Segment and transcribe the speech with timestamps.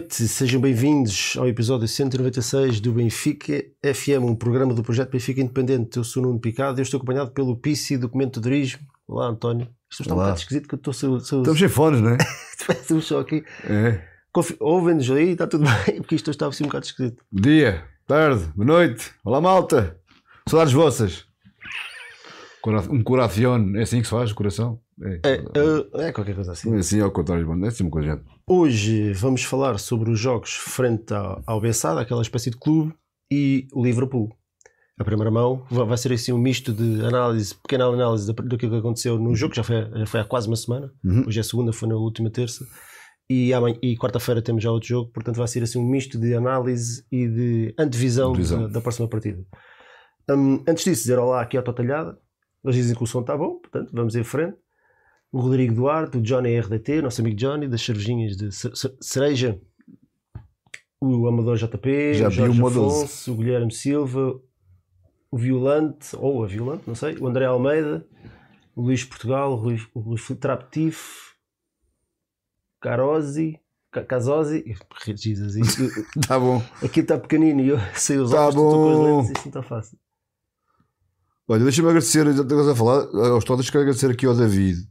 [0.00, 5.98] noite, sejam bem-vindos ao episódio 196 do Benfica FM, um programa do projeto Benfica Independente.
[5.98, 8.80] Eu sou o Nuno Picado e estou acompanhado pelo PC do Comentadorismo.
[9.06, 9.68] Olá, António.
[9.90, 12.16] Isto está um bocado esquisito que eu estou sou, sou, Estamos sem fones, não é?
[12.70, 13.44] estou só aqui.
[13.68, 14.02] É.
[14.32, 17.22] Confi- Ouvem-nos aí, está tudo bem, porque isto estava assim um bocado esquisito.
[17.30, 19.12] Bom dia, tarde, boa noite.
[19.22, 19.98] Olá, malta.
[20.48, 21.26] Saudades vossas.
[22.90, 24.80] Um coração, é assim que se faz, coração?
[25.02, 25.34] É, É,
[26.02, 26.74] é, é qualquer coisa assim.
[26.74, 28.10] é assim ao contrário, bom, é assim uma coisa.
[28.10, 28.22] gente.
[28.46, 32.92] Hoje vamos falar sobre os jogos frente ao, ao Bessada, aquela espécie de clube,
[33.32, 34.28] e o Liverpool.
[34.98, 39.18] A primeira mão vai ser assim um misto de análise, pequena análise do que aconteceu
[39.18, 40.92] no jogo, já foi, já foi há quase uma semana.
[41.02, 41.24] Uhum.
[41.26, 42.66] Hoje é segunda, foi na última terça.
[43.30, 46.34] E, amanhã- e quarta-feira temos já outro jogo, portanto vai ser assim um misto de
[46.34, 48.32] análise e de antevisão.
[48.34, 49.42] Da, da próxima partida.
[50.28, 52.18] Hum, antes disso, dizer olá aqui à Totalhada.
[52.64, 54.56] Eles dizem que o som está bom, portanto vamos em frente.
[55.32, 59.60] O Rodrigo Duarte, o Johnny RDT, nosso amigo Johnny, das cervejinhas de ce- ce- cereja.
[61.00, 62.60] O Amador JP, Já o Jorge.
[62.62, 64.38] Afonso, o Guilherme Silva,
[65.30, 68.04] o Violante, ou a Violante, não sei, o André Almeida,
[68.76, 71.30] o Luís Portugal, o Luís, o Luís Filipe Traptif,
[72.80, 73.58] Carosi,
[73.90, 74.64] Ca- Casosi,
[75.16, 75.82] Jesus, isto,
[76.26, 76.62] Tá bom.
[76.82, 79.04] aqui está pequenino e eu sei os Tá óculos, estou com as bom.
[79.04, 79.98] lentes, isto não está fácil.
[81.50, 84.86] Olha, deixa-me agradecer, estás a falar, aos todos, quero agradecer aqui ao David,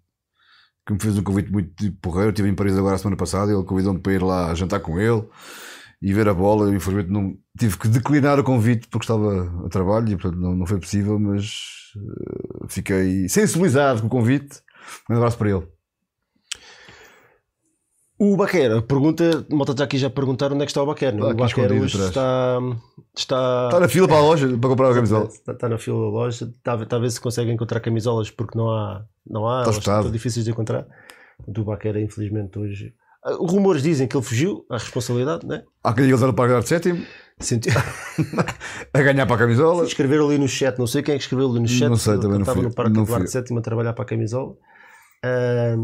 [0.85, 2.27] que me fez um convite muito tipo, porreiro.
[2.27, 4.99] Eu estive em Paris agora a semana passada, ele convidou-me para ir lá jantar com
[4.99, 5.23] ele
[6.01, 6.67] e ver a bola.
[6.67, 10.53] Eu, infelizmente, não, tive que declinar o convite porque estava a trabalho e, portanto, não,
[10.53, 11.53] não foi possível, mas
[11.95, 14.59] eh, fiquei sensibilizado com o convite.
[15.09, 15.78] Um abraço para ele.
[18.21, 21.15] O Baquera, pergunta, malta está aqui já a perguntar onde é que está o Baquera.
[21.21, 21.35] Ah, o
[21.83, 22.09] hoje atrás.
[22.09, 22.59] está,
[23.15, 25.25] está, Está na fila para a loja para comprar a camisola.
[25.27, 26.53] Está, está na fila da loja,
[26.99, 30.85] ver se consegue encontrar camisolas porque não há, não há, Está estão difíceis de encontrar.
[31.47, 32.93] O Baquera, infelizmente, hoje.
[33.23, 35.63] Ah, Os rumores dizem que ele fugiu à responsabilidade, né?
[35.81, 37.05] Há quem diga que ele para ganhar de sétimo,
[37.39, 37.69] Senti...
[38.93, 39.85] a ganhar para a camisola.
[39.85, 41.87] Escreveram ali no chat, não sei quem é que escreveu ali no chat.
[41.87, 43.27] Não sei, também não estava fui- no Parque não fui.
[43.27, 44.55] Sétimo a trabalhar para a camisola.
[45.23, 45.77] Ah,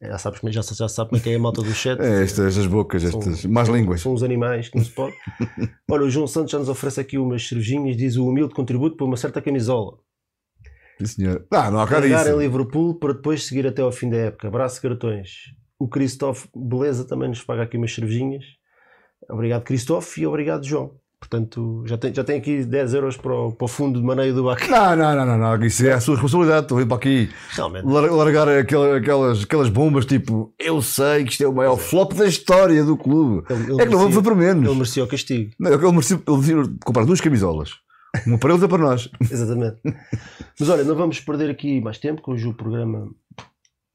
[0.00, 2.00] já, sabes, já, já sabe como é que é a malta do chat.
[2.00, 4.00] É, estas, estas bocas, São- estas más línguas.
[4.00, 5.14] São os animais que não se pode.
[5.90, 9.06] Olha, o João Santos já nos oferece aqui umas cervejinhas, diz o humilde contributo para
[9.06, 9.98] uma certa camisola.
[10.98, 11.46] Sim, senhor.
[11.50, 12.38] Ah, não há cara Carregar em.
[12.38, 14.48] Liverpool para depois seguir até ao fim da época.
[14.48, 15.30] Abraço, cartões.
[15.78, 18.44] O Christophe Beleza também nos paga aqui umas cervejinhas.
[19.30, 20.96] Obrigado, Christophe, e obrigado, João.
[21.20, 24.32] Portanto, já tem, já tem aqui 10 euros para o, para o fundo de maneio
[24.34, 24.68] do Bac.
[24.68, 26.62] Não, não, não, não, não, isso é a sua responsabilidade.
[26.62, 27.84] Estou a vir para aqui Realmente.
[27.86, 32.12] lar- largar aquela- aquelas, aquelas bombas tipo eu sei que isto é o maior flop
[32.14, 33.44] da história do clube.
[33.50, 34.64] Ele, ele É que não foi para menos.
[34.64, 35.50] Ele merecia o castigo.
[35.58, 37.70] Não, ele merecia, ele merecia comprar duas camisolas.
[38.26, 39.08] Uma para eles e para nós.
[39.20, 39.76] Exatamente.
[40.58, 43.10] Mas olha, não vamos perder aqui mais tempo, que hoje o programa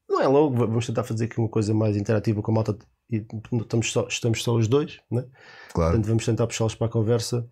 [0.08, 2.76] não é longo, vamos tentar fazer aqui uma coisa mais interativa com a malta
[3.16, 3.26] e
[3.60, 5.24] estamos só, estamos só os dois, né?
[5.72, 5.92] Claro.
[5.92, 7.46] portanto vamos tentar puxá-los para a conversa.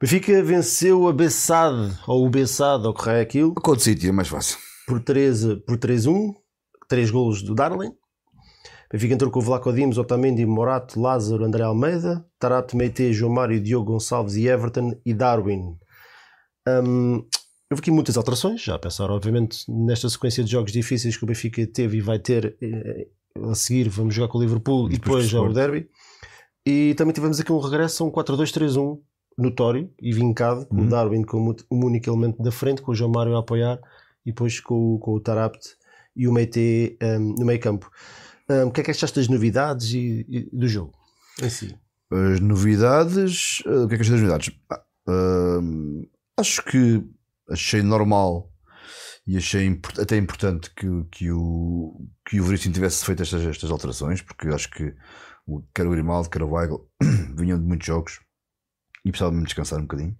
[0.00, 4.28] Benfica venceu a Bessade, ou o Bessade, ou raio é aquilo, Qual sítio é mais
[4.28, 4.58] fácil?
[4.86, 6.34] por 3 por 3-1,
[6.88, 7.92] 3 golos do Darling.
[8.92, 13.60] Benfica entrou com o Vlaco Dimos, Otamendi, Morato, Lázaro, André Almeida, Tarato, Meite, João Mário,
[13.60, 15.76] Diogo Gonçalves e Everton e Darwin.
[16.68, 17.26] Hum,
[17.70, 21.26] houve aqui muitas alterações, já a pensar, obviamente, nesta sequência de jogos difíceis que o
[21.26, 23.08] Benfica teve e vai ter eh,
[23.42, 23.88] a seguir.
[23.88, 25.88] Vamos jogar com o Liverpool e Depois já o Derby.
[26.66, 28.98] E também tivemos aqui um regresso a um 4-2-3-1
[29.36, 30.88] notório e vincado, com o Uhum.
[30.88, 33.78] Darwin como o único elemento da frente, com o João Mário a apoiar
[34.24, 35.76] e depois com, o- com o Tarapt
[36.16, 37.90] e o Meite hum, no meio campo.
[38.48, 40.92] Hum, o que é que achaste das novidades e, e do jogo
[41.42, 41.74] em si?
[42.10, 43.62] As novidades.
[43.66, 44.50] eh, o que é que achei das novidades?
[45.08, 46.06] Hum,
[46.38, 47.02] acho que
[47.50, 48.50] achei normal
[49.26, 53.70] e achei import- até importante que, que o, que o Veríssimo tivesse feito estas, estas
[53.70, 54.94] alterações, porque acho que
[55.46, 56.88] o, quer o Grimaldo, quer o Weigl
[57.36, 58.20] vinham de muitos jogos
[59.04, 60.16] e precisavam de descansar um bocadinho.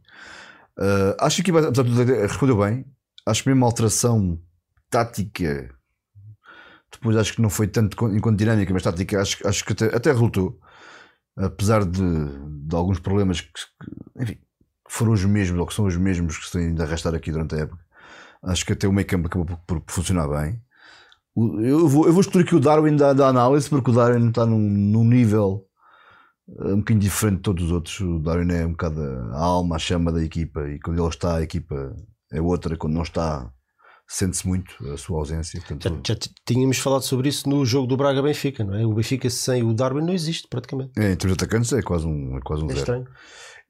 [0.78, 2.84] Ah, acho que, apesar de tudo, respondeu bem.
[3.26, 4.40] Acho que mesmo a alteração
[4.90, 5.74] tática
[6.92, 10.12] depois acho que não foi tanto enquanto dinâmica, mas tática acho, acho que até, até
[10.12, 10.60] resultou
[11.36, 12.00] apesar de,
[12.66, 14.38] de alguns problemas que, que, enfim,
[14.88, 17.54] foram os mesmos ou que são os mesmos que se têm de arrastar aqui durante
[17.54, 17.83] a época,
[18.44, 20.60] acho que até o meio campo acabou por, funcionar bem.
[21.62, 24.46] Eu vou, eu vou escolher aqui o Darwin da, da análise, porque o Darwin está
[24.46, 25.64] num, num nível
[26.60, 27.98] eh, um bocadinho diferente de todos os outros.
[28.00, 29.00] O Darwin é um bocado
[29.32, 31.92] a alma, a chama da equipa, e quando ele está, a equipa
[32.32, 33.50] é outra, quando não está,
[34.06, 35.58] sente-se muito a sua ausência.
[35.60, 38.86] Já, Portanto, já t- tínhamos falado sobre isso no jogo do Braga-Benfica, não é?
[38.86, 40.92] O Benfica sem o Darwin não existe praticamente.
[40.96, 42.80] é, em termos de atacantes, é quase um, é quase um É zero.
[42.80, 43.06] estranho.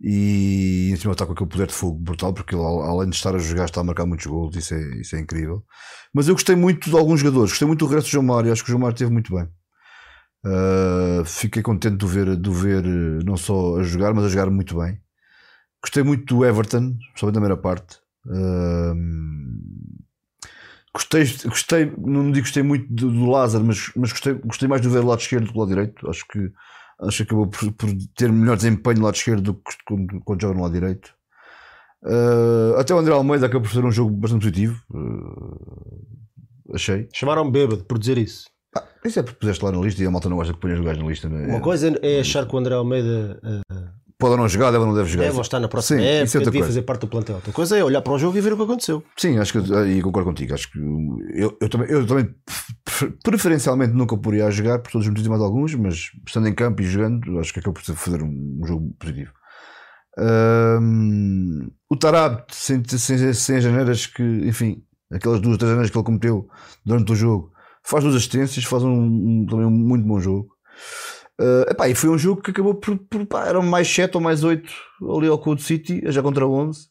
[0.00, 3.34] E em cima está com aquele poder de fogo brutal, porque ele, além de estar
[3.34, 5.64] a jogar, está a marcar muitos gols, isso é, isso é incrível.
[6.12, 8.62] Mas eu gostei muito de alguns jogadores, gostei muito do regresso do João Mário, acho
[8.62, 9.48] que o João Mário esteve muito bem.
[10.46, 12.84] Uh, fiquei contente de o, ver, de ver
[13.24, 15.00] não só a jogar, mas a jogar muito bem.
[15.82, 17.98] Gostei muito do Everton, principalmente na primeira parte.
[18.26, 18.94] Uh,
[20.94, 24.88] gostei, gostei, não digo gostei muito do, do Lázaro, mas, mas gostei, gostei mais de
[24.88, 26.10] ver do lado esquerdo do que do lado direito.
[26.10, 26.52] Acho que
[27.00, 30.42] acho que acabou por, por, ter melhor desempenho no lado esquerdo do que quando, quando
[30.42, 31.14] joga no lado direito.
[32.02, 34.82] Uh, até o André Almeida acabou por ser um jogo bastante positivo.
[34.90, 37.08] Uh, achei.
[37.12, 38.44] Chamaram-me bêbado por dizer isso.
[38.76, 40.80] Ah, isso é porque puseste lá na lista e a malta não gosta que ponhas
[40.80, 41.28] o gajo na lista.
[41.28, 41.46] É?
[41.46, 44.94] Uma coisa é achar que o André Almeida uh, pode não jogar, deve ou não
[44.94, 45.24] deve jogar.
[45.24, 46.66] Deve estar na próxima Sim, época, é devia coisa.
[46.66, 47.34] fazer parte do plantel.
[47.36, 49.02] Outra coisa é olhar para o jogo e ver o que aconteceu.
[49.16, 50.54] Sim, acho que e concordo contigo.
[50.54, 52.34] Acho que eu, eu, também, eu também
[53.22, 56.86] preferencialmente nunca poderia jogar por todos os motivos mais alguns, mas estando em campo e
[56.86, 59.32] jogando, acho que acabou por fazer um, um jogo positivo.
[60.16, 64.82] Um, o Tarab, sem, sem, sem as janeiras que, enfim,
[65.12, 66.48] aquelas duas, três janeiras que ele cometeu
[66.84, 70.48] durante o jogo, faz duas assistências, faz um, um também um muito bom jogo.
[71.40, 72.96] Uh, epá, e foi um jogo que acabou por.
[72.96, 74.70] por pá, eram mais 7 ou mais 8
[75.16, 76.88] ali ao Code City, já contra 11.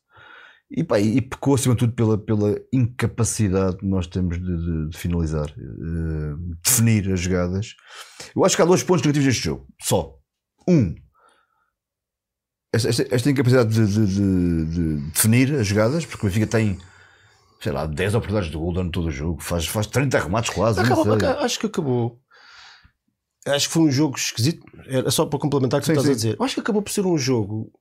[0.75, 4.89] E, pá, e pecou acima de tudo pela, pela incapacidade que nós temos de, de,
[4.89, 7.75] de finalizar, uh, definir as jogadas.
[8.35, 10.15] Eu acho que há dois pontos negativos neste jogo, só.
[10.67, 10.95] Um,
[12.73, 16.79] esta, esta, esta incapacidade de, de, definir as jogadas, porque o Benfica tem
[17.61, 20.81] sei lá, 10 oportunidades de gol durante todo o jogo, faz, faz 30 remates quase.
[20.81, 22.21] Acabou, acho que acabou
[23.47, 24.65] acho que foi um jogo esquisito.
[24.87, 26.11] Era só para complementar o que sim, estás sim.
[26.11, 26.35] a dizer.
[26.39, 27.71] Eu acho que acabou por ser um jogo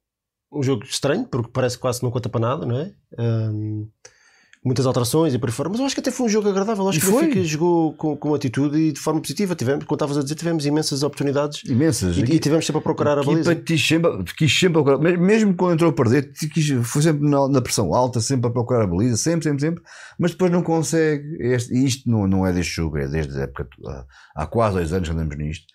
[0.53, 2.93] um jogo estranho, porque parece que quase não conta para nada, não é?
[3.19, 3.89] Um,
[4.65, 6.89] muitas alterações e por aí fora, mas eu acho que até foi um jogo agradável.
[6.89, 7.17] Acho e que foi.
[7.17, 9.57] o Benfica jogou com, com atitude e de forma positiva.
[9.57, 11.65] Tivemos, como estavas a dizer, tivemos imensas oportunidades.
[11.65, 12.17] Imensas.
[12.17, 13.57] E, e tivemos sempre a procurar a, a baliza.
[13.57, 17.61] Quis sempre, quis sempre procurar, mesmo quando entrou a perder, quis, foi sempre na, na,
[17.61, 19.83] pressão alta, sempre a procurar a baliza, sempre, sempre, sempre,
[20.19, 21.37] mas depois não consegue.
[21.41, 23.69] Este, e isto não, não é deste jogo, é desde a época,
[24.37, 25.67] há, quase dois anos que andamos nisto.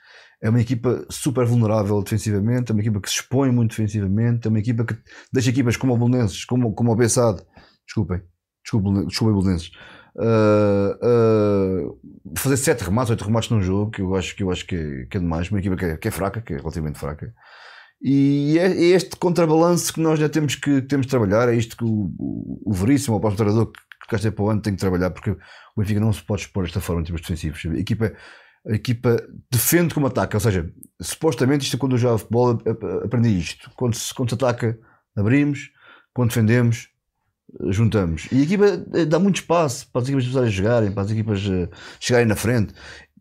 [0.41, 4.49] É uma equipa super vulnerável defensivamente, é uma equipa que se expõe muito defensivamente, é
[4.49, 4.95] uma equipa que
[5.33, 7.41] deixa equipas como o Bolonenses, como, como o Bessade,
[7.87, 8.21] desculpem,
[8.67, 9.71] Desculpa, desculpa Bolonenses.
[10.17, 14.65] Uh, uh, fazer 7 remates, 8 remates num jogo, que eu acho que, eu acho
[14.65, 15.49] que, é, que é demais.
[15.49, 17.33] Uma equipa que é, que é, fraca, que é relativamente fraca.
[18.01, 21.47] E é, é, este contrabalanço que nós já temos que, temos trabalhar.
[21.47, 22.11] É isto que o,
[22.65, 25.31] o, Veríssimo, o próximo treinador que, que cá para o ano, tem que trabalhar, porque
[25.31, 25.37] o
[25.77, 27.65] Benfica não se pode expor desta forma em termos defensivos.
[27.65, 28.11] A equipa,
[28.67, 29.15] a equipa
[29.49, 30.69] defende como ataca, ou seja,
[31.01, 32.59] supostamente, isto é quando eu jogava futebol,
[33.05, 33.71] aprendi isto.
[33.77, 34.77] Quando se, quando se ataca,
[35.15, 35.71] abrimos,
[36.13, 36.89] quando defendemos,
[37.69, 38.27] juntamos.
[38.31, 41.39] E a equipa eh, dá muito espaço para as equipas a jogarem, para as equipas
[41.49, 42.73] eh, chegarem na frente.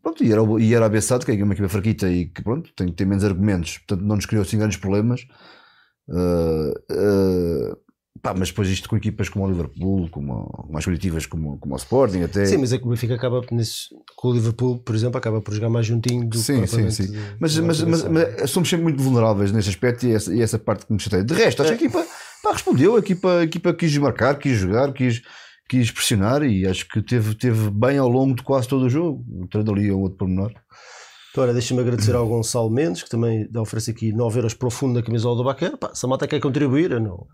[0.02, 3.06] Pronto, e, era, e era que é uma equipa fraquita e que pronto, tem, tem
[3.06, 5.26] menos argumentos, portanto não nos criou assim grandes problemas.
[6.08, 7.76] Uh, uh,
[8.22, 11.76] pá, mas depois isto com equipas como o Liverpool, como mais coletivas como, como o
[11.76, 12.46] Sporting, até.
[12.46, 15.52] Sim, mas é que o Benfica acaba nesse, com o Liverpool, por exemplo, acaba por
[15.52, 17.10] jogar mais juntinho do sim, sim, sim.
[17.10, 20.58] De, mas, mas, mas, mas, somos sempre muito vulneráveis nesse aspecto e essa, e essa
[20.58, 21.24] parte que me chateia.
[21.24, 22.06] De resto, acho que a equipa
[22.46, 25.20] Pá, respondeu, a equipa, a equipa quis marcar, quis jogar, quis,
[25.68, 29.24] quis pressionar e acho que teve, teve bem ao longo de quase todo o jogo.
[29.50, 30.52] Tendo ali um outro pormenor.
[31.32, 35.02] Então, olha, deixa-me agradecer ao Gonçalo Mendes, que também oferece aqui 9 euros profundo na
[35.02, 35.76] camisola do Baquer.
[35.76, 37.26] Pá, se a malta quer contribuir, não.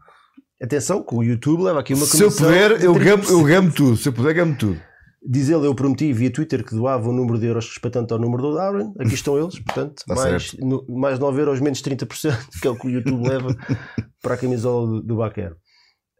[0.62, 2.30] Atenção, que o YouTube leva aqui uma comissão.
[2.30, 3.96] Se eu puder, eu gamo, eu gamo tudo.
[3.98, 4.80] Se eu puder, gamo tudo.
[5.24, 8.42] Diz ele, eu prometi via Twitter que doava o número de euros respeitante ao número
[8.42, 8.92] do Darwin.
[8.98, 12.76] Aqui estão eles, portanto, tá mais, no, mais 9 euros menos 30%, que é o
[12.76, 13.54] que o YouTube leva
[14.20, 15.52] para a camisola do, do Baquer.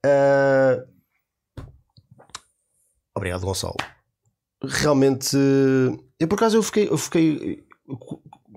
[0.07, 0.87] Uh...
[3.17, 3.75] Obrigado, Gonçalo.
[4.65, 5.37] Realmente,
[6.21, 7.65] eu por acaso eu fiquei, eu fiquei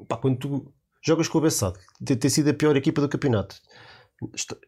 [0.07, 0.73] pá, quando tu
[1.03, 3.55] jogas com o Bessado, ter, ter sido a pior equipa do campeonato.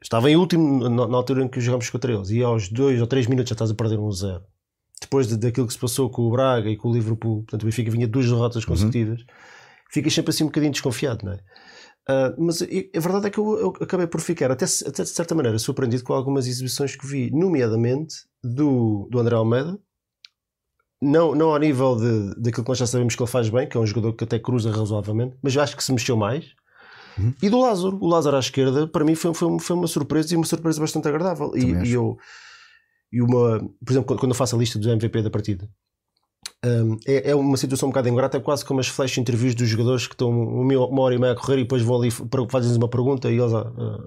[0.02, 3.06] Estava em último na, na altura em que jogamos contra eles, e aos 2 ou
[3.06, 4.44] 3 minutos já estás a perder um zero
[5.02, 7.66] depois de, daquilo que se passou com o Braga e com o Liverpool, portanto o
[7.66, 8.70] Benfica vinha duas derrotas uhum.
[8.70, 9.28] consecutivas, uhum.
[9.92, 11.40] ficas sempre assim um bocadinho desconfiado, não é?
[12.10, 15.36] Uh, mas a verdade é que eu, eu, acabei por ficar, até, até de certa
[15.36, 19.78] maneira, surpreendido com algumas exibições que vi, nomeadamente do, do André Almeida,
[21.02, 23.76] não, não ao nível de, daquilo que nós já sabemos que ele faz bem, que
[23.78, 26.46] é um jogador que até cruza razoavelmente, mas eu acho que se mexeu mais.
[27.18, 27.34] Uhum.
[27.42, 30.38] E do Lázaro, o Lázaro à esquerda, para mim foi, foi, foi uma surpresa e
[30.38, 31.52] uma surpresa bastante agradável.
[31.56, 32.18] E, e, eu,
[33.12, 35.68] e uma, por exemplo, quando eu faço a lista do MVP da partida,
[36.66, 39.68] um, é, é, uma situação um bocado ingrata, é quase como as flash interviews dos
[39.68, 42.10] jogadores que estão uma hora e meia a correr e depois vão ali,
[42.50, 44.04] fazem uma pergunta e eles uh,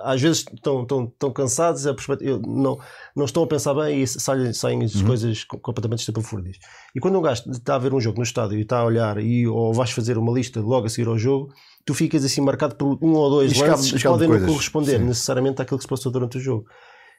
[0.00, 2.78] às vezes estão, estão, estão cansados, a perspectiva- não,
[3.16, 6.58] não estão a pensar bem e saem, saem as coisas co- completamente estapafúrdias.
[6.94, 9.18] E quando um gajo está a ver um jogo no estádio e está a olhar
[9.18, 11.52] e, ou vais fazer uma lista logo a seguir ao jogo,
[11.86, 14.50] tu ficas assim marcado por um ou dois lances que podem não coisas.
[14.50, 15.04] corresponder Sim.
[15.06, 16.66] necessariamente àquilo que se passou durante o jogo.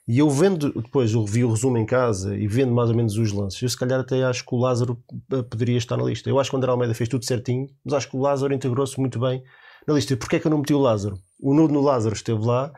[0.07, 3.17] E eu vendo depois, eu vi o resumo em casa e vendo mais ou menos
[3.17, 6.29] os lances, eu se calhar até acho que o Lázaro eh, poderia estar na lista.
[6.29, 9.00] Eu acho que o André Almeida fez tudo certinho, mas acho que o Lázaro integrou-se
[9.00, 9.43] muito bem
[9.88, 10.13] na lista.
[10.13, 11.17] E porquê é que eu não meti o Lázaro?
[11.41, 12.71] O nudo no Lázaro esteve lá,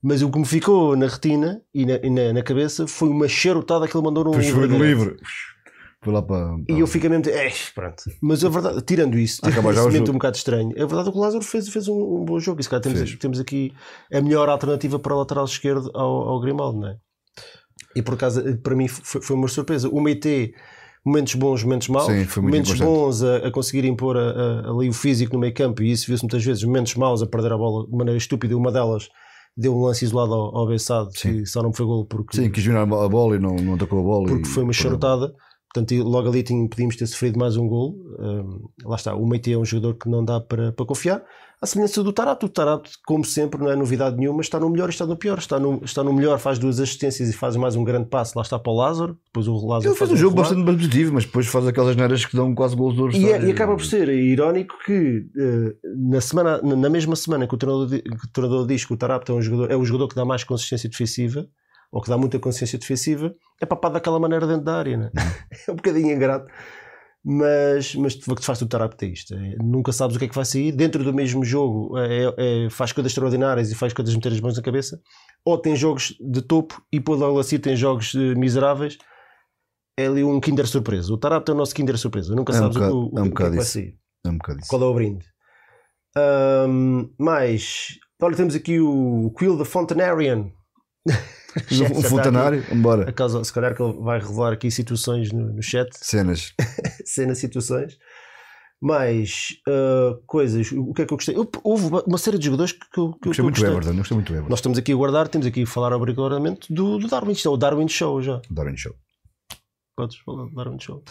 [0.00, 3.26] mas o que me ficou na retina e na, e na, na cabeça foi uma
[3.26, 5.16] charutada que ele mandou num Depois foi no livro.
[6.02, 6.56] Foi lá para.
[6.68, 8.02] E eu fiquei mesmo, eh, pronto.
[8.22, 11.08] Mas a verdade, tirando isso, Acaba já o esse momento um bocado estranho, a verdade
[11.08, 12.60] é que o Lázaro fez, fez um, um bom jogo.
[12.60, 13.16] E se calhar temos, Fez.
[13.18, 13.72] temos aqui
[14.12, 16.96] a melhor alternativa para o lateral esquerdo ao, ao Grimaldo, não é?
[17.94, 19.88] E por acaso, para mim, foi, foi uma surpresa.
[19.90, 20.54] O Meite,
[21.04, 22.96] momentos bons, momentos maus, Sim, foi muito momentos importante.
[22.98, 26.06] bons a, a conseguir impor a- a- ali o físico no meio campo, e isso
[26.06, 28.56] viu-se muitas vezes, momentos maus a perder a bola de maneira estúpida.
[28.56, 29.08] Uma delas
[29.56, 32.64] deu um lance isolado ao, ao Bessado, que só não foi gol porque Sim, quis
[32.64, 34.28] virar a bola e não, não atacou a bola.
[34.28, 35.30] porque e- foi uma charutada.
[35.72, 37.94] Portanto, logo ali tinha- podíamos ter sofrido mais um gol.
[38.18, 41.22] Um, lá está, o Meite é um jogador que não dá para, para confiar.
[41.62, 42.46] A semelhança do Tarato.
[42.46, 45.38] O Tarato, como sempre, não é novidade nenhuma, está no melhor e está no pior.
[45.38, 48.32] Está no, está no melhor, faz duas assistências e faz mais um grande passo.
[48.34, 49.16] Lá está para o Lázaro.
[49.26, 52.34] Depois o Lázaro Ele faz um jogo bastante positivo, mas depois faz aquelas neiras que
[52.34, 53.14] dão quase gols ouro.
[53.14, 57.54] E, é- e acaba por ser irónico que eh, na, semana, na mesma semana que
[57.54, 60.08] o treinador, que o treinador diz que o Tarapto é, um jogador, é o jogador
[60.08, 61.46] que dá mais consistência defensiva,
[61.92, 64.96] ou que dá muita consistência defensiva, é papado daquela maneira dentro da área.
[64.96, 65.10] Né?
[65.68, 66.50] é um bocadinho ingrato.
[67.22, 69.34] Mas, mas de facto faz Tarapto é isto.
[69.34, 70.72] É, nunca sabes o que é que vai sair.
[70.72, 72.34] Dentro do mesmo jogo é-
[72.66, 74.98] é- faz coisas extraordinárias e faz coisas meter as mãos na cabeça.
[75.44, 78.96] Ou tem jogos de topo e por logo assim tem jogos eh, miseráveis.
[79.98, 81.12] É ali um Kinder surpresa.
[81.12, 82.34] O Tarapto é o nosso Kinder surpresa.
[82.34, 83.98] Nunca É um sabes o- o, é um o, que é que vai sair.
[84.24, 84.68] É um bocado isso.
[84.70, 85.26] Qual é o brinde?
[86.16, 90.50] Ahm, mais, olha, temos aqui o Quill the Fontanarian.
[91.94, 93.08] Um fontanário, embora.
[93.08, 96.52] A causa, se calhar que ele vai revelar aqui situações no, no chat, Cenas.
[97.04, 97.98] cenas, situações.
[98.82, 101.36] Mais ah, coisas, o que é que eu gostei?
[101.36, 103.70] Eu- houve uma- série de jogadores que, eu, que Gostei eu muito gostei.
[103.70, 103.96] Everton.
[103.96, 104.48] Gostei muito do Everton.
[104.50, 107.32] Nós estamos aqui a guardar, temos aqui a falar obrigatoriamente do, do Darwin.
[107.32, 108.40] Isto é o Darwin Show já.
[108.50, 108.94] Darwin Show.
[109.96, 111.02] Podes falar do Darwin Show.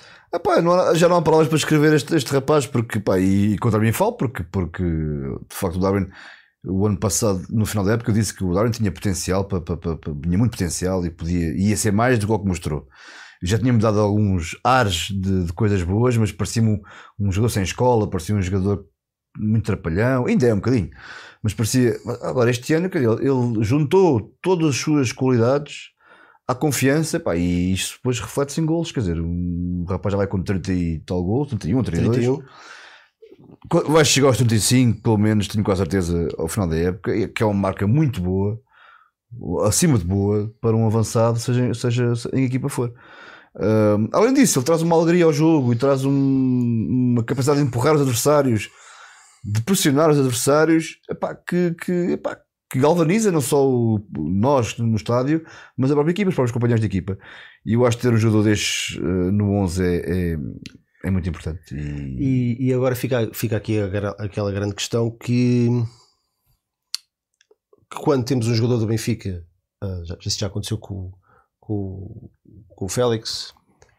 [0.63, 3.79] Não há- já não há palavras para escrever este, este rapaz, porque, pá, e, contra
[3.79, 6.07] mim falo, porque, porque de facto o Darwin,
[6.65, 10.37] o ano passado, no final da época, eu disse que o Darwin tinha potencial, tinha
[10.37, 12.87] muito potencial e podia, ia ser mais do que o que mostrou.
[13.41, 16.81] Já tinha-me dado alguns ares de, de coisas boas, mas parecia-me um,
[17.27, 18.85] um jogador sem escola, parecia um jogador
[19.37, 20.89] muito trapalhão, ainda é um bocadinho,
[21.41, 21.97] mas parecia.
[22.21, 25.91] Agora, este ano, ele, juntou todas as suas qualidades
[26.45, 28.91] à confiança, pá, e isto depois reflete-se em golos.
[28.91, 32.17] Quer dizer, um rapaz já vai com 30 e tal gols, 31, 32.
[32.17, 32.43] 31.
[33.69, 37.43] Qu- Vai chegar aos 35, pelo menos, tenho quase certeza, ao final da época, que
[37.43, 38.59] é uma marca muito boa,
[39.65, 42.93] acima de boa, para um avançado, seja, seja em que equipa for.
[44.13, 46.11] Além disso, ele traz uma alegria ao jogo e traz um-
[47.13, 48.69] uma capacidade de empurrar os adversários,
[49.43, 52.37] de pressionar os adversários, epá, que, que, epá,
[52.71, 55.43] que galvaniza não só o- nós no estádio,
[55.77, 57.17] mas a própria equipa, os próprios companheiros de equipa.
[57.65, 60.37] E eu acho que ter um jogador destes eh, no 11 é, é,
[61.03, 61.73] é muito importante.
[61.75, 63.85] E, E, e agora fica, fica aqui a
[64.23, 65.67] aquela grande questão que,
[67.91, 69.45] que quando temos um jogador do Benfica,
[69.81, 71.11] ah, já, isso já aconteceu com,
[71.59, 72.29] com,
[72.69, 73.53] com o Félix,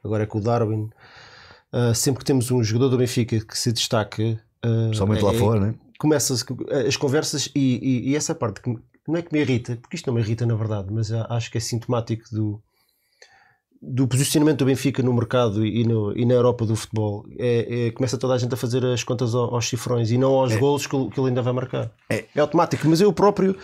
[0.04, 0.88] agora é com o Darwin,
[1.72, 4.90] ah, sempre que temos um jogador do Benfica que se destaca, ah,
[5.24, 5.74] lá é- fora, né?
[5.98, 6.44] começa-se
[6.86, 8.74] as conversas e, e- e essa parte que
[9.06, 11.58] não é que me irrita, porque isto não me irrita na verdade, mas acho que
[11.58, 12.62] é sintomático do,
[13.82, 17.24] do posicionamento do Benfica no mercado e, no- e na Europa do futebol.
[17.38, 20.32] É, é- começa toda a gente a fazer as contas ao- aos cifrões e não
[20.34, 21.90] aos golos que, ele- que ele ainda vai marcar.
[22.10, 22.24] É.
[22.38, 23.56] automático, mas eu próprio,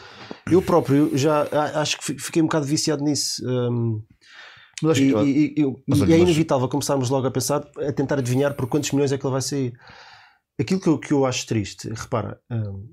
[0.51, 1.47] eu próprio já
[1.81, 3.43] acho que fi- fiquei um bocado viciado nisso.
[3.47, 4.03] hum,
[4.83, 8.55] Mas e, e- eu- Mas e é inevitável começarmos logo a pensar, a tentar adivinhar
[8.55, 9.73] por quantos milhões é que ele vai sair.
[10.61, 12.87] Aquilo que eu, que eu acho triste, repara, hum,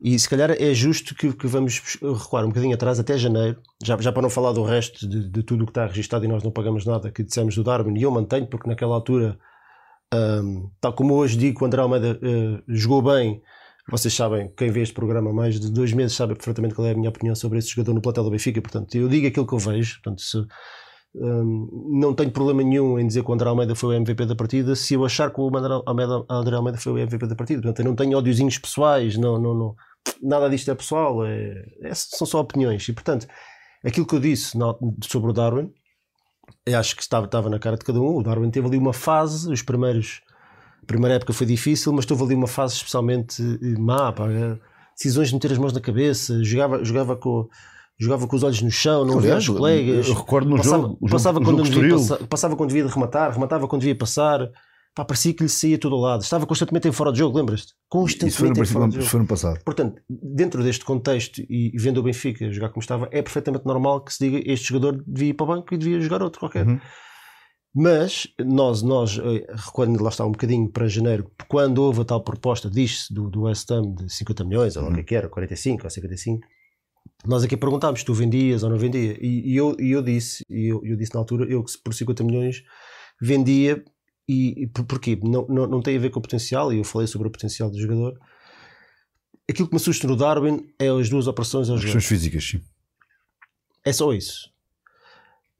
[0.00, 3.96] e se calhar é justo que, que vamos recuar um bocadinho atrás até janeiro, já,
[3.98, 6.42] já para não falar do resto de, de tudo o que está registado e nós
[6.42, 9.36] não pagamos nada, que dissemos do Darwin, e eu mantenho, porque naquela altura,
[10.14, 13.42] hum, tal como hoje digo, o André Almeida eh, jogou bem.
[13.90, 16.92] Vocês sabem, quem vê este programa há mais de dois meses sabe perfeitamente qual é
[16.92, 18.60] a minha opinião sobre esse jogador no plantel do Benfica.
[18.60, 19.94] Portanto, eu digo aquilo que eu vejo.
[19.94, 20.46] Portanto, se,
[21.20, 24.34] hum, não tenho problema nenhum em dizer que o André Almeida foi o MVP da
[24.34, 27.62] partida se eu achar que o André Almeida, foi o MVP da partida.
[27.62, 29.76] Portanto, eu não tenho ódiozinhos pessoais, não, não, não,
[30.22, 32.88] nada disto é pessoal, é, é- são só opiniões.
[32.88, 33.26] E portanto,
[33.84, 34.56] aquilo que eu disse
[35.02, 35.72] sobre o Darwin,
[36.74, 38.16] acho que estava, estava na cara de cada um.
[38.16, 40.22] O Darwin teve ali uma fase, os primeiros.
[40.82, 44.12] A primeira época foi difícil, mas teve ali uma fase especialmente eh, má.
[44.12, 44.30] pá.
[44.30, 44.58] Eh,
[44.96, 47.48] decisões de meter as mãos na cabeça, jogava, jogava, com,
[47.98, 50.06] jogava com os olhos no chão, não via os colegas.
[50.08, 53.32] eu recordo no passava, jogo, passava, jogo- quando devia passar, passava quando devia de rematar,
[53.32, 54.48] rematava quando devia passar.
[54.94, 56.22] Pá, parecia que lhe saía todo ao lado.
[56.22, 57.66] Estava constantemente em fora de jogo, lembras-te?
[57.68, 59.06] Isso foi, Constantemente no, em fora de jogo.
[59.06, 59.60] foi no passado.
[59.64, 64.12] Portanto, dentro deste contexto e vendo o Benfica jogar como estava, é perfeitamente normal que
[64.12, 66.66] se diga este jogador devia ir para o banco e devia jogar outro qualquer.
[66.66, 66.80] Uhum.
[67.74, 72.20] Mas nós, nós eh, recuando lá está um bocadinho para janeiro, quando houve a tal
[72.22, 75.84] proposta, diz-se do, do West Ham de 50 milhões, ou o é que era, 45
[75.84, 76.46] ou 55,
[77.26, 79.18] nós aqui perguntámos se tu vendias ou não vendia.
[79.20, 81.94] E, e eu, e eu disse, e eu, eu disse na altura, eu que por
[81.94, 82.62] 50 milhões
[83.20, 83.84] vendia,
[84.28, 85.18] e, e por, porquê?
[85.22, 87.70] Não, não, não tem a ver com o potencial, e eu falei sobre o potencial
[87.70, 88.18] do jogador.
[89.48, 91.80] Aquilo que me assusta no Darwin é as duas operações jogo.
[91.80, 92.60] Questões físicas, sim.
[93.84, 94.50] É só isso.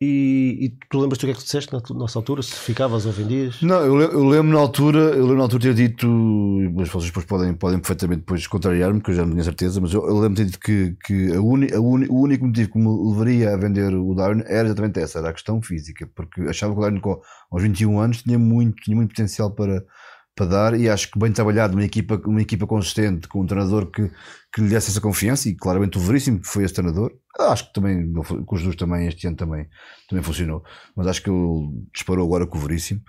[0.00, 2.40] E, e tu lembras-te o que é que tu disseste na nossa altura?
[2.40, 3.60] Se ficavas ou vendias?
[3.60, 6.06] Não, eu, eu lembro na altura, eu lembro na altura ter dito,
[6.72, 9.92] mas vocês depois podem, podem perfeitamente depois contrariar-me, porque eu já não tinha certeza, mas
[9.92, 12.78] eu, eu lembro ter dito que, que a uni, a uni- o único motivo que
[12.78, 16.72] me levaria a vender o Darwin era exatamente essa, era a questão física, porque achava
[16.74, 17.00] que o Darwin
[17.50, 19.84] aos 21 anos tinha muito, tinha muito potencial para,
[20.38, 23.90] para dar e acho que bem trabalhado, uma equipa, uma equipa consistente, com um treinador
[23.90, 24.08] que,
[24.52, 27.12] que lhe desse essa confiança e claramente o Veríssimo foi esse treinador.
[27.38, 29.68] Acho que também, com os dois também, este ano também,
[30.08, 30.62] também funcionou,
[30.96, 33.00] mas acho que ele disparou agora com o Veríssimo.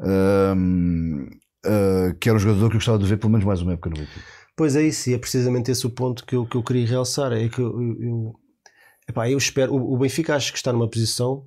[0.00, 1.28] Ahm,
[1.64, 3.90] ah, que era um jogador que eu gostava de ver pelo menos mais uma época
[3.90, 4.26] no Benfica.
[4.56, 7.32] Pois é isso, e é precisamente esse o ponto que eu, que eu queria realçar.
[7.32, 8.32] É que eu, eu,
[9.08, 9.74] epá, eu espero.
[9.74, 11.46] O, o Benfica acho que está numa posição,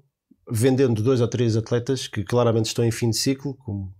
[0.49, 3.93] vendendo dois ou três atletas que claramente estão em fim de ciclo, como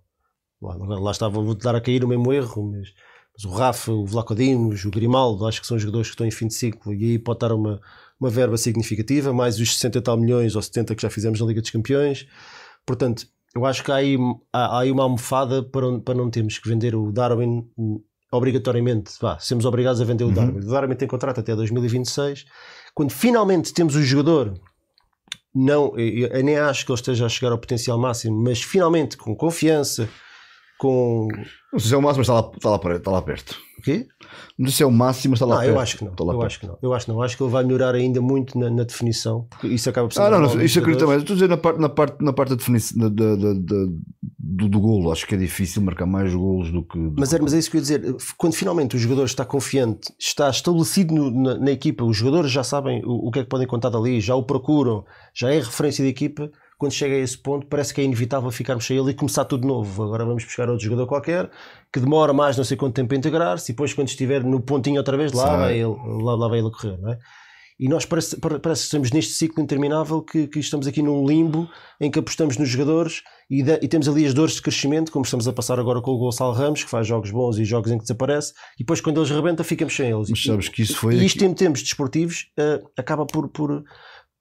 [0.62, 2.90] lá, estava, vou dar a cair o mesmo erro, mas,
[3.36, 6.32] mas o Rafa, o Vlaco Dimos, o Grimaldo, acho que são jogadores que estão em
[6.32, 7.80] fim de ciclo e aí pode estar uma,
[8.20, 11.46] uma verba significativa, mais os 60 e tal milhões ou 70 que já fizemos na
[11.46, 12.28] Liga dos Campeões.
[12.86, 14.18] Portanto, eu acho que há aí,
[14.54, 18.02] há, há aí uma almofada para, onde- para não termos que vender o Darwin hum,
[18.32, 19.12] obrigatoriamente.
[19.22, 20.60] Vá, sermos obrigados a vender o Darwin.
[20.60, 22.46] O Darwin tem contrato até 2026.
[22.94, 24.54] Quando finalmente temos o jogador,
[25.54, 29.18] não, eu, eu nem acho que ele esteja a chegar ao potencial máximo, mas finalmente
[29.18, 30.08] com confiança,
[30.78, 31.28] com.
[31.74, 33.58] Não sei se é o máximo, mas está lá, está lá, está lá perto.
[33.78, 34.08] O quê?
[34.58, 35.76] Não sei se é o máximo, mas está lá Não, perto.
[35.76, 36.12] eu acho que não.
[36.12, 36.48] Está lá Eu perto.
[36.48, 36.78] acho que não.
[36.82, 37.22] Eu acho que não.
[37.22, 40.22] Acho que ele vai melhorar ainda muito na, na definição, isso acaba por ser.
[40.22, 41.18] Ah, não, não, isso acredito também.
[41.20, 43.86] Estou a dizer na parte, na parte, na parte da definição da, da, da-
[44.40, 45.12] do, do golo.
[45.12, 46.98] Acho que é difícil marcar mais golos do que.
[46.98, 48.16] do Mas é, mas é isso que eu ia dizer.
[48.38, 52.64] Quando finalmente o jogador está confiante, está estabelecido no- na, na equipa, os jogadores já
[52.64, 56.04] sabem o, o que é que podem contar dali, já o procuram, já é referência
[56.04, 56.50] da equipa.
[56.78, 59.62] Quando chega a esse ponto, parece que é inevitável ficarmos sem ele e começar tudo
[59.62, 60.04] de novo.
[60.04, 61.50] Agora vamos buscar outro jogador qualquer
[61.92, 64.98] que demora mais não sei quanto tempo a integrar-se e depois, quando estiver no pontinho
[64.98, 67.18] outra vez, lá vai ele, lá, lá vai ele a correr, não é?
[67.80, 71.26] E nós parece, pare- parece que estamos neste ciclo interminável que, que estamos aqui num
[71.28, 71.70] limbo
[72.02, 75.24] em que apostamos nos jogadores e, da- e temos ali as dores de crescimento, como
[75.26, 77.98] estamos a passar agora com o Gonçalo Ramos, que faz jogos bons e jogos em
[77.98, 80.28] que desaparece, e depois quando eles rebentam ficamos sem eles.
[80.30, 83.84] Mas sabes que isso foi E aqui- isto em termos desportivos eh, acaba por, por,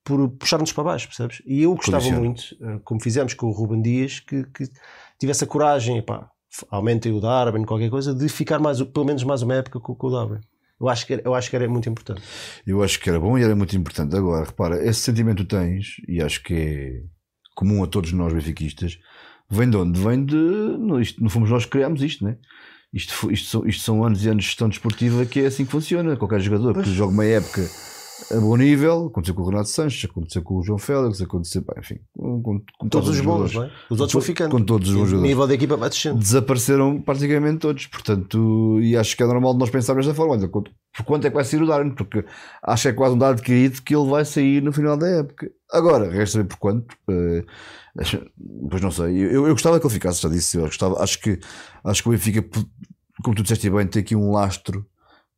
[0.06, 1.42] por puxar-nos para baixo, percebes?
[1.44, 4.70] E eu gostava muito, eh, como fizemos com o Ruben Dias, que, que
[5.18, 9.24] tivesse a coragem, epá, f- aumentem o Darwin, qualquer coisa, de ficar mais, pelo menos
[9.24, 10.38] mais uma época com, com o Darwin.
[10.80, 12.22] Eu acho, que, era- eu acho que era muito importante.
[12.64, 14.14] Eu acho que era bom e era muito importante.
[14.14, 17.02] Agora, repara, esse sentimento tens, e acho que é
[17.56, 18.98] comum a todos nós benfiquistas,
[19.50, 19.98] vem de onde?
[20.00, 20.36] Vem de.
[20.36, 22.36] Não, isto, não fomos nós que criámos isto, né?
[22.92, 25.64] Isto, fo- isto, são, isto são anos e anos de gestão desportiva que é assim
[25.64, 26.16] que funciona.
[26.16, 27.62] Qualquer jogador que joga uma época
[28.30, 31.98] a bom nível, aconteceu com o Renato Sanches, aconteceu com o João Félix, aconteceu, enfim,
[32.16, 33.72] com, com, com Todos os bons, jogadores.
[33.72, 33.92] é?
[33.94, 34.50] Os outros vão ficando.
[34.50, 36.18] Com todos os bons E o jogadores nível da equipa vai descendo.
[36.18, 37.86] desapareceram praticamente todos.
[37.86, 40.34] Portanto, e acho que é normal de nós pensarmos desta forma.
[40.34, 40.64] Olha, por
[41.04, 41.90] quanto é que vai sair o Darwin?
[41.90, 42.24] Porque
[42.62, 45.50] acho que é quase um dado adquirido que ele vai sair no final da época.
[45.70, 46.96] Agora, resta saber por quanto.
[47.10, 47.44] eh,
[48.70, 49.16] Pois não sei.
[49.16, 50.56] Eu, eu gostava que ele ficasse, já disse.
[50.58, 51.38] Eu gostava, acho que,
[51.84, 52.42] acho que o Benfica,
[53.22, 54.84] como tu disseste bem, tem aqui um lastro,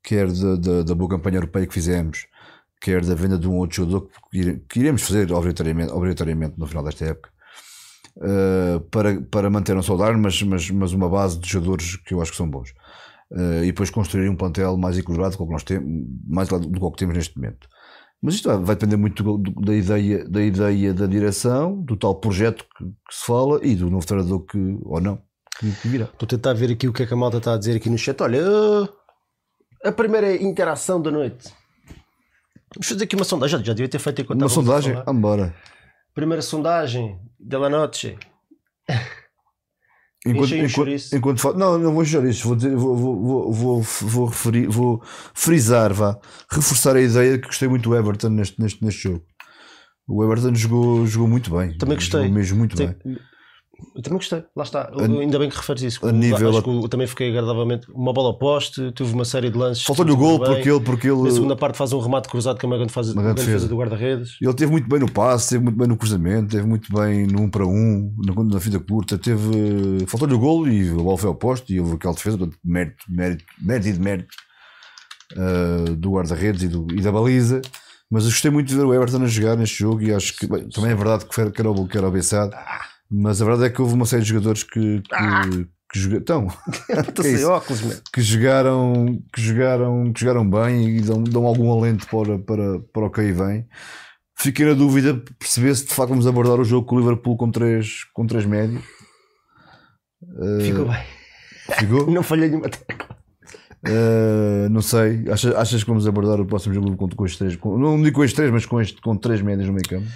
[0.02, 2.26] quer da, da, da boa campanha europeia que fizemos,
[2.80, 6.66] quer da venda de um outro jogador que, ire- que iremos fazer obrigatoriamente, obrigatoriamente no
[6.66, 7.30] final desta época.
[8.16, 12.12] Uh, para, para manter não só o mas, mas, mas uma base de jogadores que
[12.14, 12.70] eu acho que são bons.
[13.30, 16.96] Uh, e depois construir um plantel mais equilibrado do que nós temos, mais do que
[16.96, 17.68] temos neste momento.
[18.20, 21.96] Mas isto vai, vai depender muito do- do- da, ideia, da ideia da direção, do
[21.96, 25.22] tal projeto que, que se fala e do novo treinador que, ou não,
[25.60, 26.06] que, que virá.
[26.06, 27.88] Estou a tentar ver aqui o que é que a malta está a dizer aqui
[27.88, 28.20] no chat.
[28.20, 28.88] Olha, uh,
[29.84, 31.52] a primeira interação da noite.
[32.78, 33.58] Vamos fazer aqui uma sondagem.
[33.58, 35.02] Já, já devia ter feito enquanto Uma sondagem?
[35.08, 35.52] embora.
[36.14, 38.16] Primeira sondagem della noche.
[40.26, 44.26] Enquanto, enquanto, enquanto fa- não, não vou isso, vou, dizer, vou, vou, vou, vou, vou,
[44.26, 45.00] referir, vou
[45.32, 46.18] frisar, vá,
[46.50, 49.24] reforçar a ideia que gostei muito do Everton neste, neste, neste jogo.
[50.08, 51.78] O Everton jogou, jogou muito bem.
[51.78, 52.22] Também gostei.
[52.22, 53.16] Jogou mesmo muito Tem- bem.
[53.94, 54.90] Eu também gostei, lá está.
[54.92, 56.06] A- Ainda bem que referes isso.
[56.06, 57.86] a nível- Acho que eu também fiquei agradavelmente.
[57.92, 59.84] Uma bola poste, teve uma série de lances.
[59.84, 60.48] Faltou-lhe o gol bem.
[60.54, 62.92] porque ele, porque ele, Na segunda parte faz um remate cruzado que é uma grande,
[62.92, 63.68] fase, Uma grande defesa.
[63.68, 64.36] do guarda-redes.
[64.40, 67.42] ele teve muito bem no passe, teve muito bem no cruzamento, teve muito bem no
[67.42, 70.04] 1 para 1, na, na fita curta, teve.
[70.08, 73.04] Faltou-lhe o gol e a bola foi ao posto e houve aquela defesa, portanto, mérito,
[73.08, 74.34] mérito, mérito e de mérito
[75.36, 77.60] ah, do guarda-redes e, do- e da baliza.
[78.10, 80.46] Mas eu gostei muito de ver o Everton a jogar neste jogo e acho que
[80.46, 82.54] bem, também é verdade que era o, que era o Bessado,
[83.10, 86.48] mas a verdade é que houve uma série de jogadores que, que, que joga- então,
[87.24, 92.38] é óculos, que jogaram, que jogaram, que jogaram bem e dão, dão algum alento para,
[92.38, 93.66] para, para o que aí vem.
[94.40, 97.50] Fiquei na dúvida perceber se de facto vamos abordar o jogo com o Liverpool com
[97.50, 98.82] três, com três médios.
[100.22, 101.02] Eh, Ficou bem.
[101.78, 102.06] Ficou?
[102.12, 102.70] Não falhei nenhuma.
[103.84, 105.24] Eh, não sei.
[105.30, 107.56] Achas, achas que vamos abordar o próximo jogo com, com estes três?
[107.56, 110.06] Com, não digo com estes três, mas com, este, com três médios no meio campo.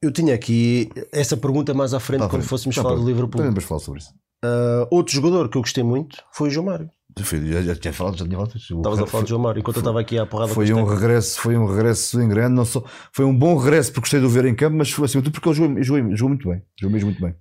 [0.00, 2.48] Eu tinha aqui essa pergunta mais à frente Tá quando bem.
[2.48, 3.04] fôssemos Tá falar bem.
[3.04, 3.36] do Liverpool.
[3.38, 4.10] Também depois falar sobre isso.
[4.44, 6.88] Ah, outro jogador que eu gostei muito foi o João Mário.
[7.18, 8.56] Já, já tinha falado, já tinha falado.
[8.56, 11.40] Estavas a falar do João Mário enquanto eu estava aqui à porrada Foi um regresso,
[11.40, 14.28] foi um regresso em grande, não só, foi um bom regresso porque gostei de o
[14.28, 17.10] ver em campo, mas foi assim, porque ele jogou, jogou, jogou muito bem, jogou mesmo
[17.10, 17.34] muito bem.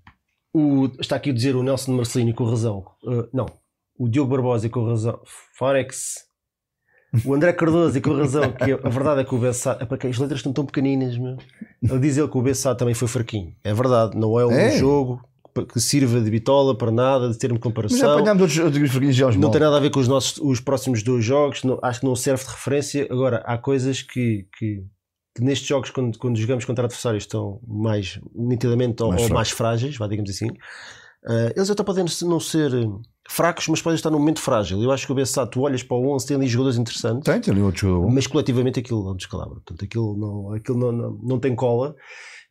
[0.52, 2.80] O- está aqui a dizer o Nelson Marcelino com razão.
[3.04, 3.46] Uh, não,
[4.00, 5.20] o Diogo Barbosa com razão.
[5.60, 6.26] Forex.
[7.26, 8.52] O André Cardoso e com razão.
[8.52, 9.78] Que a verdade é que o Bessá.
[9.82, 11.38] Epá, que as letras estão tão pequeninas, meu.
[11.82, 13.54] Ele diz ele que o Bessá também foi fraquinho.
[13.63, 14.78] É verdade, não é um É?
[14.78, 15.22] jogo
[15.74, 18.13] que sirva de bitola para nada, de termo de Mas já comparação.
[18.20, 21.26] apanhámos outros, outros fraquinhos Não tem nada a ver com os nossos os próximos dois
[21.26, 23.08] jogos, não- acho que não serve de referência.
[23.10, 24.84] Agora, há coisas que, que,
[25.36, 29.36] que nestes jogos, quando, quando jogamos contra adversários estão mais nitidamente ou Mais ou fracos.
[29.36, 30.48] mais frágeis, vá, digamos assim,
[31.28, 32.72] eh, eles até podem não ser
[33.27, 34.81] fracos, mas podem estar num momento frágil.
[34.81, 37.39] Eu acho que o BSA, tu olhas para o 11, tem ali jogadores interessantes, Tem,
[37.41, 39.55] tem ali outro mas coletivamente aquilo é um descalabro.
[39.55, 41.95] Portanto, aquilo não, aquilo não, não, não tem cola.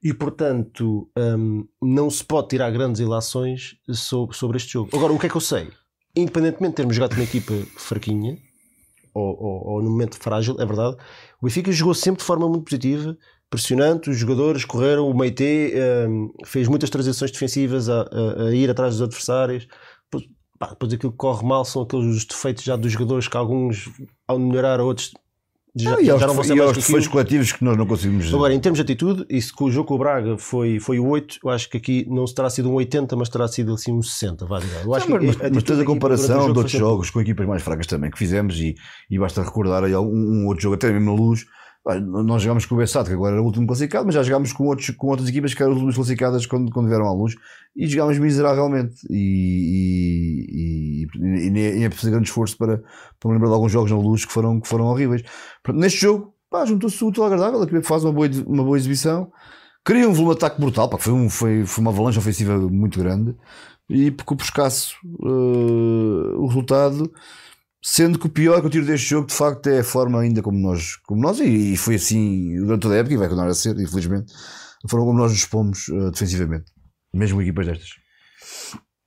[0.03, 4.91] E portanto, hum, não se pode tirar grandes ilações sobre, sobre este jogo.
[4.95, 5.69] Agora, o que é que eu sei?
[6.15, 8.37] Independentemente de termos jogado uma equipa fraquinha
[9.15, 10.97] ou, ou, ou num momento frágil, é verdade,
[11.41, 13.17] o Benfica jogou sempre de forma muito positiva,
[13.49, 14.11] pressionante.
[14.11, 15.73] Os jogadores correram, o Meite
[16.09, 19.67] hum, fez muitas transições defensivas a, a- a ir atrás dos adversários.
[20.57, 23.37] Depois, pá, depois aquilo que corre mal são aqueles os defeitos já dos jogadores que
[23.37, 23.91] alguns,
[24.27, 25.13] ao melhorar, outros
[25.79, 27.77] já, Ah, e aos, já não vão ser e mais aos defeitos coletivos que nós
[27.77, 28.33] não conseguimos.
[28.33, 31.07] Agora, em termos de atitude, isso que o jogo com o Braga foi, foi o
[31.07, 34.01] 8, eu acho que aqui não terá sido um 80, mas terá sido assim um
[34.01, 34.47] 60.
[34.47, 37.11] Vá, eu acho Não, que mas, mas, tens a comparação de outros foi sempre- jogos
[37.11, 38.75] com equipas mais fracas também que fizemos e,
[39.11, 41.45] e basta recordar aí um, um outro jogo, até mesmo na luz.
[41.87, 44.65] Nós jogámos com o Bessado, que agora era o último classificado, mas já jogámos com,
[44.65, 47.37] outros, com outras equipas que eram as últimas classificadas quando, quando vieram à luz
[47.77, 48.97] e jogámos miseravelmente.
[49.09, 52.79] E, e, e, e é preciso grande esforço para,
[53.21, 55.23] para me lembrar de alguns jogos na luz que foram, que foram horríveis.
[55.69, 59.31] Neste jogo, pá, juntou-se o útil agradável, a faz uma boa, uma boa exibição,
[59.85, 62.99] cria um volume de ataque brutal, pá, foi, um, foi, foi uma avalanche ofensiva muito
[62.99, 63.37] grande
[63.89, 67.13] e por escasso uh, o resultado,
[67.89, 70.43] sendo que o pior que eu tiro deste jogo de facto é a forma ainda
[70.43, 73.49] como nós, como nós e, e foi assim durante toda a época e vai continuar
[73.49, 74.33] a ser, infelizmente,
[74.85, 76.65] a forma como nós nos expomos uh, defensivamente,
[77.15, 77.91] mesmo equipas destas.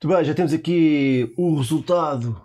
[0.01, 2.41] Muito bem, já temos aqui o resultado: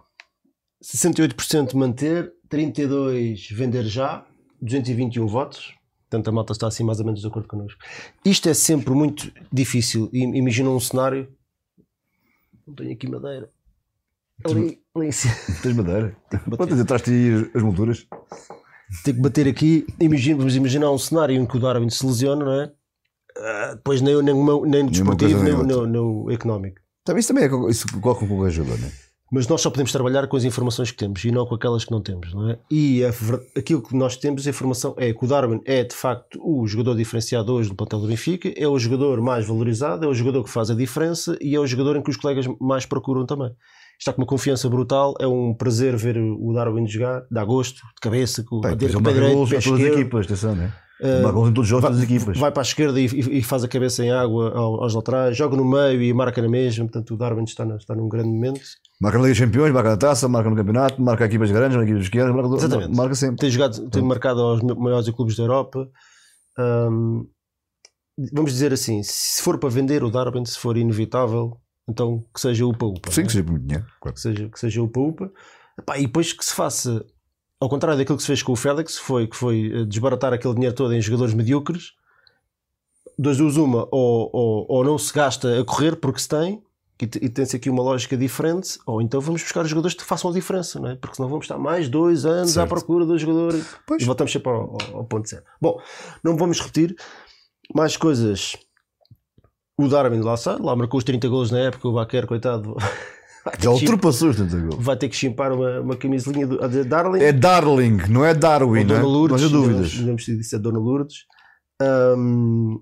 [0.83, 4.27] 68% manter, 32% vender já,
[4.61, 5.73] 221 votos.
[6.11, 7.79] Portanto, a malta está assim mais ou menos de acordo connosco.
[8.25, 10.11] Isto é sempre muito difícil.
[10.13, 11.33] Imagina um cenário.
[12.67, 13.54] Não tenho aqui madeira.
[14.45, 15.35] Ali, ali em cima.
[15.63, 16.17] Tens madeira?
[16.31, 16.57] bater.
[16.57, 18.07] Quantas atrás te as molduras?
[19.05, 19.87] Tem que bater aqui.
[20.01, 22.73] Imagina, vamos imaginar um cenário em que o Darwin se lesiona, não é?
[23.37, 26.81] Ah, depois nem, nem, o nem no desportivo, nem nem no, no económico.
[27.05, 28.93] Também isso também é isso coloca com qualquer jogador, não é?
[29.33, 31.91] Mas nós só podemos trabalhar com as informações que temos e não com aquelas que
[31.91, 32.59] não temos, não é?
[32.71, 33.11] E a
[33.59, 36.95] aquilo que nós temos, a informação é que o Darwin é de facto o jogador
[36.95, 40.51] diferenciado hoje do plantel do Benfica, é o jogador mais valorizado, é o jogador que
[40.51, 43.51] faz a diferença e é o jogador em que os colegas mais procuram também.
[43.99, 48.01] Está com uma confiança brutal, é um prazer ver o Darwin jogar, dá gosto, de
[48.03, 50.73] cabeça, com com o a todas as equipas, atenção, é?
[51.21, 52.39] Marca golos em todos os jogos, todas as equipas.
[52.39, 55.37] vai para a esquerda e, e- e faz a cabeça em água ao- aos laterais,
[55.37, 58.29] joga no meio e marca na mesma, portanto o Darwin está, na- está num grande
[58.29, 58.61] momento.
[59.01, 61.91] Marca na Liga dos Campeões, marca na taça, marca no campeonato, marca equipas grandes, marca
[61.91, 62.97] equipas pequenas, marca, Exatamente.
[62.97, 63.37] marca sempre.
[63.37, 65.89] tem jogado, tem marcado aos maiores clubes da Europa.
[66.59, 67.27] Hum,
[68.33, 71.57] vamos dizer assim: se for para vender o Darwin, se for inevitável,
[71.89, 73.11] então que seja upa-upa.
[73.11, 73.25] Sim, é?
[73.25, 73.87] que seja por muito dinheiro.
[74.01, 74.15] claro.
[74.15, 75.31] que seja, que seja upa-upa.
[75.97, 77.05] E depois que se faça,
[77.61, 80.55] ao contrário daquilo que se fez com o Félix, foi, que foi eh, desbaratar aquele
[80.55, 81.93] dinheiro todo em jogadores medíocres.
[83.19, 86.63] Dois duas uma, ou, ou, ou não se gasta a correr porque se tem,
[87.01, 90.35] e, e tem-se aqui uma lógica diferente, ou então vamos buscar jogadores que façam a
[90.35, 90.97] diferença, não é?
[90.97, 92.69] porque senão vamos estar mais dois anos à Certo.
[92.71, 94.03] procura procura do jogador Pois.
[94.03, 95.45] e voltamos sempre ao, ao- ao ponto zero.
[95.61, 95.81] Bom,
[96.25, 96.97] não vamos repetir
[97.75, 98.57] mais coisas
[99.79, 102.77] O Darwin lá sai, lá marcou os 30 golos na época, o Baquer, coitado.
[103.59, 104.77] Já ultrapassou os 30 gols.
[104.79, 107.21] Vai ter que chimpar uma, uma camisolinha do, a de Darling.
[107.21, 108.99] É Darling, não é Darwin, não é?
[108.99, 109.41] Dona Lourdes.
[109.41, 109.95] Não há dúvidas.
[109.97, 111.25] Não vamos dizer se é Dona Lourdes.
[111.83, 112.79] Ahm,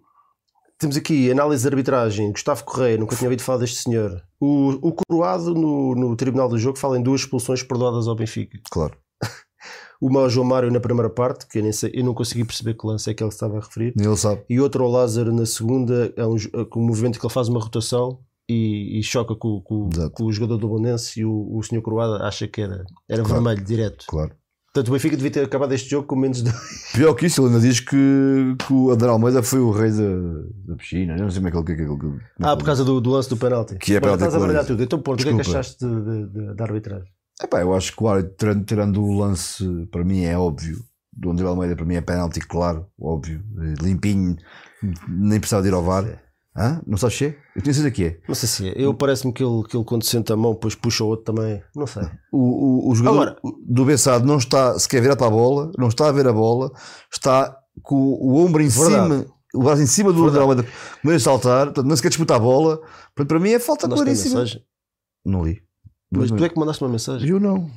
[0.78, 2.31] temos aqui análise de arbitragem.
[2.31, 4.22] Gustavo Correia, nunca tinha ouvido falar deste senhor.
[4.40, 8.59] O, o Coroado, no, no Tribunal do Jogo, fala em duas expulsões perdoadas ao Benfica.
[8.70, 8.96] Claro.
[10.05, 12.75] Uma ao João Mário na primeira parte, que eu, nem sei, eu não consegui perceber
[12.75, 13.95] que lance é que ele estava a referir.
[13.97, 14.43] Ele sabe.
[14.51, 17.49] E outra ao Lázaro na segunda, é um, jo- com um movimento que ele faz
[17.49, 18.19] uma rotação
[18.51, 22.23] e, e choca com, com- com o jogador do Bonense e o, o senhor Coroado
[22.25, 23.43] acha que era, era Claro.
[23.45, 24.05] vermelho direto.
[24.09, 24.33] Claro.
[24.75, 26.51] Portanto, o Benfica devia ter acabado este jogo com menos de.
[26.97, 27.95] Pior que isso, ele ainda diz que,
[28.67, 30.09] que o André Almeida foi o rei da,
[30.67, 31.12] da piscina.
[31.15, 31.87] Eu não sei como é que ele.
[31.87, 33.77] que- que- Ah, por causa do, do lance do penalti.
[33.77, 34.83] Que é penalti Estás a tudo.
[34.83, 35.85] Então, ponto, o que é que achaste
[36.57, 37.07] da arbitragem?
[37.42, 40.78] Epá, eu acho que o árbitro, tirando, o lance, para mim é óbvio.
[41.12, 43.42] Do André Almeida, para mim é penalti, claro, óbvio.
[43.61, 44.37] eh, Limpinho,
[45.09, 46.22] nem precisava de ir ao VAR.
[46.57, 46.81] Hã?
[46.87, 47.28] Não sabes se é?
[47.57, 48.20] Eu tenho certeza que é.
[48.28, 48.74] Não sei se é.
[48.76, 51.62] Eu parece-me que ele, que ele quando senta a mão, depois puxa o outro também.
[51.74, 52.02] Não sei.
[52.33, 55.88] O, o, o jogador Agora- do Bessado não está sequer virado para a bola, não
[55.88, 56.70] está a ver a bola,
[57.12, 59.14] está com o ombro em Verdade.
[59.14, 60.66] cima, o braço em cima do André Almeida,
[61.02, 62.78] começa a saltar, portanto, não sequer disputa a bola.
[63.14, 64.44] Portanto, para mim é falta claríssima.
[65.24, 65.62] Não li.
[66.12, 67.29] Mas tu é que mandaste uma mensagem.
[67.29, 67.70] Eu não.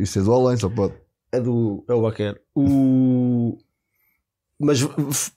[0.00, 0.94] Isso é do além, só pode.
[1.32, 1.84] É do.
[1.88, 2.40] É o Baquer.
[2.54, 3.58] O.
[4.58, 4.80] Mas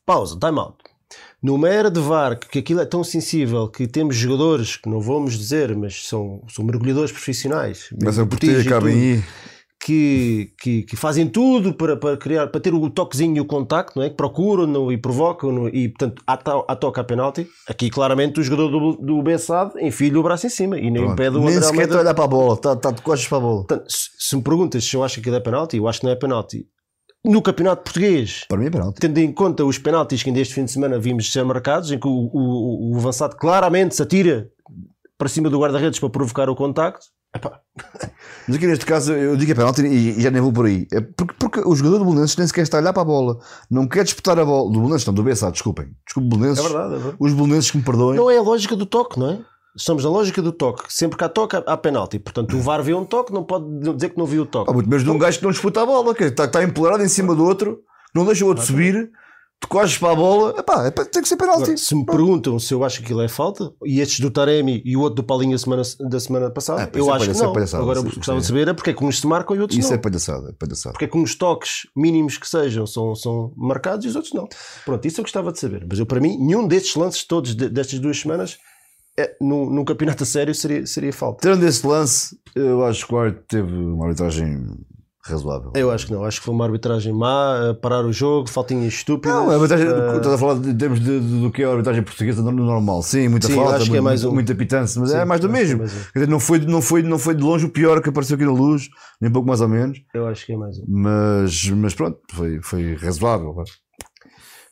[0.05, 0.77] pausa, time out.
[1.41, 5.37] Numa era de VAR, que aquilo é tão sensível que temos jogadores que não vamos
[5.37, 7.89] dizer, mas são, são mergulhadores profissionais.
[8.01, 9.23] Mas é por botis ter, e cabem aí.
[9.83, 13.97] Que, que, que fazem tudo para, para criar, para ter o toquezinho e o contacto,
[13.97, 14.09] não é?
[14.09, 17.47] Que procuram no, e provocam no, e portanto há, to- há toque a penalti.
[17.67, 21.13] Aqui claramente o jogador do, do Bessade enfia o braço em cima e nem Pronto.
[21.13, 23.27] impede o Nem André sequer está a olhar para a bola, está, está de costas
[23.27, 23.57] para a bola.
[23.65, 26.05] Portanto, se, se me perguntas se eu acho que aquilo é penalti, eu acho que
[26.05, 26.65] não é penalti.
[27.23, 28.99] No campeonato português, Para mim é penalti.
[28.99, 31.99] tendo em conta os penaltis que ainda este fim de semana vimos ser marcados, em
[31.99, 34.47] que o, o- o avançado claramente se atira
[35.17, 37.59] para cima do guarda-redes para provocar o contacto, epá,
[38.47, 40.65] Mas aqui neste caso eu digo que é penalti e, e já nem vou por
[40.65, 40.87] aí.
[40.91, 43.37] É porque, porque o jogador do Belenenses nem sequer está a olhar para a bola.
[43.69, 44.71] Não quer disputar a bola.
[44.71, 45.91] Do Belenenses não, do Bessado, desculpem.
[46.05, 46.65] Desculpe, Belenenses.
[46.65, 47.15] é verdade, é verdade.
[47.19, 48.17] Os Belenenses que me perdoem.
[48.17, 49.39] Não é a lógica do toque, não é?
[49.75, 50.83] Estamos na lógica do toque.
[50.89, 52.19] Sempre que há toque, há- há penalti.
[52.19, 53.65] Portanto, o VAR vê um toque, não pode
[53.95, 54.65] dizer que não viu o toque.
[54.67, 57.03] Pá, muito menos de um gajo que não disputa a bola, que está, está empolerado
[57.03, 57.79] em cima do outro,
[58.13, 59.09] não deixa o outro subir,
[59.61, 60.55] tu corres para a bola.
[60.59, 61.61] Epá, é, pá, tem que ser penalti.
[61.63, 64.81] Agora, se me perguntam se eu acho que aquilo é falta, e estes do Taremi
[64.83, 67.15] e o outro do Paulinho da semana, da semana passada, Ah, pá, eu isso é
[67.15, 67.53] acho que não.
[67.53, 69.55] palhaçada, Agora, isso- eu gostava isso de saber é porque é que uns se marcam
[69.55, 69.95] e outros Isso não.
[69.95, 70.93] é palhaçada, é palhaçada.
[70.93, 74.49] Porque é que uns toques mínimos que sejam são, são marcados e os outros não.
[74.83, 75.85] Pronto, isso eu gostava de saber.
[75.89, 78.57] Mas eu, para mim, nenhum destes lances todos de- destas duas semanas,
[79.19, 81.41] é, num, num campeonato a sério, seria, seria falta.
[81.41, 84.65] Tirando esse lance, eu acho que o árbitro teve uma arbitragem
[85.23, 85.71] razoável.
[85.75, 86.23] Eu acho que não.
[86.25, 89.35] Acho que foi uma arbitragem má, parar o jogo, faltinhas estúpidas.
[89.35, 91.69] Não, a arbitragem, eh, estás a falar de termos de, de- do que é a
[91.71, 93.01] arbitragem portuguesa no normal.
[93.03, 95.25] Sim, muita Sim, falta, acho que é muito, mais um- muita pitância, mas sim, é
[95.25, 95.77] mais do acho é mesmo.
[95.79, 95.99] mais um.
[96.13, 98.45] Quer dizer, não foi, não, foi, não foi de longe o pior que apareceu aqui
[98.45, 98.89] na luz,
[99.21, 100.83] nem pouco mais ou menos, Eu acho que é mais um.
[100.87, 103.53] mas, mas pronto, foi, foi razoável.
[103.53, 103.63] vá.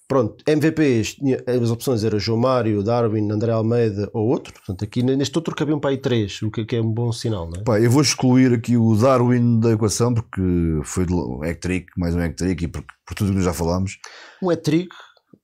[0.10, 4.52] Pronto, MVPs, as opções eram João Mário, Darwin, André Almeida ou outro.
[4.52, 7.62] Portanto, aqui neste outro cabiam para aí três, o que, é um bom sinal, não
[7.62, 7.64] é?
[7.64, 10.42] Pá, eu vou excluir aqui o Darwin da equação porque
[10.84, 14.00] foi um trick mais um trick e por, por tudo o que nós já falámos.
[14.42, 14.90] Um hat-trick,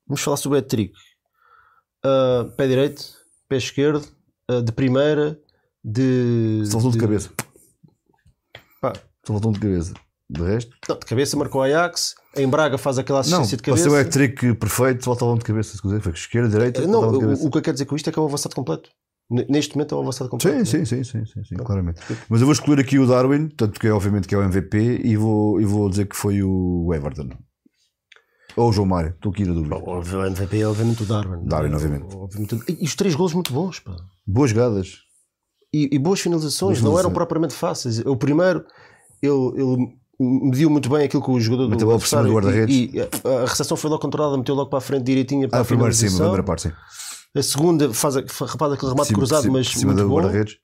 [0.07, 0.93] vamos falar sobre o hat-trick.
[2.03, 3.03] Ah, pé direito,
[3.47, 4.07] pé esquerdo,
[4.49, 5.39] ah, de primeira,
[5.83, 6.63] de.
[6.65, 7.29] Só faltou de de- cabeça.
[8.81, 8.93] Pá,
[9.25, 9.93] Só faltou de cabeça.
[10.27, 13.71] De resto, não, de cabeça marcou Ajax, em Braga faz aquela não, assistência de para
[13.73, 13.89] cabeça.
[13.89, 15.77] ser um trick perfeito, faltavam de cabeça.
[16.01, 18.19] Foi esquerda, direita, não, de o, o que eu quero dizer com isto é que
[18.19, 18.89] é o avançado completo.
[19.49, 20.65] Neste momento é o avançado completo.
[20.65, 21.99] Sim, sim, sim, sim, sim, sim, claramente.
[22.29, 25.01] Mas eu vou excluir aqui o Darwin, tanto que é obviamente que é o MVP,
[25.03, 27.29] e vou, e vou dizer que foi o Everton.
[28.55, 29.77] Ou o João Mário, estou aqui na dúvida.
[29.79, 31.43] Bom, O MVP é obviamente o Darwin.
[31.45, 32.15] Darwin, É, obviamente.
[32.15, 32.77] obviamente.
[32.79, 33.95] E os três golos muito bons, pá.
[34.25, 34.99] Boas jogadas.
[35.73, 37.99] E, e boas finalizações, não eram propriamente fáceis.
[38.05, 38.63] O primeiro,
[39.21, 42.75] ele, ele mediu muito bem aquilo que o jogador Meteu do por cima do guarda-redes.
[42.75, 45.59] e, e a, a recepção foi logo controlada, meteu logo para a frente direitinha para
[45.59, 46.25] Ah, a primeiro sim, finalização.
[46.27, 46.71] primeira parte, sim.
[47.37, 50.15] A segunda faz, a, faz aquele remate Cima- cruzado, cima- mas cima muito bom.
[50.15, 50.57] guarda-redes.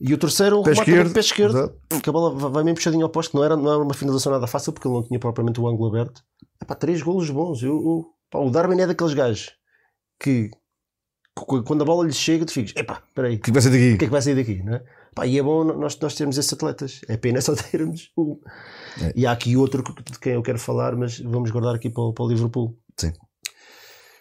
[0.00, 2.00] E o terceiro, um Pé esquerdo, pé esquerdo, exato.
[2.02, 4.46] que a bola vai meio puxadinho ao posto, não era, não era uma finalização nada
[4.48, 6.22] fácil porque ele não tinha propriamente o ângulo aberto.
[6.60, 7.62] Epá, três golos bons.
[7.62, 9.50] Eu, eu- pá, o Darwin é daqueles gajos
[10.20, 10.48] que,
[11.36, 13.68] que quando a bola lhe chega, tu ficas, epá, espera aí, O que vai ser
[13.68, 13.98] o que é daqui?
[13.98, 14.82] que vai sair daqui, não é?
[15.14, 17.00] Pá, e é bom nós, nós termos esses atletas.
[17.08, 18.38] É pena só termos um.
[19.02, 19.12] É.
[19.14, 22.12] E há aqui outro de quem eu quero falar, mas vamos guardar aqui para, o-
[22.12, 22.76] para o Liverpool.
[22.98, 23.12] Sim.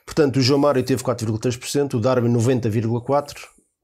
[0.06, 3.34] Portanto, o João Mário teve 4,3%, o Darwin 90,4%,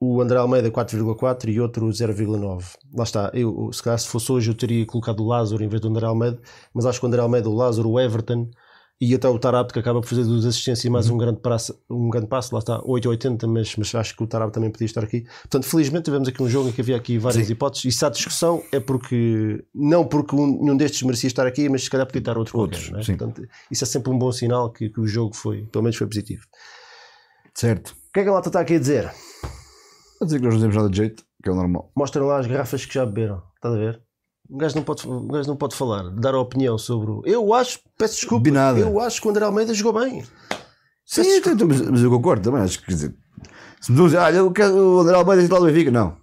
[0.00, 2.62] o André Almeida 4,4% e outro 0,9%.
[2.94, 3.30] Lá está.
[3.32, 6.06] Eu, se calhar se fosse hoje eu teria colocado o Lázaro em vez do André
[6.06, 6.38] Almeida,
[6.74, 8.50] mas acho que o André Almeida, o Lázaro, o Everton
[9.00, 11.80] E até o Tarab que acaba por fazer duas assistências e mais um, grande passo,
[11.88, 15.04] um grande passo, lá está, 8,80, mas, mas acho que o Tarab também podia estar
[15.04, 15.20] aqui.
[15.42, 17.52] Portanto, felizmente tivemos aqui um jogo em que havia aqui várias Sim.
[17.52, 17.84] hipóteses.
[17.84, 21.84] E se há discussão é porque, não porque um, nenhum destes merecia estar aqui, mas
[21.84, 23.12] se calhar podia estar outro Outros, qualquer.
[23.12, 23.16] é?
[23.16, 26.06] Portanto, isso é sempre um bom sinal que, que o jogo foi, pelo menos foi
[26.08, 26.42] positivo.
[27.54, 27.90] Certo.
[27.90, 29.12] O que é que a lata está aqui a dizer?
[30.20, 31.92] A dizer que nós não temos nada de jeito, que é o normal.
[31.96, 33.42] Mostram lá as garrafas que já beberam.
[33.54, 34.02] Estás a ver?
[34.50, 37.22] Um gajo não pode, um gajo não pode falar, dar a opinião sobre o.
[37.26, 38.78] Eu acho, peço desculpa, nada.
[38.78, 40.24] eu acho que o André Almeida jogou bem.
[41.04, 42.62] Sim, então, mas, eu concordo também.
[42.62, 43.14] Acho que, quer dizer,
[43.80, 46.16] se me dizem, ah, eu quero o André Almeida titular do Benfica, não.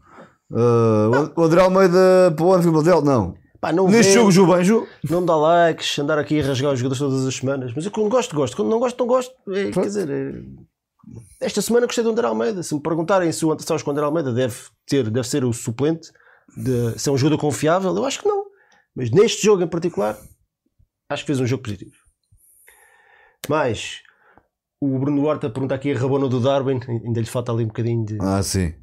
[0.52, 3.36] Ah, o André Almeida para o ano Del, não.
[3.62, 4.88] Pá, não Neste vê, jogo, bem, jogou.
[5.10, 7.74] não dá likes, andar aqui a rasgar os jogadores todas as semanas.
[7.76, 8.56] Mas eu quando gosto, gosto.
[8.56, 9.34] Quando não gosto, não gosto.
[9.50, 10.42] É, quer dizer, é-
[11.42, 12.62] esta semana gostei do André Almeida.
[12.64, 14.56] Se me perguntarem se o André Almeida deve,
[14.88, 16.12] ter, deve ser o suplente,
[16.56, 18.46] de, se é um jogador confiável, eu acho que não.
[18.96, 20.18] Mas neste jogo em particular,
[21.10, 21.96] acho que fez um jogo positivo.
[23.50, 24.02] Mas
[24.80, 28.06] o Bruno Horta pergunta aqui a rabona do Darwin, ainda lhe falta ali um bocadinho
[28.06, 28.18] de.
[28.22, 28.74] Ah, sim.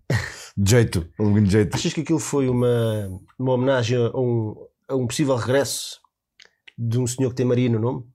[0.57, 1.75] De jeito, um de jeito.
[1.75, 4.55] Achas que aquilo foi uma, uma homenagem a um,
[4.87, 5.98] a um possível regresso
[6.77, 8.12] de um senhor que tem Maria no nome?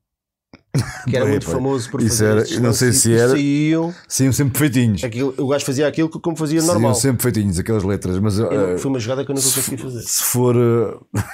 [1.08, 3.14] Que era Bem, muito pá, famoso por isso fazer era- não sei lances se e
[3.14, 5.02] era- Saíam, Sim, sempre feitinhos.
[5.02, 6.94] aquilo, o gajo fazia aquilo como fazia normal.
[6.94, 8.18] Sim, sempre feitinhos, aquelas letras.
[8.18, 10.02] Mas Eu ah, foi uma jogada que eu nunca consegui fazer.
[10.02, 10.54] se for.
[10.56, 11.24] ah,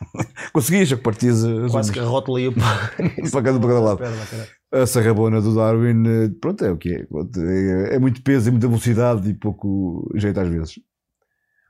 [0.52, 2.88] Conseguias, que partias a- Quase que a rótula ia para,
[3.30, 3.98] para cada, para cada lado.
[3.98, 4.48] Perna, caralho.
[4.72, 7.04] A sarrabona do Darwin, eh, pronto, é o que é.
[7.04, 10.80] Pronto, É, é muito peso e muita velocidade e pouco jeito às vezes.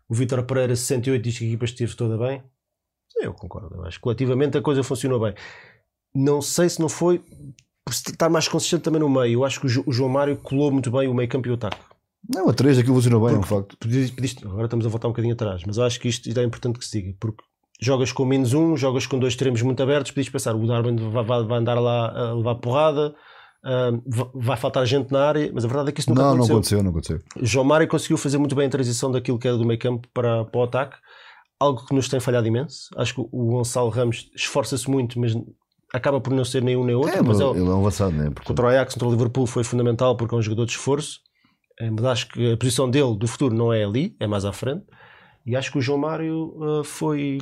[0.09, 2.43] O Vítor Pereira 68 diz que a equipa esteve toda bem.
[3.21, 3.75] Eu concordo.
[3.77, 5.35] Eu acho que coletivamente a coisa funcionou bem.
[6.15, 7.19] Não sei se não foi
[7.85, 9.35] por estar mais consistente também no meio.
[9.41, 11.51] Eu acho que o Jo- o João Mário colou muito bem o meio campo e
[11.51, 11.79] o ataque.
[12.29, 13.77] Não, a 3 aquilo funcionou bem, é um facto.
[13.79, 16.43] Pediste- pediste- agora estamos a voltar um bocadinho atrás, mas eu acho que isto, é
[16.45, 17.43] importante que se diga, porque
[17.81, 21.25] jogas com menos um, jogas com dois extremos muito abertos, podias pensar, o Darwin vai,
[21.25, 23.15] vai- vai andar lá a levar porrada,
[24.07, 26.45] va- vai faltar gente na área, mas a verdade é que isso nunca Não, não
[26.45, 26.57] aconteceu.
[26.57, 27.19] aconteceu, não aconteceu.
[27.41, 30.45] João Mário conseguiu fazer muito bem a transição daquilo que era do meio campo para,
[30.45, 30.97] para o ataque,
[31.59, 32.89] algo que nos tem falhado imenso.
[32.97, 35.35] Acho que o Gonçalo Ramos esforça-se muito, mas
[35.93, 37.13] acaba por não ser nem um nem outro.
[37.13, 38.31] É, mas mas é o- ele é um avançado, né?
[38.31, 41.19] Porque- Contra o Ajax, contra o Liverpool foi fundamental porque é um jogador de esforço,
[41.81, 44.53] eh, mas acho que a posição dele do futuro não é ali, é mais à
[44.53, 44.85] frente.
[45.47, 47.39] E acho que o João Mário eh, foi,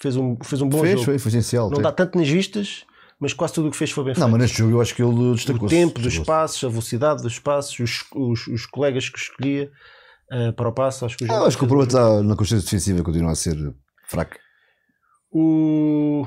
[0.00, 1.04] fez, um, fez um bom fez, jogo.
[1.04, 1.66] foi, foi essencial.
[1.68, 1.82] Não até.
[1.82, 2.84] dá tanto nas vistas,
[3.20, 4.30] mas quase tudo o que fez foi bem Não, feito.
[4.32, 5.74] mas neste jogo eu acho que ele o destacou-se.
[5.74, 9.70] tempo dos passos, a velocidade dos passos, os, os, os colegas que escolhia
[10.32, 11.04] eh, para o passo.
[11.06, 13.56] Acho que o Ah, acho que o problema está na consciência defensiva, continua a ser
[14.08, 14.38] fraca.
[15.32, 16.26] o...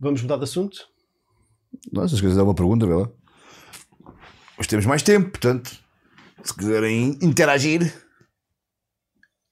[0.00, 0.88] Vamos mudar de assunto?
[1.92, 3.08] Nossa, se quiser dar uma pergunta, vê lá.
[4.56, 5.70] Mas temos mais tempo, portanto,
[6.42, 7.92] se quiserem interagir.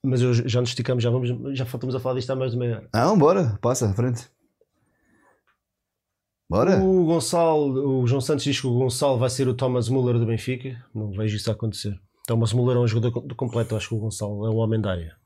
[0.05, 2.59] Mas eu, já nos esticamos, já, vamos, já estamos a falar disto há mais de
[2.59, 2.89] meia hora.
[2.93, 4.29] Ah, bora, passa à frente.
[6.51, 6.79] Bora.
[6.83, 10.25] O Gonçalo, o João Santos diz que o Gonçalo vai ser o Thomas Muller do
[10.27, 10.83] Benfica.
[10.95, 11.95] Não vejo isso acontecer.
[12.27, 13.77] Thomas Muller é um jogador co- completo.
[13.77, 15.17] Acho que o Gonçalo é um homem da área.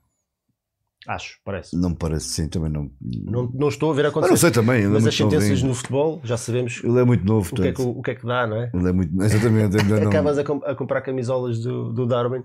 [1.06, 1.76] Acho, parece.
[1.76, 2.90] Não me parece, sim, também não.
[3.00, 4.36] Não, não estou a ver Mas não acontecer.
[4.40, 4.84] sei também.
[4.84, 7.72] É Mas as sentenças no futebol, já sabemos Ele é muito novo, o que, é
[7.72, 8.70] que, o que é que dá, não é?
[8.72, 9.22] Ele é muito.
[9.22, 10.08] Exatamente, ainda não.
[10.08, 12.44] Acabas a, com- a comprar camisolas do, do Darwin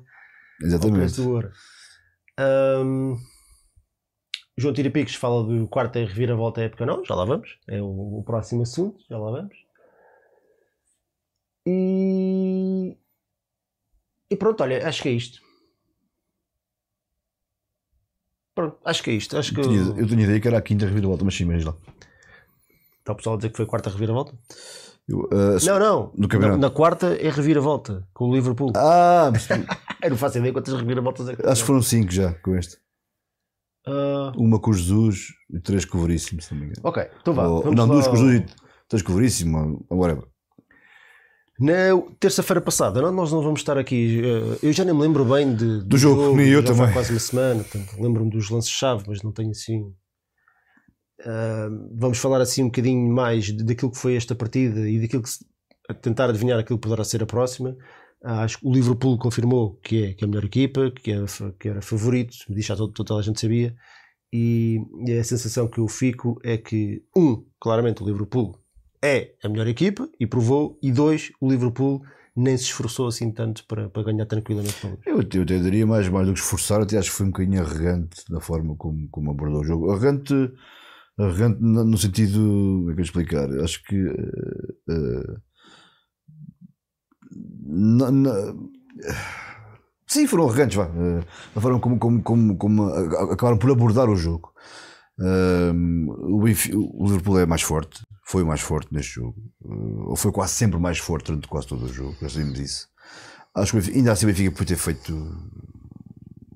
[0.62, 1.16] Exatamente.
[1.18, 1.52] do ouro.
[2.40, 3.16] Ahm,
[4.58, 7.06] João Tirapicos fala do quarto em reviravolta época, não?
[7.06, 7.60] Já lá vamos.
[7.70, 9.56] É o, o próximo assunto, já lá vamos.
[11.68, 12.98] E,
[14.32, 15.42] e pronto, olha, acho que é isto.
[18.58, 19.38] Pronto, acho que é isto.
[19.38, 21.64] Acho que Eu tinha, eu tinha ideia que era a quinta reviravolta, mas sim, mas
[21.64, 21.76] lá.
[22.98, 24.34] está o pessoal a dizer que foi a quarta reviravolta.
[25.08, 26.40] Eu, ah, Não, não.
[26.40, 28.74] Na, na quarta é reviravolta com o Liverpool.
[28.76, 29.48] Ah, mas
[30.02, 32.78] Eu não faço ideia quantas reviravoltas é que acho que foram cinco já com este.
[33.86, 36.82] Ah, Uma com o Jesus e três com o Veríssimo, se não me engano.
[36.84, 37.48] ok, então vá.
[37.48, 38.56] Ou- não, lá duas com o Jesus e
[38.90, 40.26] três com o Veríssimo, ou whatever.
[41.60, 41.74] Na
[42.20, 44.22] terça-feira passada, não- nós não vamos estar aqui.
[44.24, 46.92] eh, Eu já nem me lembro bem de, Do jogo, nem eu também.
[46.94, 47.66] quase uma semana,
[48.00, 49.92] lembro-me dos lances-chave, mas não tenho assim.
[51.26, 55.30] Ah, vamos falar assim um bocadinho mais daquilo que foi esta partida e daquilo que
[55.30, 55.44] se,
[55.90, 57.76] a tentar adivinhar aquilo que poderá ser a próxima.
[58.24, 61.54] Acho que o Liverpool confirmou que é, que é a melhor equipa, que era, fa-
[61.60, 63.76] que era favorito, me disse já todo- toda a gente sabia.
[64.34, 68.58] E, e a sensação que eu fico é que, um, claramente o Liverpool
[69.02, 72.02] é a melhor equipa e provou, e dois, o Liverpool
[72.36, 74.76] nem se esforçou assim tanto para, para ganhar tranquilamente.
[75.06, 77.62] Eu, eu até diria mais, mais do que esforçar, até acho que foi um bocadinho
[77.62, 79.90] arrogante da forma como, como abordou o jogo.
[79.92, 80.34] Arrogante,
[81.18, 82.38] arrogante no, sentido.
[82.40, 83.50] Como é que eu explicar?
[83.60, 83.96] Acho que.
[83.96, 85.36] eh,
[87.66, 88.54] na- na-
[90.06, 90.86] sim, foram arrogantes, vá.
[90.86, 91.24] eh,
[91.56, 92.84] da forma como, como, como, como
[93.32, 94.54] acabaram por abordar o jogo.
[95.20, 100.54] Um, o, Liverpool é mais forte, foi mais forte neste jogo, uh, ou foi quase
[100.54, 102.88] sempre mais forte durante quase todo o jogo, já sabemos isso.
[103.56, 105.14] Acho que ainda assim o Benfica podia ter feito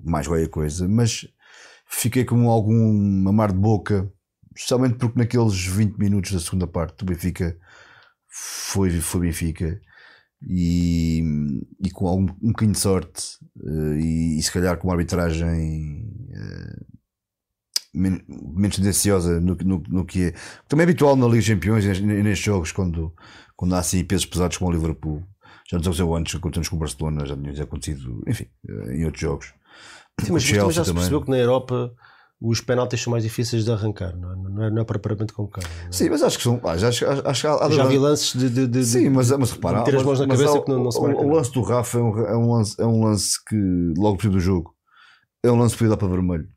[0.04, 1.26] mais qualquer coisa, mas
[1.86, 4.10] fiquei com algum amar de boca,
[4.54, 7.56] especialmente porque naqueles 20 minutos da segunda parte o Benfica
[8.28, 9.80] foi, foi Benfica
[10.46, 11.22] e,
[11.80, 16.08] e com algum, um bocadinho de sorte eh, e, e se calhar com uma arbitragem
[16.32, 16.81] eh,
[17.94, 20.34] men- menos tendenciosa no, que- no, no que é
[20.68, 23.12] também é habitual na Liga dos Campeões e nes- nestes jogos quando,
[23.56, 25.22] quando há assim pesos pesados como o Liverpool
[25.70, 29.20] já nos aconteceu antes, acontecemos com o Barcelona já tinha acontecido, enfim, eh, em outros
[29.20, 29.46] jogos
[30.20, 30.94] Sim, o mas, já se também.
[30.94, 31.92] percebeu que na Europa
[32.44, 35.46] os penaltis são mais difíceis de arrancar, não é, não é, não é propriamente com
[35.46, 35.66] cara.
[35.82, 35.92] não é?
[35.92, 36.60] Sim, mas acho que são.
[36.64, 38.50] acho, acho que há, há- Já vi lances de.
[38.50, 40.70] de, de- Sim, de- mas, mas repara, meter as mãos na mas cabeça há- que
[40.70, 41.36] não- não se o, marca o nada.
[41.36, 43.56] lance do Rafa é um, é um lance, é um lance que
[43.96, 44.74] logo cima do jogo
[45.44, 46.48] é um lance que podia dar para vermelho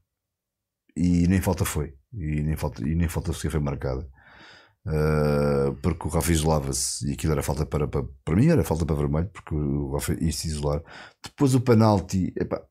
[0.95, 1.93] e nem falta foi.
[2.13, 4.07] E nem falta, e nem falta sequer foi marcada.
[4.87, 8.85] Ah, porque o Rafa isolava-se e aquilo era falta para, para, para mim era falta
[8.85, 10.81] para vermelho porque o Rafa ia se isolar.
[11.23, 12.61] Depois o penalti epá,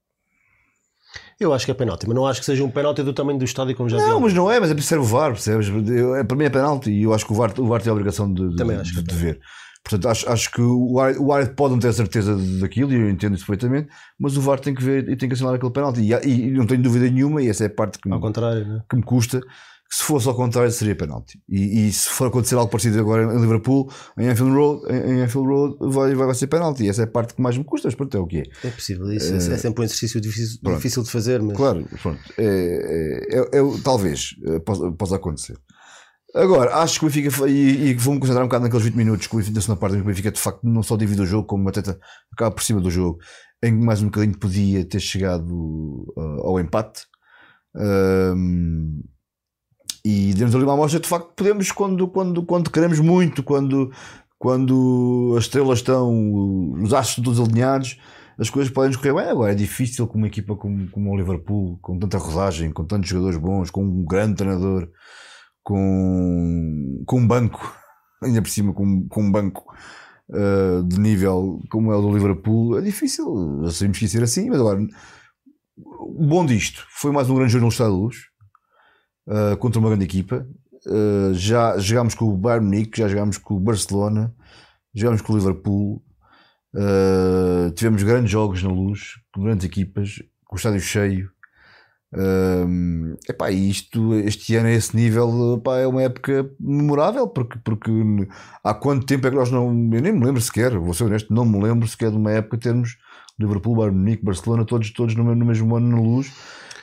[1.41, 3.45] Eu acho que é penalti, mas não acho que seja um penalti do tamanho do
[3.45, 5.68] estádio, como já não mas não é mas é preciso ser o VAR percebes?
[5.68, 7.91] Eu- é, para mim é penalti e eu acho que o VAR, o VAR tem
[7.91, 9.41] a obrigação de, de, Também acho que de- é de ver
[9.85, 13.35] Portanto, acho, acho que o árbitro o pode não ter certeza daquilo, e eu entendo
[13.35, 16.01] isso perfeitamente, mas o VAR tem que ver e tem que assinar aquele penalti.
[16.01, 18.82] E, e não tenho dúvida nenhuma, e essa é a parte que me, né?
[18.89, 21.39] que me custa, que se fosse ao contrário seria penalti.
[21.47, 25.49] E, e se for acontecer algo parecido agora em Liverpool, em Anfield Road, em, Anfield
[25.49, 26.85] Road vai, vai, ser penalti.
[26.85, 28.66] E essa é a parte que mais me custa, mas pronto, é o que é.
[28.66, 29.12] É possível.
[29.12, 30.76] Isso é, sempre um exercício difícil, Pronto.
[30.76, 32.20] difícil de fazer, mas Claro, pronto.
[32.39, 35.59] É, é, é- é- talvez eh, possa, possa acontecer.
[36.35, 39.35] Agora, acho que o Benfica e, e vou-me concentrar um bocado naqueles 20 minutos que
[39.35, 41.80] o Benfica, segunda parte, o Benfica de facto não só divide o jogo, como até
[41.80, 41.97] te-
[42.32, 43.18] acaba por cima do jogo,
[43.62, 47.03] em que mais um bocadinho podia ter chegado ah, ao empate.
[47.76, 49.01] Ahm,
[50.05, 53.91] e demos ali uma amostra de facto podemos quando, quando, quando queremos muito, quando,
[54.39, 57.99] quando as estrelas estão, os astros todos alinhados,
[58.39, 59.30] as coisas podem nos correr bem.
[59.30, 63.09] Agora é difícil com uma equipa como, como o Liverpool, com tanta rodagem, com tantos
[63.09, 64.89] jogadores bons, com um grande treinador,
[65.64, 67.76] com, com um banco,
[68.22, 69.74] ainda por cima com, com um banco
[70.28, 72.78] uh, de nível como é o do Liverpool.
[72.78, 74.86] É difícil, já sabemos que ia ser assim, mas agora
[75.76, 78.16] o bom disto foi mais um grande jogo no Estado da Luz
[79.26, 80.46] uh, contra uma grande equipa.
[80.86, 84.34] Uh, já jogámos com o Bayern Munique, já jogámos com o Barcelona,
[84.94, 86.04] jogámos com o Liverpool.
[87.76, 91.30] Tivemos grandes jogos na luz, com grandes equipas, com o estádio cheio.
[92.16, 97.58] Um, epá, e isto, este ano a esse nível epá, é uma época memorável porque,
[97.64, 97.90] porque
[98.62, 99.66] há quanto tempo é que nós não.
[99.66, 102.58] Eu nem me lembro sequer, vou ser honesto, não me lembro sequer de uma época
[102.58, 102.96] termos
[103.38, 106.32] Liverpool, Bayern Munique, Barcelona, todos, todos no, no mesmo ano na luz.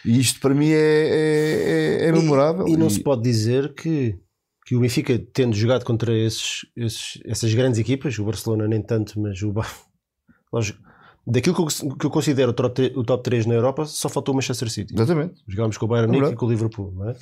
[0.03, 2.67] E isto para mim é, é, é, memorável.
[2.67, 4.17] E, e não se pode dizer que,
[4.65, 9.19] que o Benfica, tendo jogado contra esses, esses- essas grandes equipas, o Barcelona nem tanto,
[9.21, 9.53] mas o
[10.51, 10.79] lógico,
[11.31, 14.09] daquilo que eu, que eu considero o top, tre- o top 3 na Europa, só
[14.09, 14.93] faltou o Manchester City.
[14.93, 15.35] Exatamente.
[15.47, 17.15] Jogámos com o Bayern É Munique e com o Liverpool, não é?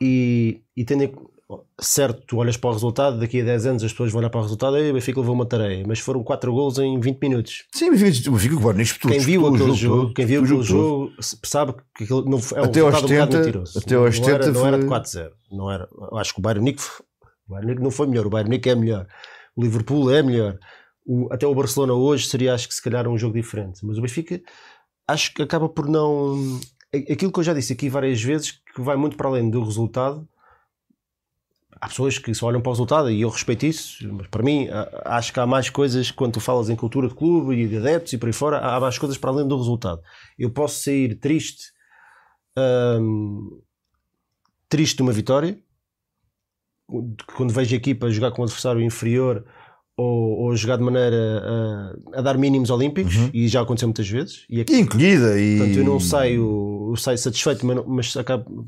[0.00, 1.30] E, e tendo
[1.78, 4.40] certo, tu olhas para o resultado, daqui a 10 anos as pessoas vão olhar para
[4.40, 7.64] o resultado, e o Benfica levou uma tarefa, mas foram 4 gols em 20 minutos.
[7.74, 10.42] Sim, mas fica, fica com o Bayern Munique Quem viu o aquele jogo, quem viu
[10.42, 11.12] aquele o jogo
[11.44, 13.78] sabe que aquilo não é um Até resultado um bocado 70, mentiroso.
[13.78, 15.30] até aos não, era, 70 não era de foi- 4-0.
[15.50, 15.88] Não era.
[16.14, 18.74] Acho que o Bayern Munique, o Bayern Munique não foi melhor, o Bayern Munique é
[18.74, 19.06] melhor.
[19.54, 20.58] O Liverpool é melhor.
[21.04, 23.84] O- até o Barcelona hoje seria, acho que se calhar, um jogo diferente.
[23.84, 24.40] Mas o Benfica,
[25.06, 26.60] acho que acaba por não.
[26.94, 30.28] Aquilo que eu já disse aqui várias vezes, que vai muito para além do resultado.
[31.80, 34.68] Há pessoas que só olham para o resultado e eu respeito isso, mas para mim
[35.04, 38.12] acho que há mais coisas quando tu falas em cultura de clube e de adeptos
[38.12, 40.00] e por aí fora, há mais coisas para além do resultado.
[40.38, 41.72] Eu posso sair triste,
[43.00, 43.60] hum,
[44.68, 45.58] triste de uma vitória,
[47.34, 49.44] quando vejo a equipa jogar com um adversário inferior
[49.96, 51.16] ou, ou jogar de maneira
[52.14, 53.30] a, a dar mínimos olímpicos, Uhum.
[53.34, 55.58] e já aconteceu muitas vezes, e aqui E encolhida e.
[55.58, 58.64] Portanto, eu não saio, eu saio satisfeito, mas, mas acabo.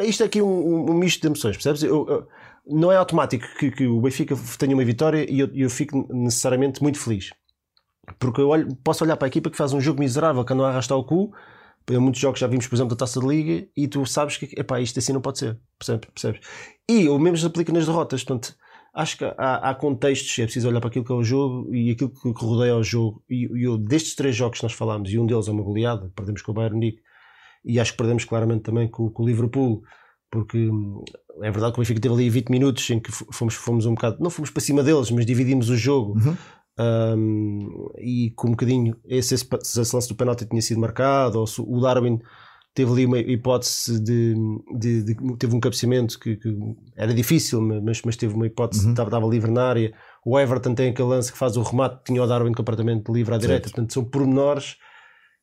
[0.00, 1.82] Isto é aqui um, um- um misto de emoções, percebes?
[1.82, 2.28] Eu- eu-
[2.66, 6.82] não é automático que, que o Benfica tenha uma vitória e eu, eu fico necessariamente
[6.82, 7.30] muito feliz.
[8.18, 10.64] Porque eu olho- posso olhar para a equipa que faz um jogo miserável, que anda
[10.64, 11.32] a arrastar o cu.
[11.90, 14.48] Em muitos jogos já vimos, por exemplo, da taça de liga, e tu sabes que
[14.58, 15.58] epá, isto assim não pode ser.
[15.78, 16.08] Percebes?
[16.14, 16.40] percebes?
[16.88, 18.24] E o mesmo se aplica nas derrotas.
[18.24, 18.54] Portanto,
[18.94, 21.90] acho que há, há contextos, é preciso olhar para aquilo que é o jogo e
[21.90, 23.22] aquilo que, que rodeia o jogo.
[23.28, 26.42] E, e destes três jogos que nós falámos, e um deles é uma goleada, perdemos
[26.42, 27.02] com o Bayern Munique,
[27.64, 29.82] e acho que perdemos claramente também com, com o Liverpool,
[30.30, 31.02] porque hum,
[31.42, 34.18] é verdade que o Benfica teve ali 20 minutos em que fomos, fomos um bocado,
[34.20, 36.14] não fomos para cima deles, mas dividimos o jogo.
[36.18, 36.36] Uhum.
[36.76, 41.46] Um, e com um bocadinho esse, esse, esse lance do penalti tinha sido marcado ou
[41.46, 42.20] se o Darwin
[42.74, 44.34] teve ali uma hipótese de,
[44.76, 46.56] de, de- teve um cabeceamento que, que
[46.96, 49.94] era difícil, mas, mas teve uma hipótese, estava, estava livre na área.
[50.24, 53.38] O Everton tem aquele lance que faz o remate, tinha o Darwin completamente livre à
[53.38, 54.76] direita, portanto são pormenores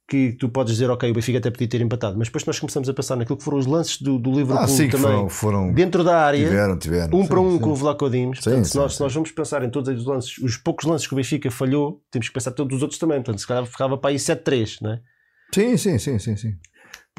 [0.10, 2.90] que tu podes dizer, ok, o Benfica até podia ter empatado, mas depois nós começamos
[2.90, 5.74] a pensar naquilo que foram os lances do, do Liverpool Ah, sim, também, foram, foram
[5.74, 7.18] dentro da área, tiveram, tiveram.
[7.18, 7.60] um Sim, para um sim.
[7.60, 10.58] com o Vlaco Portanto, se, nós, se nós vamos pensar em todos os lances, os
[10.58, 13.20] poucos lances que o Benfica falhou, temos que pensar todos os outros também.
[13.20, 15.02] Portanto, se calhar ficava para aí 7-3, não é?
[15.54, 16.56] Sim, sim, sim, sim, sim.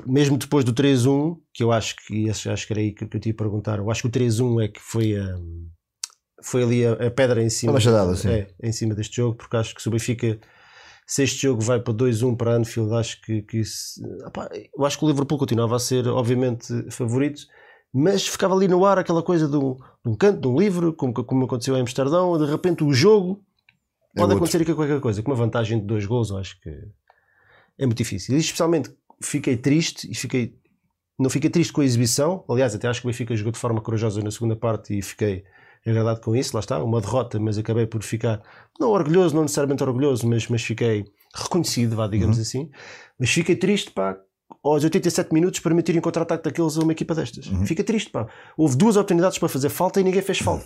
[0.07, 3.16] Mesmo depois do 3-1, que eu acho que esse, acho que era aí que, que
[3.16, 5.38] eu te ia perguntar, eu acho que o 3-1 é que foi a,
[6.43, 8.28] foi ali a, a pedra em cima, A machadada, sim.
[8.28, 10.38] é, em cima deste jogo, porque acho que se o Benfica,
[11.07, 13.62] se este jogo vai para 2-1 para Anfield, acho que, que
[14.26, 17.43] opá, eu acho que o Liverpool continuava a ser, obviamente, favorito,
[17.93, 20.95] mas ficava ali no ar aquela coisa de um, de um canto, de um livro,
[20.95, 23.45] como, como aconteceu em Amsterdão, de repente o jogo
[24.16, 24.36] É pode outro.
[24.38, 26.70] acontecer aqui qualquer coisa, com uma vantagem de dois gols, eu acho que
[27.78, 28.34] é muito difícil.
[28.36, 28.90] E especialmente
[29.23, 30.55] fiquei triste e fiquei.
[31.18, 32.45] Não fiquei triste com a exibição.
[32.49, 35.45] Aliás, até acho que o Benfica jogou de forma corajosa na segunda parte e fiquei
[35.87, 36.57] agradado com isso.
[36.57, 38.43] Lá está, uma derrota, mas acabei por ficar,
[38.81, 41.05] não orgulhoso, não necessariamente orgulhoso, mas, mas fiquei
[41.35, 42.70] reconhecido, vá, digamos assim.
[43.18, 44.16] Mas fiquei triste, pá,
[44.62, 47.47] aos 87 minutos permitirem contra-ataque daqueles a uma equipa destas.
[47.66, 48.27] Fica triste, pá.
[48.57, 50.64] Houve duas oportunidades para fazer falta e ninguém fez falta.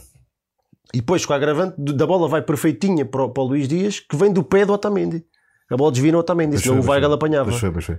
[0.95, 4.01] E depois, com a agravante, da bola vai perfeitinha para o, para o Luís Dias,
[4.01, 5.25] que vem do pé do Otamendi.
[5.71, 7.15] A bola desvia no Otamendi, senão o Weigl foi.
[7.15, 7.51] apanhava.
[7.51, 7.99] Pois foi, pois foi.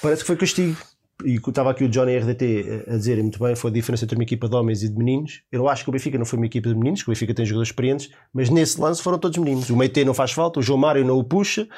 [0.00, 0.76] Parece que foi castigo.
[1.24, 4.16] E que estava aqui o Johnny RDT a dizer muito bem, foi a diferença entre
[4.16, 5.42] uma equipa de homens e de meninos.
[5.50, 7.46] Eu acho que o Benfica não foi uma equipa de meninos, que o Benfica tem
[7.46, 9.70] jogadores experientes, mas nesse lance foram todos meninos.
[9.70, 11.68] O Meite não faz falta, o João Mário não o puxa.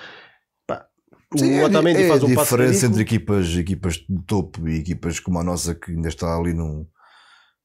[0.67, 0.87] Pá,
[1.35, 4.67] o Sim, é, Otamendi é faz a um passo diferença entre equipas, equipas de topo
[4.67, 6.87] e equipas como a nossa que ainda está ali num.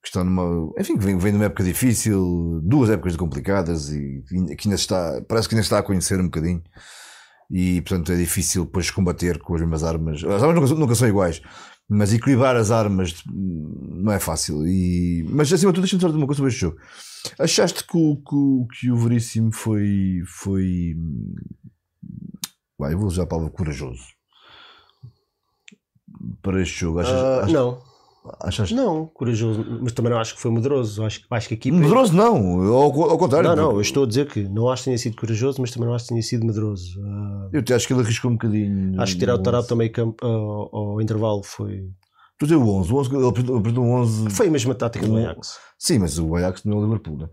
[0.01, 0.73] que estão numa.
[0.77, 4.23] enfim, que vem, vem numa época difícil, duas épocas complicadas e
[4.57, 5.21] que ainda está.
[5.27, 6.61] parece que ainda está a conhecer um bocadinho.
[7.53, 10.23] E portanto é difícil depois combater com as mesmas armas.
[10.23, 11.41] As armas nunca, são- nunca são iguais,
[11.89, 14.65] mas equilibrar as armas hum, não é fácil.
[14.65, 16.77] E, mas acima de tudo, deixa-me dizer uma coisa sobre este jogo.
[17.37, 20.21] Achaste que o, que que o Veríssimo foi.
[20.25, 21.35] foi hum,
[22.79, 24.01] Vai, eu vou usar a palavra corajoso
[26.41, 26.99] para este jogo.
[26.99, 27.81] Achas, Ah, achas- não,
[28.41, 31.03] achaste- não, corajoso, mas também não acho que foi medroso.
[31.03, 31.77] Acho, acho que a equipa.
[31.77, 33.49] Medroso não, ao, ao contrário.
[33.49, 35.87] Não, não, eu estou a dizer que não acho que tenha sido corajoso, mas também
[35.87, 36.99] não acho que tenha sido medroso.
[37.03, 39.01] Ah, Eu te acho que ele arriscou um bocadinho.
[39.01, 39.69] acho que tirar o no Tarap 11.
[39.69, 41.89] do meio campo ao, ao intervalo foi.
[42.37, 44.29] Tu deu o 11, o 11 ele apresentou- apresentou um 11.
[44.31, 45.57] Foi a mesma tática do Ajax.
[45.77, 47.29] Sim, mas o Ajax não é o Liverpool, né?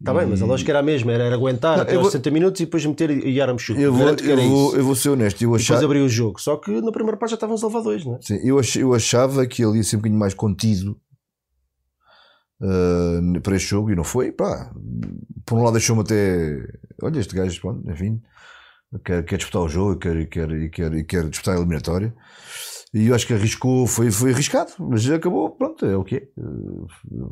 [0.00, 2.30] Está bem, mas a lógica era a mesma, era aguentar Não, até aos vou- 60
[2.30, 3.78] minutos e depois meter Yaramchuk.
[3.78, 6.08] Eu vou, era eu, vou, eu vou ser honesto, eu E depois achava, abrir o
[6.08, 6.40] jogo.
[6.40, 8.18] Só que na primeira parte já estávamos a levar dois, não é?
[8.22, 10.98] sim, eu, ach, eu achava que ele ia ser um bocadinho mais contido
[12.62, 14.32] ah, para este jogo e não foi.
[14.32, 14.72] Pá,
[15.44, 16.56] por um lado deixou-me até.
[17.02, 18.20] Olha, este gajo, pronto, enfim,
[19.04, 22.14] quer, quer disputar o jogo quer, e quer, e quer, e quer disputar a eliminatória.
[22.92, 26.28] E eu acho que arriscou, foi, foi arriscado, mas acabou, pronto, é o que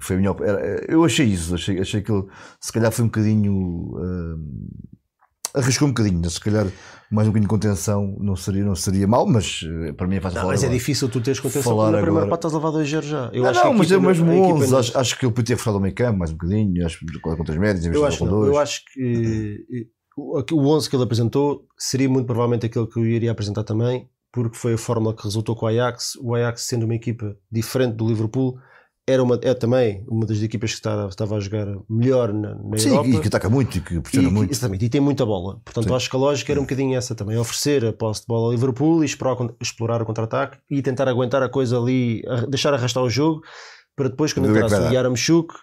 [0.00, 2.24] Foi a minha op- era- Eu achei isso, achei, achei que ele
[2.60, 3.90] se calhar foi um bocadinho.
[3.98, 6.66] ah, arriscou um bocadinho, se calhar
[7.10, 10.20] mais um bocadinho de contenção não seria, não seria mal, mas eh, para mim é
[10.20, 10.52] fácil Não, falar.
[10.52, 10.78] mas é agora.
[10.78, 12.28] difícil tu teres contenção Falar na primeira agora.
[12.28, 13.30] parte estás a levar 2 0 já.
[13.32, 14.70] Eu não, acho que não, a mas é o mesmo a equipa 11.
[14.70, 16.98] não- Acho, acho que ele podia ter forçado ao meio campo mais um bocadinho, acho
[17.00, 18.44] que contra as médias, em vez Eu de acho, que não.
[18.46, 19.86] eu acho que eh,
[20.16, 24.08] o o 11 que ele apresentou seria muito provavelmente aquele que eu iria apresentar também,
[24.44, 26.16] porque foi a fórmula que resultou com o Ajax.
[26.20, 28.58] O Ajax, sendo uma equipa diferente do Liverpool,
[29.06, 32.76] era uma, é também uma das equipas que estava, estava a jogar melhor na, na
[32.76, 33.08] Sim, Europa.
[33.08, 34.50] e que ataca muito e que pressiona muito.
[34.52, 35.60] exatamente, e tem muita bola.
[35.64, 35.94] Portanto, Sim.
[35.94, 38.52] acho que a lógica era um bocadinho essa também: oferecer a posse de bola ao
[38.52, 42.74] Liverpool e explorar, o con- explorar o contra-ataque e tentar aguentar a coisa ali, deixar
[42.74, 43.40] arrastar o jogo
[43.96, 44.92] para depois, quando é entrasse o.
[44.92, 45.54] Yaramchuk,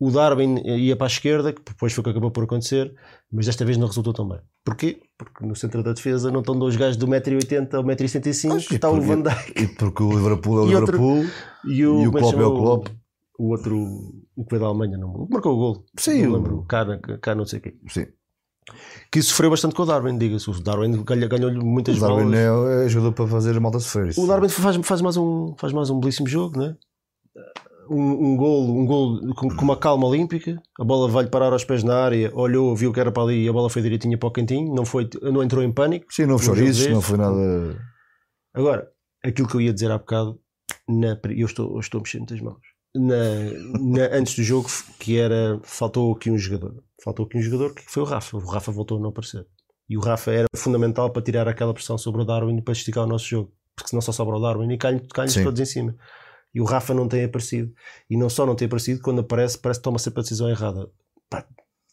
[0.00, 2.92] o Darwin ia para a esquerda, que depois foi o que acabou por acontecer,
[3.32, 4.40] mas desta vez não resultou tão bem.
[4.64, 5.00] Porquê?
[5.16, 8.74] Porque no centro da defesa não estão dois gajos do 1,80m ao 1,75m, Acho que
[8.74, 11.24] está o porque- Van Dijk E porque o Liverpool é o E outro- Liverpool.
[11.66, 12.88] e o, E o é Klopp é o Klopp.
[13.38, 13.76] O outro,
[14.36, 15.84] o que veio da Alemanha, não, o que marcou o gol.
[15.98, 16.84] Sim, não o- lembro, cá,
[17.20, 18.06] cá não sei o quê Sim.
[19.10, 20.48] que sofreu bastante com o Darwin, diga-se.
[20.50, 22.38] O Darwin ganhou-lhe muitas O Darwin bolas.
[22.38, 24.08] é, é jogador para fazer a malta sofrer.
[24.08, 24.22] isso.
[24.22, 26.76] O Darwin faz, faz, mais um, faz mais um belíssimo jogo, né?
[27.90, 30.60] Um, um gol, um gol com, com uma calma olímpica.
[30.80, 33.48] A bola vai-lhe parar aos pés na área, olhou, viu que era para ali e
[33.48, 34.74] a bola foi direitinha para o cantinho.
[34.74, 36.06] Não, foi, não entrou em pânico.
[36.10, 37.36] Sim, não jogo chouriços, não foi nada.
[38.54, 38.88] Agora,
[39.24, 40.38] aquilo que eu ia dizer há bocado,
[40.88, 42.60] na, eu, estou, eu estou a mexer muitas mãos.
[42.94, 43.16] Na,
[43.80, 44.68] na- antes do jogo,
[45.00, 46.82] que era faltou aqui um jogador.
[47.02, 48.36] Faltou aqui um jogador que foi o Rafa.
[48.36, 49.46] O Rafa voltou a não aparecer.
[49.88, 53.04] E o Rafa era fundamental para tirar aquela pressão sobre o Darwin e para esticar
[53.04, 53.52] o nosso jogo.
[53.76, 55.42] Porque senão só sobra o Darwin e cai Sim.
[55.42, 55.96] todos em cima.
[56.54, 57.72] E o Rafa não tem aparecido.
[58.08, 60.88] E não só não tem aparecido, quando aparece, parece que toma sempre a decisão errada.
[61.28, 61.44] Pá,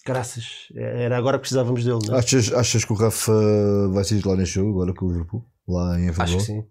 [0.05, 0.68] graças.
[0.76, 2.20] Era agora que precisávamos dele, não é?
[2.20, 3.34] Achas, achas que o Rafa
[3.91, 5.45] vai ser lá neste jogo, agora com o Liverpool?
[5.68, 6.38] Lá em Acho Anfield?
[6.38, 6.64] que sim.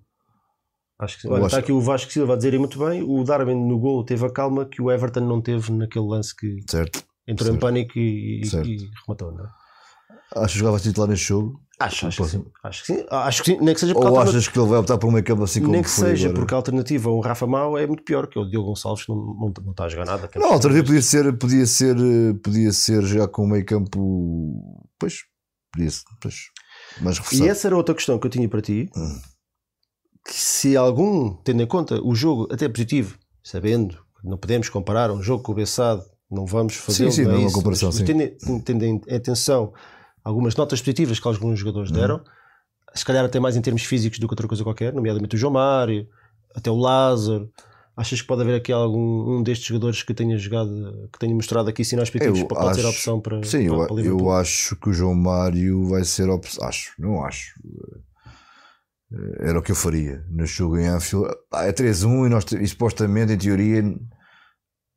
[0.98, 3.02] Acho que, Eu olha, acho- está aqui o Vasco Silva a dizer muito bem.
[3.02, 6.58] O Darwin no gol teve a calma que o Everton não teve naquele lance que
[6.68, 7.02] Certo.
[7.26, 7.60] entrou em Certo.
[7.62, 9.32] pânico e, e- e rematou.
[9.32, 9.48] Não é?
[10.36, 11.58] Achas que jogava titular neste jogo?
[11.80, 12.44] Acho, acho, que sim.
[12.62, 13.06] Acho que sim.
[13.10, 13.58] Acho que sim.
[13.62, 15.60] Nem que seja Ou a achas que ele vai optar por um meio campo assim
[15.60, 16.38] como nem que seja agora?
[16.40, 19.10] porque a alternativa a um Rafa Mau é muito pior que o Diogo Gonçalves que
[19.10, 20.28] não, não, não está a jogar nada.
[20.36, 21.96] Não, outra vez podia ser, podia ser,
[22.44, 24.86] podia ser já com o meio campo.
[24.98, 25.24] Pois,
[25.72, 26.34] podia ser, pois,
[27.00, 27.50] mais E reforçado.
[27.50, 28.90] essa era outra questão que eu tinha para ti.
[28.94, 29.20] Hum.
[30.26, 35.10] Que se algum, tendo em conta o jogo até positivo, sabendo que não podemos comparar
[35.10, 37.88] um jogo com o Bessado, não vamos fazer sim, não não é uma isso, comparação,
[37.88, 38.04] mas sim.
[38.04, 39.72] Tendo, tendo em atenção
[40.24, 41.56] algumas notas positivas que alguns Uhum.
[41.56, 42.20] jogadores deram,
[42.94, 45.52] se calhar até mais em termos físicos do que outra coisa qualquer, nomeadamente o João
[45.52, 46.08] Mário,
[46.54, 47.50] até o Lázaro.
[47.96, 51.68] Achas que pode haver aqui algum um destes jogadores que tenha jogado, que tenha mostrado
[51.68, 53.94] aqui sinais positivos Eu para pode ser a acho- opção para, Sim, eu, para, para
[53.96, 54.32] eu Liverpool?
[54.32, 56.66] acho que o João Mário vai ser a opção.
[56.66, 57.52] Acho, não acho.
[59.12, 61.28] Eh, Era o que eu faria no jogo em Anfield.
[61.52, 63.82] Ah, É 3-1 e nós e supostamente, em teoria,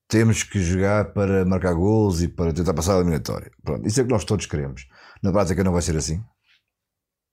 [0.07, 3.51] temos que jogar para marcar gols e para tentar passar a eliminatória.
[3.63, 4.85] Pronto, isso é o que nós todos queremos.
[5.23, 6.23] Na prática não vai ser assim.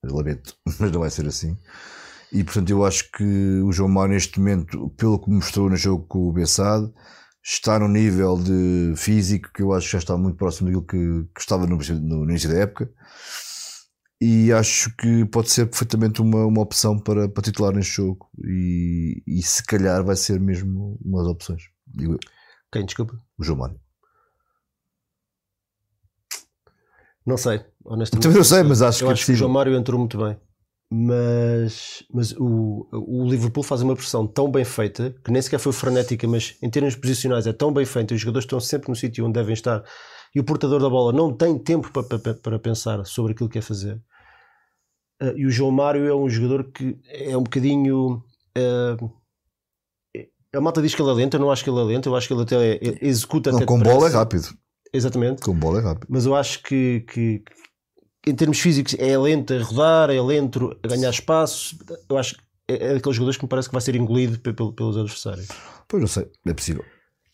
[0.02, 1.56] Eu Lamento, mas não vai ser assim.
[2.32, 3.24] E portanto eu acho que
[3.62, 6.92] o João Mário neste momento, pelo que mostrou no jogo com o Bessade,
[7.44, 11.32] está num nível de físico que eu acho que já está muito próximo daquilo que,
[11.34, 12.90] que estava no, no- no início da época.
[14.22, 18.28] E acho que pode ser perfeitamente uma, uma opção para, para titular neste jogo.
[18.44, 21.62] E, e se calhar vai ser mesmo uma das opções.
[21.86, 22.18] Digo eu,
[22.72, 23.22] Quem, desculpa?
[23.38, 23.80] o João Mário.
[27.24, 28.22] Não sei, honestamente.
[28.22, 29.34] Também não sei, mas acho eu que é acho que o.
[29.34, 30.36] João Mário entrou muito bem.
[30.92, 35.72] Mas, mas o, o Liverpool faz uma pressão tão bem feita que nem sequer foi
[35.72, 38.12] frenética, mas em termos posicionais é tão bem feita.
[38.14, 39.84] Os jogadores estão sempre no sítio onde devem estar
[40.34, 43.54] e o portador da bola não tem tempo para, para, para pensar sobre aquilo que
[43.60, 44.02] quer fazer.
[45.22, 48.20] Ah, e o João Mário é um jogador que é um bocadinho.
[48.56, 48.96] ah,
[50.52, 52.16] a malta diz que ele é lento, eu não acho que ele é lento, eu
[52.16, 53.96] acho que ele até é- executa Não, até com depressa.
[53.96, 54.48] bola é rápido.
[54.92, 56.06] Exatamente Com bola é rápido.
[56.10, 57.44] mas eu acho que- que
[58.26, 61.76] em termos físicos é lento a rodar, é lento a ganhar espaço.
[62.08, 64.52] Eu acho que é, é daqueles jogadores que me parece que vai ser engolido pe-
[64.52, 65.48] pe- pelos adversários.
[65.88, 66.84] Pois não sei, é possível.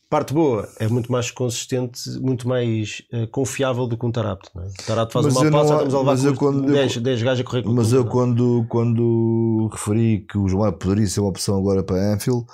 [0.08, 4.50] Parte boa, é muito mais consistente, muito mais eh, confiável do que um Tarapto.
[4.54, 4.66] Não é?
[4.68, 7.44] O Tarapto faz Mas uma já estamos a levar com quando- 10, 10 gajos a
[7.44, 8.12] correr com Mas eu não é?
[8.12, 12.46] quando, quando referi que o João poderia ser uma opção agora para Anfield,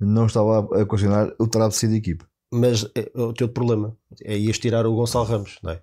[0.00, 2.24] não estava a questionar o Tarab sair da equipe.
[2.50, 5.82] Mas é, o teu problema é ias tirar o Gonçalo Ramos, não é?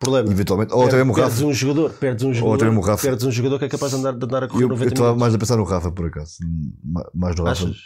[0.00, 0.30] Problema.
[0.30, 0.72] Eventualmente.
[0.74, 1.46] Ou até mesmo o perdes Rafa.
[1.46, 3.02] um jogador, perdes um até jogador, mesmo o Rafa.
[3.06, 4.88] perdes um jogador que é capaz de andar, de andar a correr Eu, eu 90
[4.88, 5.20] estava minutos.
[5.20, 6.32] mais a pensar no Rafa, por acaso.
[6.82, 7.64] Ma- Mais no Rafa.
[7.64, 7.76] Achas?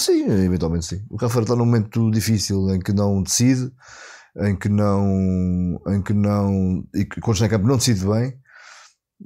[0.00, 1.02] Sei, eventualmente sim.
[1.08, 3.72] O Rafa está num momento difícil em que não decide,
[4.36, 5.80] em que não.
[5.88, 6.84] em que não.
[6.94, 8.34] e que quando está em campo não decide bem.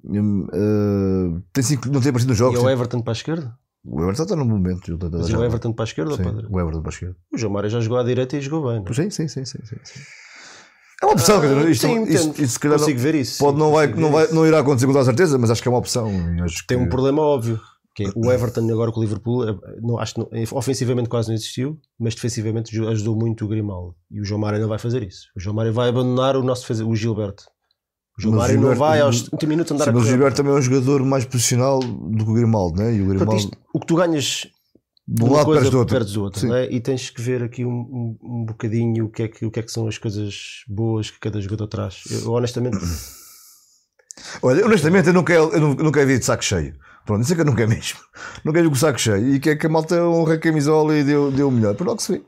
[0.05, 2.61] Eh, tem cinco, não tem aparecido nos E jogos.
[2.61, 3.55] é o Everton para a esquerda?
[3.85, 4.97] O Everton está no momento.
[5.13, 6.47] Mas e o Everton para a esquerda, sim, padre?
[6.49, 7.17] o Everton para a esquerda.
[7.33, 8.81] O João Mário já jogou à direita e jogou bem.
[8.83, 8.91] Não?
[8.91, 8.95] é?
[8.95, 10.01] Sim, sim, sim, sim, sim, sim.
[11.03, 13.39] É uma opção, quer dizer, isto, Sim, isto, isto se calhar não, Consigo ver isso.
[13.39, 15.51] pode, sim, não, vai, consigo não, vai, não irá acontecer com toda a certeza, mas
[15.51, 16.09] acho que é uma opção.
[16.45, 17.61] Acho Tem que- um problema óbvio.
[17.95, 21.29] Que é, o Everton agora com o Liverpool, é, não, acho que não- ofensivamente quase
[21.29, 23.95] não existiu, mas defensivamente ju- ajudou muito o Grimaldo.
[24.11, 25.27] E o João Mário não vai fazer isso.
[25.37, 27.45] O João Mário vai abandonar o nosso defesa, o Gilberto.
[28.19, 30.15] O João Mário não vai aos 30 minutos andar Sim, a mas o correr.
[30.17, 32.95] Gilberto também é um jogador mais posicional do que o Grimaldo, né?
[32.95, 34.47] E o Portanto, Grimaldo isto- o que tu ganhas
[35.07, 36.47] de um lado coisa perto do outro.
[36.47, 36.71] do é?
[36.71, 39.61] E tens que ver aqui um, um, um bocadinho o que, é que, o que
[39.61, 42.03] é que são as coisas boas que cada jogador traz.
[42.11, 42.79] Eu, honestamente,
[44.43, 46.75] Olha, honestamente, eu não quero, eu não quero vir de saco cheio.
[47.05, 47.99] Pronto, isso é que eu quero mesmo.
[48.45, 49.35] Quero ir com o saco cheio.
[49.35, 51.75] E quer que a malta honre a camisola e deu, deu o melhor.
[51.75, 52.23] Por logo se vê.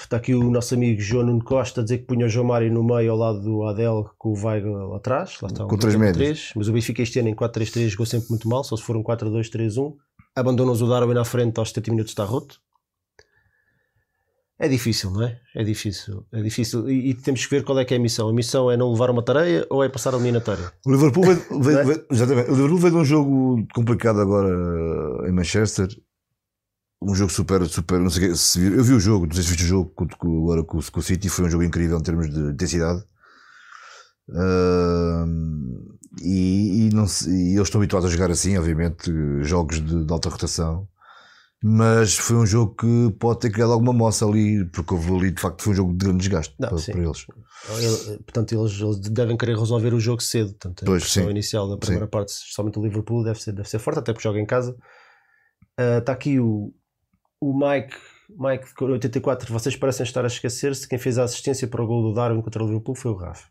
[0.00, 2.72] Está aqui o nosso amigo João Nuno Costa a dizer que punha o João Mário
[2.72, 5.38] no meio ao lado do Adel com o Weigl atrás.
[5.42, 6.52] Lá está, Com um três três, médios.
[6.56, 9.02] Mas o Benfica este ano em 4-3-3 jogou sempre muito mal, só se for um
[9.02, 9.94] 4-2-3-1.
[10.38, 12.60] Abandonou-nos o Darwin à frente aos 70 minutos está roto.
[14.60, 15.38] É difícil, não é?
[15.54, 16.26] É difícil.
[16.32, 16.90] É difícil.
[16.90, 18.28] E, e temos que ver qual é que é a missão.
[18.28, 20.72] A missão é não levar uma tareia ou é passar a eliminatória?
[20.84, 22.50] O Liverpool veio, veio- veio- exatamente.
[22.50, 25.88] O Liverpool veio de um jogo complicado agora eh, em Manchester.
[27.00, 28.00] Um jogo super, super.
[28.00, 29.92] Não sei se viu- eu vi o jogo, não sei se viste o jogo
[30.42, 31.28] agora com, o- com o City.
[31.28, 33.04] Foi um jogo incrível em termos de intensidade.
[34.34, 39.10] Ahm, e, e não e eles estão habituados a jogar assim, obviamente,
[39.42, 40.88] jogos de, de alta rotação.
[41.60, 45.40] Mas foi um jogo que pode ter criado alguma moça ali, porque houve ali, de
[45.40, 46.92] facto, foi um jogo de grande desgaste Não, para, sim.
[46.92, 47.26] para eles.
[47.80, 50.50] Ele- portanto, eles, devem querer resolver o jogo cedo.
[50.50, 51.30] Portanto, a Pois, pressão sim.
[51.30, 54.38] inicial da primeira parte, especialmente o Liverpool, deve ser, deve ser forte, até porque joga
[54.38, 54.76] em casa.
[55.76, 56.72] Ah, Está aqui o,
[57.40, 57.96] o Mike,
[58.38, 59.52] Mike de 84.
[59.52, 60.86] Vocês parecem estar a esquecer-se.
[60.88, 63.48] Quem fez a assistência para o gol do Darwin contra o Liverpool foi o Rafa.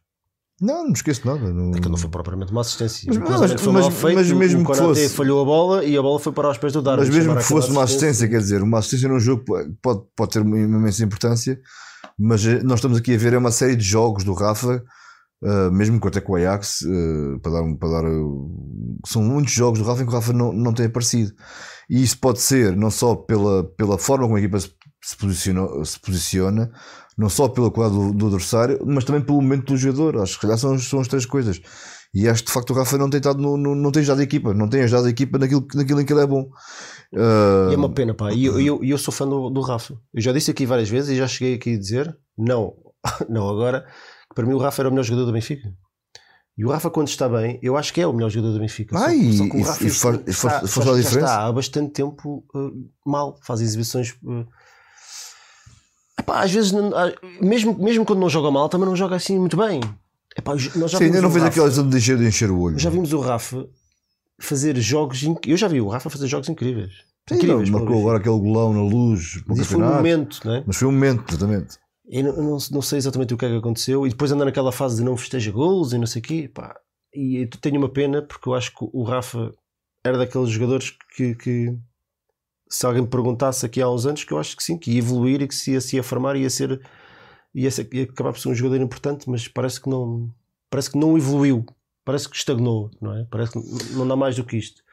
[0.59, 1.53] Não, não me esqueço de nada.
[1.53, 1.69] Não...
[1.71, 3.05] Aquilo não foi propriamente uma assistência.
[3.07, 6.19] Mas- mas- mas- mal feito, mas mesmo que fosse- falhou a bola e a bola
[6.19, 7.05] foi para os pés do Darwin.
[7.05, 9.43] Mas mesmo que fosse uma assistência, quer dizer, uma assistência num jogo
[9.81, 11.59] pode, pode ter uma imensa importância,
[12.17, 14.83] mas eh, nós estamos aqui a ver é uma série de jogos do Rafa,
[15.43, 18.15] eh, mesmo com até com o Ajax, eh, para dar, para dar eh,
[19.05, 21.33] são muitos jogos do Rafa em que o Rafa não, não tem aparecido.
[21.87, 24.71] E isso pode ser não só pela, pela forma como a equipa se,
[25.03, 26.71] se, posiciona, se posiciona,
[27.17, 30.17] não só pela qualidade do, do adversário, mas também pelo momento do jogador.
[30.21, 31.59] Acho que calhar são, são as três coisas.
[32.13, 34.21] E acho que de facto o Rafa não tem, estado no, no- não tem ajudado
[34.21, 36.49] a equipa, não tem ajudado a equipa naquilo, naquilo em que ele é bom.
[37.15, 38.31] Ah, E é uma pena, pá.
[38.31, 39.93] E eu, eu, eu sou fã do, do Rafa.
[40.13, 42.73] Eu já disse aqui várias vezes e já cheguei aqui a dizer, não,
[43.29, 43.81] não agora,
[44.29, 45.69] que para mim o Rafa era o melhor jogador do Benfica.
[46.57, 48.97] E o Rafa, quando está bem, eu acho que é o melhor jogador do Benfica.
[48.97, 51.19] Ah, que- e- que o Rafa e faz- e está- faz- faz já- a diferença?
[51.19, 52.71] está há bastante tempo uh,
[53.05, 54.11] mal, faz exibições.
[54.23, 54.45] uh,
[56.19, 56.71] epá, às vezes,
[57.41, 59.79] mesmo, mesmo quando não joga mal, também não joga assim muito bem.
[60.37, 62.77] Epá, nós já Sim, ainda vimos não fez zona de encher, de encher o olho.
[62.77, 63.67] Já vimos o Rafa
[64.39, 65.23] fazer jogos.
[65.23, 66.91] inc- Eu já vi o Rafa fazer jogos incríveis.
[67.27, 70.63] Sim, incríveis não, marcou agora aquele golão na luz Mas foi um momento, não é?
[70.65, 71.77] Mas foi um momento, exatamente.
[72.09, 74.05] Eu não, eu não- não sei exatamente o que é que aconteceu.
[74.05, 76.49] E depois andar naquela fase de não festeja golos e não sei o quê.
[76.53, 76.75] Pá.
[77.13, 79.51] E tenho uma pena porque eu acho que o Rafa
[80.05, 81.75] era daqueles jogadores que, que
[82.69, 84.99] se alguém me perguntasse aqui há uns anos, que eu acho que sim, que ia
[84.99, 86.81] evoluir e que se ia se e ia ser
[87.53, 90.31] ia, ser, ia acabar por ser um jogador importante, mas parece que não
[90.69, 91.65] parece que não evoluiu,
[92.05, 93.25] parece que estagnou, não é?
[93.31, 93.59] Parece que
[93.95, 94.83] não- dá mais do que isto.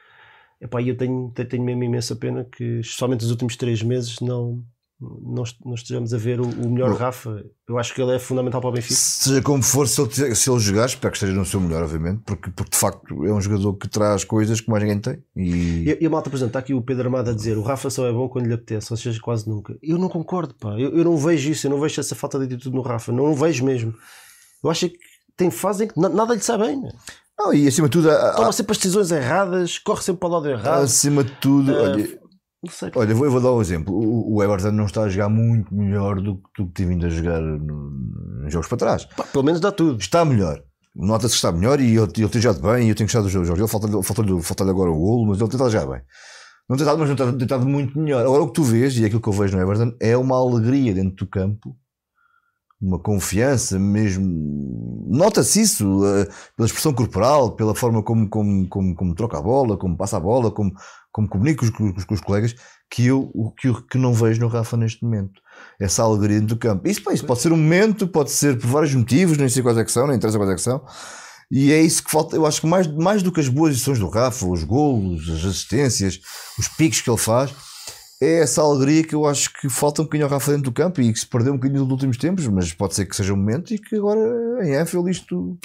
[0.61, 4.63] Epá, eu tenho, te- tenho mesmo imensa pena que, especialmente nos últimos três meses, não,
[4.99, 6.95] não, não estejamos a ver o, o melhor Bom.
[6.97, 7.43] Rafa.
[7.67, 8.93] Eu acho que ele é fundamental para o Benfica.
[8.95, 12.21] Seja como for, se ele, se ele jogar, espero que esteja no seu melhor, obviamente,
[12.25, 15.23] porque, porque de facto é um jogador que traz coisas que mais ninguém tem.
[15.35, 17.61] E, E, e a malta, por exemplo, está aqui o Pedro Armado a dizer o
[17.61, 19.77] Rafa só é bom quando lhe apetece, ou seja, quase nunca.
[19.83, 20.79] Eu não concordo, pá.
[20.79, 23.33] Eu, eu não vejo isso, eu não vejo essa falta de atitude no Rafa, não
[23.35, 23.93] vejo mesmo.
[24.63, 24.97] Eu acho que
[25.35, 26.81] tem fases em que na- nada lhe sai bem.
[26.81, 26.89] né?
[27.37, 30.31] não, e acima de tudo, há- Toma sempre as decisões erradas, corre sempre para o
[30.31, 30.83] lado errado.
[30.83, 32.19] acima de tudo, Ah, olha.
[32.99, 33.93] Olha, eu vou, eu vou dar um exemplo.
[33.95, 37.05] O, o Everton não está a jogar muito melhor do, que- do que tem vindo
[37.05, 37.91] a jogar no-
[38.43, 39.05] nos jogos para trás.
[39.05, 39.99] Pá, pelo menos dá tudo.
[39.99, 40.61] Está melhor.
[40.95, 43.31] Nota-se que está melhor e ele, ele tem jogado bem e eu tenho gostado dos
[43.31, 43.49] jogos.
[43.49, 46.01] Ele falta-lhe falta falta agora o golo, mas ele tem estado jogar bem.
[46.69, 48.25] Não tem estado, mas não tem tem estado muito melhor.
[48.25, 50.35] Agora o que tu vês, e é aquilo que eu vejo no Everton, é uma
[50.37, 51.75] alegria dentro do campo,
[52.81, 55.05] uma confiança mesmo.
[55.07, 59.77] Nota-se isso eh, pela expressão corporal, pela forma como, como, como, como troca a bola,
[59.77, 60.71] como passa a bola, como,
[61.15, 62.53] como comunica com os, com os colegas,
[62.91, 65.39] que eu que, eu- que não vejo no Rafa neste momento.
[65.79, 66.85] Essa alegria do campo.
[66.89, 69.77] Isso, pá, isso pode ser um momento, pode ser por vários motivos, nem sei quais
[69.77, 70.83] é que são, nem interessa quais é que são.
[71.49, 72.35] E é isso que falta.
[72.35, 75.45] Eu acho que mais, mais do que as boas edições do Rafa, os golos, as
[75.45, 76.19] assistências,
[76.59, 77.53] os piques que ele faz,
[78.21, 80.99] é essa alegria que eu acho que falta um bocadinho ao Rafa dentro do campo
[80.99, 83.37] e que se perdeu um bocadinho nos últimos tempos, mas pode ser que seja um
[83.37, 84.19] momento e que agora
[84.67, 85.57] em Anfield isto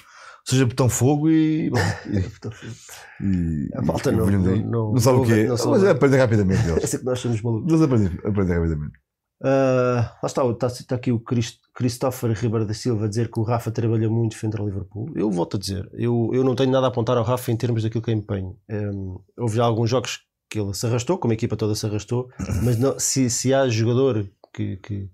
[0.45, 1.71] seja botão fogo e.
[1.71, 1.79] bom,
[2.09, 2.19] e,
[3.25, 5.71] e- A malta e- não- não- não, não- sabe o não sabe.
[5.71, 6.63] mas aprende rapidamente.
[6.71, 7.69] Eles, sei que nós somos malucos.
[7.73, 8.93] eles aprendem, aprendem rapidamente.
[9.43, 13.41] Ah, lá está, está, está aqui o Crist- Christopher Ribeiro da Silva a dizer que
[13.41, 15.11] o Rafa trabalha muito frente ao Liverpool.
[15.15, 17.83] Eu volto a dizer, eu, eu não tenho nada a apontar ao Rafa em termos
[17.83, 18.57] daquilo que é empenho.
[18.71, 20.21] Um, houve já alguns jogos
[20.51, 22.29] que ele se arrastou, como a equipa toda se arrastou,
[22.63, 25.09] mas não- se, se há jogador que, que,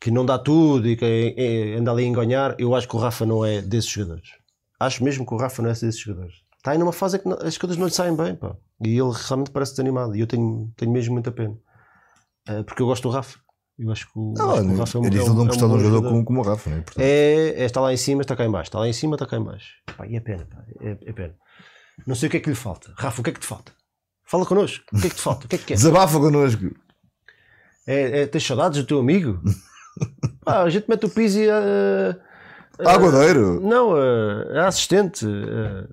[0.00, 1.34] que não dá tudo e que é-
[1.74, 4.28] é- anda ali a enganhar, eu acho que o Rafa não é desses jogadores.
[4.78, 6.34] Acho mesmo que o Rafa não é desses jogadores.
[6.58, 8.56] Está aí numa fase em que não- as coisas não lhe saem bem, pá.
[8.84, 10.14] E ele realmente parece desanimado.
[10.16, 11.56] E eu tenho, tenho mesmo muita pena.
[12.46, 13.38] Ah, porque eu gosto do Rafa.
[13.78, 15.34] Eu acho que o, Não, acho que o é Rafa é um, difícil é um-
[15.34, 16.76] não é um de um jogador como, como o Rafa, né?
[16.76, 18.68] Portanto, É, é, está lá em cima, está cá em baixo.
[18.68, 19.68] Está lá em cima, está cá em baixo.
[19.96, 21.34] Pá, e é pena, pá, é, é pena.
[22.06, 22.92] Não sei o que é que lhe falta.
[22.96, 23.72] Rafa, o que é que te falta?
[24.24, 24.84] Fala connosco.
[24.92, 25.46] O que é que te falta?
[25.46, 25.74] O que é que quer?
[25.76, 26.64] Desabafa connosco.
[27.86, 29.40] É, é, tens saudades do teu amigo?
[30.44, 32.16] Pá, a gente mete o Pizzi a.
[32.84, 33.60] Aguadeiro.
[33.60, 35.26] Não, a, a assistente.
[35.26, 35.88] a-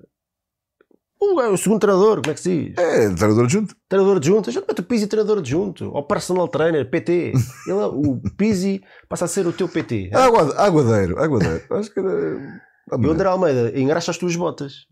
[1.20, 2.78] o, o segundo treinador, como é que se diz?
[2.78, 3.74] É, treinador junto.
[3.88, 4.50] Treinador adjunto.
[4.50, 5.90] A gente mete o Pizzi treinador adjunto.
[5.90, 7.32] Ou personal trainer, PT.
[7.66, 10.10] Ele, é- o Pizzi passa a ser o teu PT.
[10.12, 11.64] Agua- Aguadeiro, aguadeiro.
[11.70, 12.60] Acho que era.
[12.92, 14.86] E o André Almeida engraxa as tuas botas.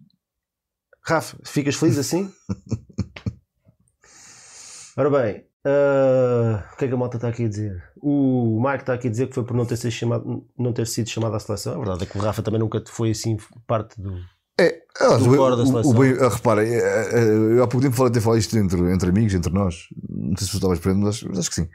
[1.05, 2.33] Rafa, ficas feliz assim?
[4.97, 7.83] Ora bem, ah, o que é que a malta está aqui a dizer?
[8.01, 10.87] O Mike está aqui a dizer que foi por não ter, sido chamado, não ter
[10.87, 11.75] sido chamado à seleção.
[11.75, 13.37] A verdade é que o Rafa também nunca foi assim
[13.67, 14.17] parte do.
[14.61, 15.91] É, ah, Do o- da o- seleção.
[15.93, 17.25] o bem- ah, repara, é, é, é,
[17.57, 19.87] eu há pouco tempo falei, até falei isto entre, entre amigos, entre nós.
[20.09, 21.69] Não sei se tu estavas presente, mas, mas acho que sim.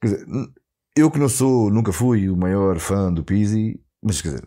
[0.00, 0.26] Quer dizer,
[0.96, 4.44] eu que não sou, nunca fui o maior fã do Pizzi, mas quer dizer,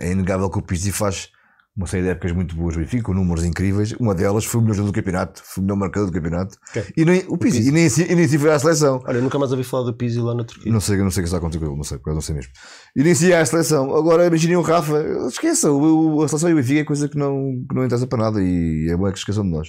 [0.00, 1.30] é inegável que o Pizzi faz
[1.76, 3.92] uma série de épocas muito boas do Benfica, com números incríveis.
[4.00, 6.56] Uma delas foi o melhor jogador do campeonato, foi o melhor marcador do campeonato.
[6.70, 6.84] Ok.
[6.96, 7.68] E nem, o Pizzi, Pizzi.
[7.68, 9.02] e nem, assim- e nem assim foi à seleção.
[9.06, 10.72] Olha, nunca mais ouvi falar do Pizzi lá na Turquia.
[10.72, 12.52] Não sei, não sei o que está ele, não sei, porque não sei mesmo.
[12.96, 13.94] E nem se ia à seleção.
[13.94, 14.94] Agora imaginem o Rafa,
[15.28, 18.06] esqueça, o, o- a seleção e o Benfica é coisa que não, que não interessa
[18.06, 19.68] para nada e é bom é que esqueçam de nós.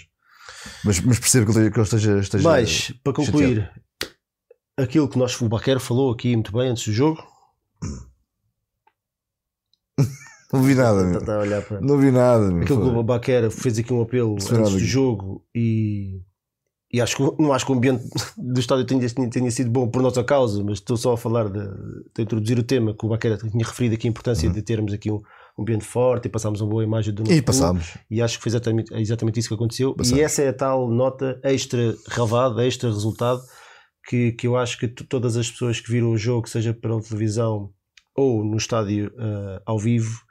[0.85, 2.43] Mas, mas percebo que ele esteja- esteja.
[2.47, 3.69] Mas, para concluir,
[4.77, 7.21] aquilo que nós, o Baquer falou aqui muito bem antes do jogo,
[10.51, 11.19] Não vi nada, meu.
[11.19, 11.81] está a olhar para.
[11.81, 12.63] Não vi nada, meu.
[12.63, 16.21] Aquilo que o Baquer fez aqui um apelo Percebi antes nada do jogo e,
[16.91, 18.03] e acho que não acho que o ambiente
[18.37, 21.59] do estádio tenha, tenha, sido bom por nossa causa, mas estou só a falar de,
[22.15, 25.11] de introduzir o tema que o Baquer tinha referido aqui a importância de termos aqui
[25.11, 25.19] um,
[25.57, 27.37] um ambiente forte e passámos uma boa imagem do nosso Uhum.
[27.37, 27.45] E clube.
[27.45, 27.97] passámos.
[28.09, 29.95] E acho que foi exatamente, é exatamente isso que aconteceu.
[30.15, 33.41] E essa é a tal nota extra relevada, extra resultado,
[34.07, 37.69] que, que eu acho que todas as pessoas que viram o jogo, seja pela televisão
[38.15, 40.21] ou no estádio eh, ao vivo,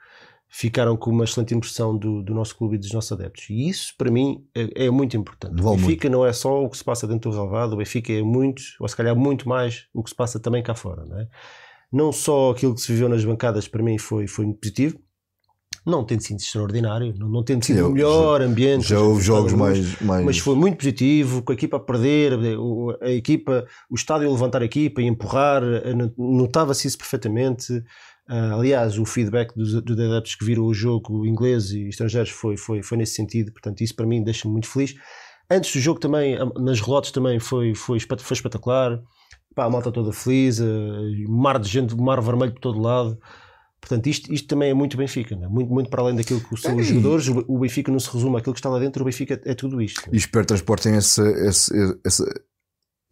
[0.49, 3.51] ficaram com uma excelente impressão do, do nosso clube e dos nossos adeptos.
[3.51, 5.61] E isso, para mim, é, é muito importante.
[5.63, 8.13] Vale o Benfica não é só o que se passa dentro do relevado, o Benfica
[8.13, 11.05] é muito, ou se calhar muito mais, o que se passa também cá fora.
[11.05, 11.29] Não, é?
[11.93, 14.99] não só aquilo que se viveu nas bancadas, para mim, foi, foi muito positivo.
[15.85, 18.89] Não tendo sido extraordinário, não, não tendo sido o melhor ambiente.
[18.89, 20.01] Já houve jogos mais.
[20.01, 20.25] mais...
[20.25, 24.33] mas foi muito positivo, com a equipa a perder, o- a equipa, o estádio a
[24.33, 25.63] levantar a equipa e empurrar,
[25.95, 27.85] no- notava-se isso perfeitamente.
[28.29, 32.57] Ah, aliás, o feedback dos, dos adeptos que viram o jogo inglês e estrangeiros foi,
[32.57, 34.95] foi, foi nesse sentido, portanto, isso para mim deixa-me muito feliz.
[35.51, 38.99] Antes do jogo também, ah, nas relotes também foi, foi, foi espetacular.
[39.55, 40.65] Pá, a malta toda feliz, ah,
[41.29, 43.19] mar de gente, mar vermelho por todo lado.
[43.81, 45.47] Portanto, isto, isto também é muito Benfica, né?
[45.47, 47.29] muito, muito para além daquilo que são os É, jogadores.
[47.29, 50.03] O, Benfica não se resume àquilo que está lá dentro, o Benfica é tudo isto.
[50.13, 52.41] E espero que transportem essa, essa, essa-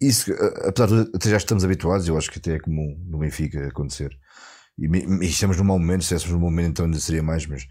[0.01, 0.33] isso,
[0.67, 4.09] apesar de até já estamos habituados, eu acho que até é comum no Benfica acontecer.
[4.77, 7.65] E, e estamos num mau momento, se estivéssemos num momento então ainda seria mais, mas,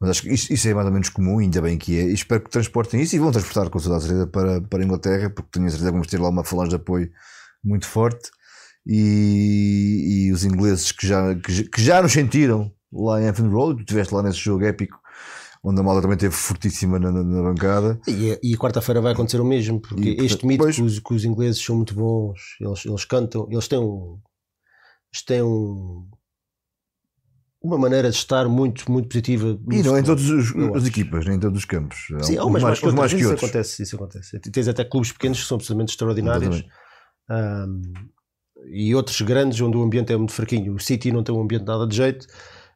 [0.00, 2.12] mas acho que isso, isso é mais ou menos comum, ainda bem que é, e
[2.12, 5.30] espero que transportem isso e vão transportar com toda a certeza para, para a Inglaterra,
[5.30, 7.10] porque tenho a certeza que vamos ter lá uma falange de apoio
[7.64, 8.30] muito forte
[8.86, 13.76] e, e os ingleses que já, que, que já nos sentiram lá em Anfield Road,
[13.76, 14.98] tu estiveste lá nesse jogo épico,
[15.62, 18.00] onde a malta também esteve fortíssima na, na- na bancada.
[18.08, 21.14] E, e quarta-feira vai acontecer o mesmo, porque E, este mito pois- que os, que
[21.14, 24.18] os ingleses são muito bons, eles, eles cantam, eles têm um.
[25.12, 26.06] Eles têm um.
[27.62, 29.58] Uma maneira de estar muito, muito positiva.
[29.70, 32.06] E não em todas as equipas, nem em todos os campos.
[32.22, 33.44] Sim, há umas mais, mais, outras, mais que isso outros.
[33.44, 34.38] acontece, isso acontece.
[34.38, 36.64] Tens até clubes pequenos que são absolutamente extraordinários.
[37.28, 37.82] Ahm,
[38.66, 40.74] e outros grandes onde o ambiente é muito fraquinho.
[40.74, 42.26] O City não tem um ambiente nada de jeito.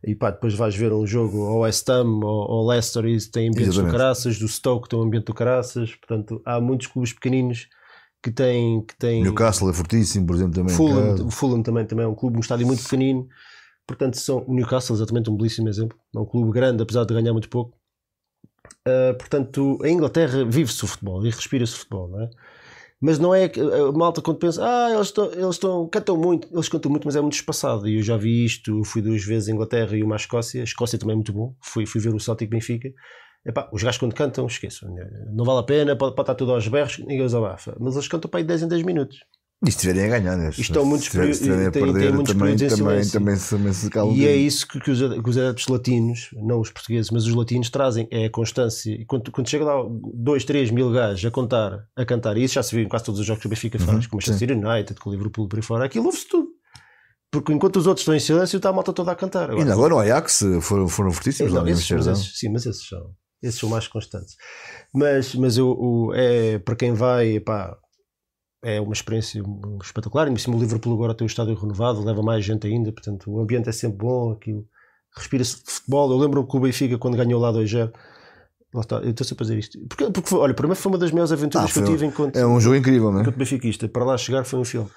[0.07, 3.75] E pá, depois vais ver um jogo ao West Ham ou Leicester e tem ambientes
[3.75, 3.93] do Exatamente.
[3.93, 5.95] caraças, do Stoke tem um ambiente do caraças.
[5.95, 7.69] Portanto, há muitos clubes pequeninos
[8.23, 8.85] que têm.
[8.85, 10.75] Que têm Newcastle é fortíssimo, por exemplo, também.
[10.75, 13.27] Fulham, Fulham também, também é um clube, um estádio muito pequenino.
[13.87, 15.99] Portanto, são, o Newcastle é exatamente um belíssimo exemplo.
[16.15, 17.77] É um clube grande, apesar de ganhar muito pouco.
[18.87, 22.31] Ah, portanto, a Inglaterra vive-se o futebol e respira-se o futebol, não é?
[23.01, 26.69] Mas não é a malta quando pensa, ah, eles estão, eles estão, cantam muito, eles
[26.69, 27.87] cantam muito, mas é muito espaçado.
[27.89, 30.63] E eu já vi isto, fui duas vezes à Inglaterra e uma à Escócia.
[30.63, 31.55] A Escócia também é muito bom.
[31.61, 32.91] Fui, fui ver o Celtic Benfica.
[33.45, 34.89] Epá, os gajos quando cantam, esqueçam.
[35.33, 37.77] Não vale a pena, pode, pode estar tudo aos berros, ninguém os abafa.
[37.79, 39.19] Mas eles cantam para aí 10 em 10 minutos.
[39.65, 40.51] E estiverem a ganhar, né?
[40.51, 43.13] Isto estão muitos se estiverem a também, também, silêncio.
[43.19, 46.61] também, se- também se E é isso que, que os, que os adeptos latinos, não
[46.61, 48.91] os portugueses, mas os latinos trazem, é a constância.
[48.93, 49.77] E quando, quando chega lá
[50.15, 53.05] 2, 3 mil gajos a contar, a cantar, e isso já se viu em quase
[53.07, 55.49] todos os jogos que o Benfica faz, Uhum, com o Manchester United, com o Liverpool
[55.49, 56.49] por aí fora, aquilo ouve-se tudo.
[57.31, 59.51] Porque enquanto os outros estão em silêncio, está a malta toda a cantar.
[59.51, 62.49] Ainda agora no Ajax foram, foram fortíssimos Sim, lá não, em esses, mas esses- sim,
[62.51, 63.11] mas esses são,
[63.43, 64.37] esses são mais constantes.
[64.95, 67.77] Mas, mas eu, o- é, para quem vai, epá,
[68.65, 69.43] é uma experiência
[69.83, 70.29] espetacular.
[70.29, 73.31] E em cima o Liverpool agora tem o estádio renovado, leva mais gente ainda, portanto
[73.31, 74.67] o ambiente é sempre bom, aquilo
[75.17, 76.11] respira-se de futebol.
[76.11, 77.93] Eu lembro que o Benfica, quando ganhou lá 2-0,
[78.75, 79.79] lá está, eu estou sempre a fazer isto.
[79.89, 82.37] Porque, porque olha, para mim foi uma das maiores aventuras Ah, que eu tive enquanto,
[82.37, 83.23] É um jogo incrível, não é?
[83.23, 83.89] enquanto benfiquista.
[83.89, 84.91] Para lá chegar foi um filme.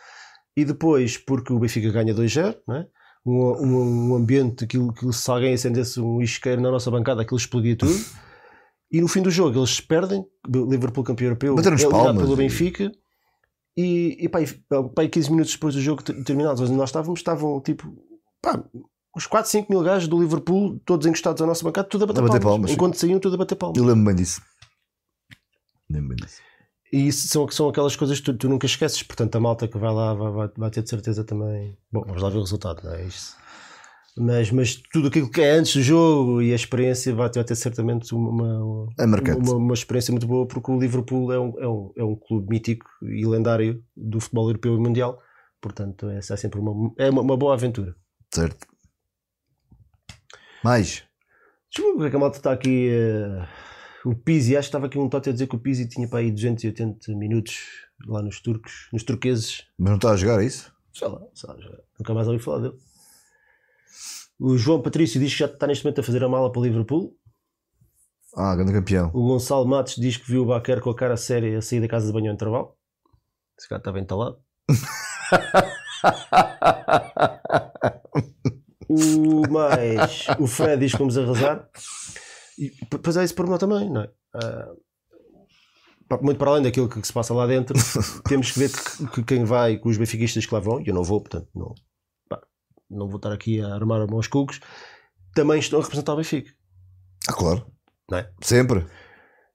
[0.55, 2.87] E depois, porque o Benfica ganha 2-0, não é?
[3.23, 7.37] um, um, um ambiente, aquilo, aquilo, se alguém acendesse um isqueiro na nossa bancada, aquilo
[7.37, 7.93] explodia tudo.
[8.89, 12.89] E no fim do jogo eles perdem, Liverpool campeão europeu, eliminado palmas pelo Benfica.
[13.77, 14.47] E, e pá, e,
[14.95, 17.95] pá, e 15 minutos depois do jogo ter- terminado, onde nós estávamos, estavam tipo
[18.41, 18.63] pá,
[19.15, 22.19] uns 4, 5 mil gajos do Liverpool, todos encostados à nossa bancada, tudo a bater,
[22.19, 22.43] A bater palmas.
[22.53, 22.75] palmas, sim.
[22.75, 23.77] Enquanto saíam, tudo a bater palmas.
[23.77, 24.41] Eu lembro bem disso.
[25.89, 26.41] Lembro bem disso.
[26.91, 29.03] E isso são, são aquelas coisas que tu, tu nunca esqueces.
[29.03, 31.77] Portanto, a malta que vai lá vai, vai, vai ter de certeza também.
[31.91, 33.35] Bom, vamos lá ver o resultado, não é isso?
[34.17, 37.45] Mas, mas tudo aquilo que é antes do jogo e a experiência vai ter, vai
[37.45, 38.87] ter certamente uma,
[39.31, 42.15] É uma, uma experiência muito boa, porque o Liverpool é um, é, um, é um
[42.15, 45.21] clube mítico e lendário do futebol europeu e mundial.
[45.61, 47.95] Portanto, essa é sempre uma, é uma, uma boa aventura.
[48.33, 48.67] Certo.
[50.63, 51.03] Mais.
[51.69, 52.89] Que é que a malta está aqui.
[52.89, 53.47] eh,
[54.05, 56.19] o Pizzi, acho que estava aqui um tote a dizer que o Pizzi tinha para
[56.19, 57.57] aí 280 minutos
[58.05, 59.65] lá nos turcos, nos turqueses.
[59.77, 60.71] Mas não está a jogar, é isso?
[60.93, 61.55] Sei lá, sei lá,
[61.99, 62.75] nunca mais ouvi falar dele.
[64.39, 66.63] O João Patrício diz que já está neste momento a fazer a mala para o
[66.63, 67.15] Liverpool.
[68.35, 69.09] Ah, grande campeão.
[69.13, 71.87] O Gonçalo Matos diz que viu o Baquer com a cara séria a sair da
[71.87, 72.75] casa de banho ao intervalo.
[73.57, 74.37] Esse cara estava entalado.
[78.89, 81.67] O mais, o Fred diz que vamos arrasar.
[82.57, 84.09] E depois é esse pormenor também, não é?
[86.07, 87.77] Pá, muito para além daquilo que, se passa lá dentro,
[88.27, 90.93] temos que ver que, que quem vai, com os benfiquistas que lá vão, e eu
[90.93, 91.75] não vou, portanto, não,
[92.89, 94.59] não vou estar aqui a armar a mãos cucos,
[95.33, 96.51] também estão a representar o Benfica.
[97.27, 97.65] Ah, claro.
[98.09, 98.29] Não é?
[98.41, 98.85] Sempre.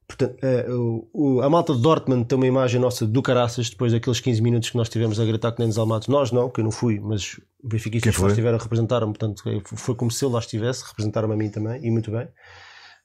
[0.07, 0.35] Portanto,
[0.69, 4.41] o- o- a malta de Dortmund tem uma imagem nossa do caraças depois daqueles 15
[4.41, 6.07] minutos que nós tivemos a gritar que nem desalmados.
[6.07, 9.95] Nós não, que eu não fui, mas o Quem que estiveram representaram-me, portanto eh, foi
[9.95, 12.27] como se eu lá estivesse, representaram-me a mim também, e muito bem.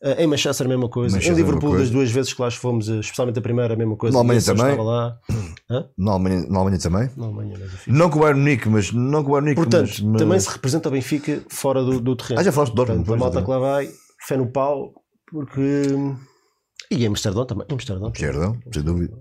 [0.00, 2.88] Eh, em Manchester a mesma coisa, Manchester em Liverpool das duas vezes que lá fomos,
[2.88, 4.14] eh, especialmente a primeira, a mesma coisa.
[4.14, 4.70] Na Alemanha Esse eu também?
[4.70, 5.18] Estava lá.
[5.98, 7.10] Na Alemanha, na Alemanha também.
[7.16, 7.56] Na Alemanha.
[7.88, 9.60] Não com o Bayern Munique, mas não com o Bayern Munique.
[9.60, 12.40] Portanto, mas, mas- também se representa o Benfica fora do, do terreno.
[12.40, 13.04] Ah, já falaste de Dortmund.
[13.04, 13.90] Portanto, a malta que lá vai,
[14.24, 14.94] fé no pau,
[15.32, 15.86] porque.
[16.92, 17.66] E em Amsterdão também.
[17.68, 18.12] Amsterdão.
[18.12, 18.30] também.
[18.30, 19.18] Perdão, sem dúvida.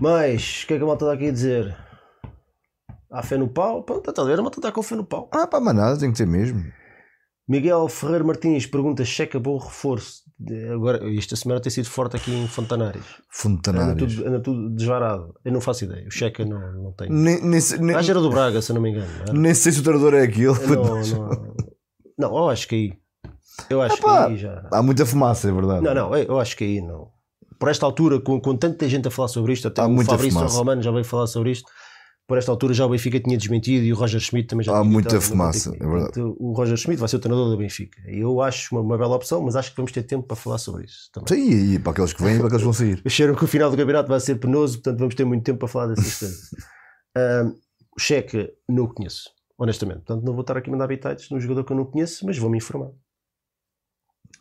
[0.00, 1.76] Mas, o que é que a malta está aqui a dizer?
[3.10, 3.82] Há fé no pau?
[3.84, 5.28] Pronto, está a ver, a malta está com fé no pau.
[5.30, 6.64] Ah, pá, mas nada, tem que ter mesmo.
[7.52, 10.22] Miguel Ferreira Martins pergunta: checa bom reforço.
[10.72, 13.02] Agora, esta semana tem sido forte aqui em Fontanares.
[13.02, 14.14] Anda Fontanários.
[14.14, 15.34] tudo, anda tudo desvarado.
[15.44, 16.06] Eu não faço ideia.
[16.08, 17.10] O checa não, não tem.
[17.10, 19.06] Nem, nem, nem, Ah, era do Braga, se eu não me engano.
[19.20, 19.32] era?
[19.34, 20.54] nem sei se o treinador é aquele.
[20.66, 21.54] Não, não,
[22.18, 22.92] não, eu acho que aí.
[23.68, 24.66] Eu acho Epá, que aí já.
[24.72, 25.84] Há muita fumaça, é verdade.
[25.84, 27.08] Não, não, eu acho que aí não.
[27.60, 30.32] Por esta altura, com, com tanta gente a falar sobre isto, até Há o Fabrício
[30.32, 30.56] fumaça.
[30.58, 31.70] Romano já veio falar sobre isto.
[32.32, 34.80] Por esta altura já o Benfica tinha desmentido e o Roger Schmidt também já Há
[34.80, 36.20] tinha muita dito, "Ah, não fumaça, é comigo." verdade.
[36.38, 38.00] O Roger Schmidt vai ser o treinador do Benfica.
[38.06, 40.86] Eu acho uma, uma bela opção, mas acho que vamos ter tempo para falar sobre
[40.86, 41.28] isso também.
[41.28, 43.02] Sim, e para aqueles que vêm e para aqueles que vão sair.
[43.04, 45.68] Acharam que o final do campeonato vai ser penoso, portanto vamos ter muito tempo para
[45.68, 46.50] falar dessas coisas.
[47.14, 47.54] Ahm,
[47.94, 49.28] o Checa não o conheço,
[49.58, 49.98] honestamente.
[49.98, 52.38] Portanto, não vou estar aqui a mandar bitites num jogador que eu não conheço, mas
[52.38, 52.92] vou-me informar.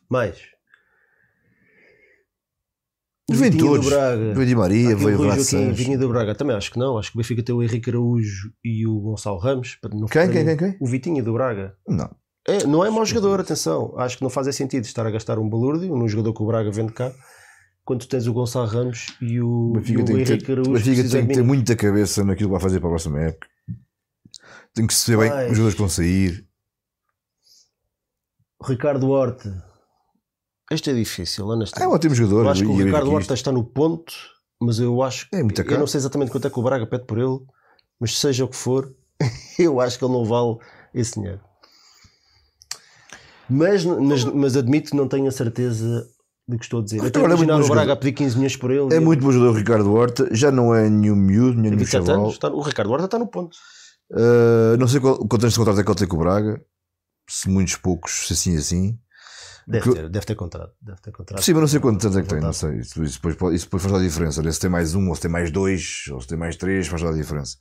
[0.10, 0.40] Mais.
[3.90, 4.34] Braga.
[4.34, 5.72] Veio Di Maria, o veio o Joaquim.
[5.72, 6.36] Vinha do Braga.
[6.36, 6.98] Também acho que não.
[6.98, 9.78] Acho que o Benfica tem o Henrique Araújo e o Gonçalo Ramos.
[9.94, 10.78] não Quem, quem, quem, quem?
[10.80, 11.76] O Vitinho do Braga.
[11.88, 12.10] Não.
[12.48, 13.94] É, não é mau jogador, atenção.
[13.98, 16.72] Acho que não faz sentido estar a gastar um balúrdio num jogador que o Braga
[16.72, 17.12] vende cá
[17.84, 20.72] quando tens o Gonçalo Ramos e o, O e o Henrique ter, Araújo.
[20.72, 23.20] o Benfica tem que de ter muita cabeça naquilo que vai fazer para a próxima
[23.20, 23.48] época.
[24.74, 26.48] Tem que se bem os jogadores que vão sair.
[28.64, 29.71] Ricardo Horta.
[30.72, 31.94] Este é difícil, É um honestamente.
[31.94, 32.46] ótimo jogador.
[32.46, 33.12] eu acho que o é Ricardo.
[33.12, 34.14] Horta está no ponto,
[34.62, 37.06] mas eu acho É muito Eu não sei exatamente quanto é que o Braga pede
[37.06, 37.40] por ele,
[38.00, 38.94] mas seja o que for,
[39.60, 40.58] eu acho que ele não vale
[40.94, 41.42] esse dinheiro.
[43.50, 46.08] Mas, mas, mas admito que não tenho a certeza
[46.48, 47.00] do que estou a dizer.
[47.00, 48.96] Eu estou a é imaginar bom o Braga a pedir 15 milhões por ele.
[48.96, 50.30] É muito bom jogador o Ricardo Horta.
[50.34, 52.22] Já não é nenhum miúdo, nenhum 27 chaval.
[52.24, 53.56] anos, está- o Ricardo Horta está no ponto.
[54.12, 56.62] Uh, não sei qual, quanto de contrato é que ele tem com o Braga.
[57.30, 58.98] Se muitos, poucos, se assim, assim.
[59.68, 60.74] Deve Que- ter, deve ter contrato.
[60.82, 61.44] Deve ter contrato.
[61.44, 62.78] Sim, mas não sei quantos anos é que tem, não sei.
[62.80, 64.52] Isso, isso depois, isso depois faz toda a diferença.
[64.52, 67.02] Se tem mais um, ou se tem mais dois, ou se tem mais três, faz
[67.02, 67.58] toda a diferença.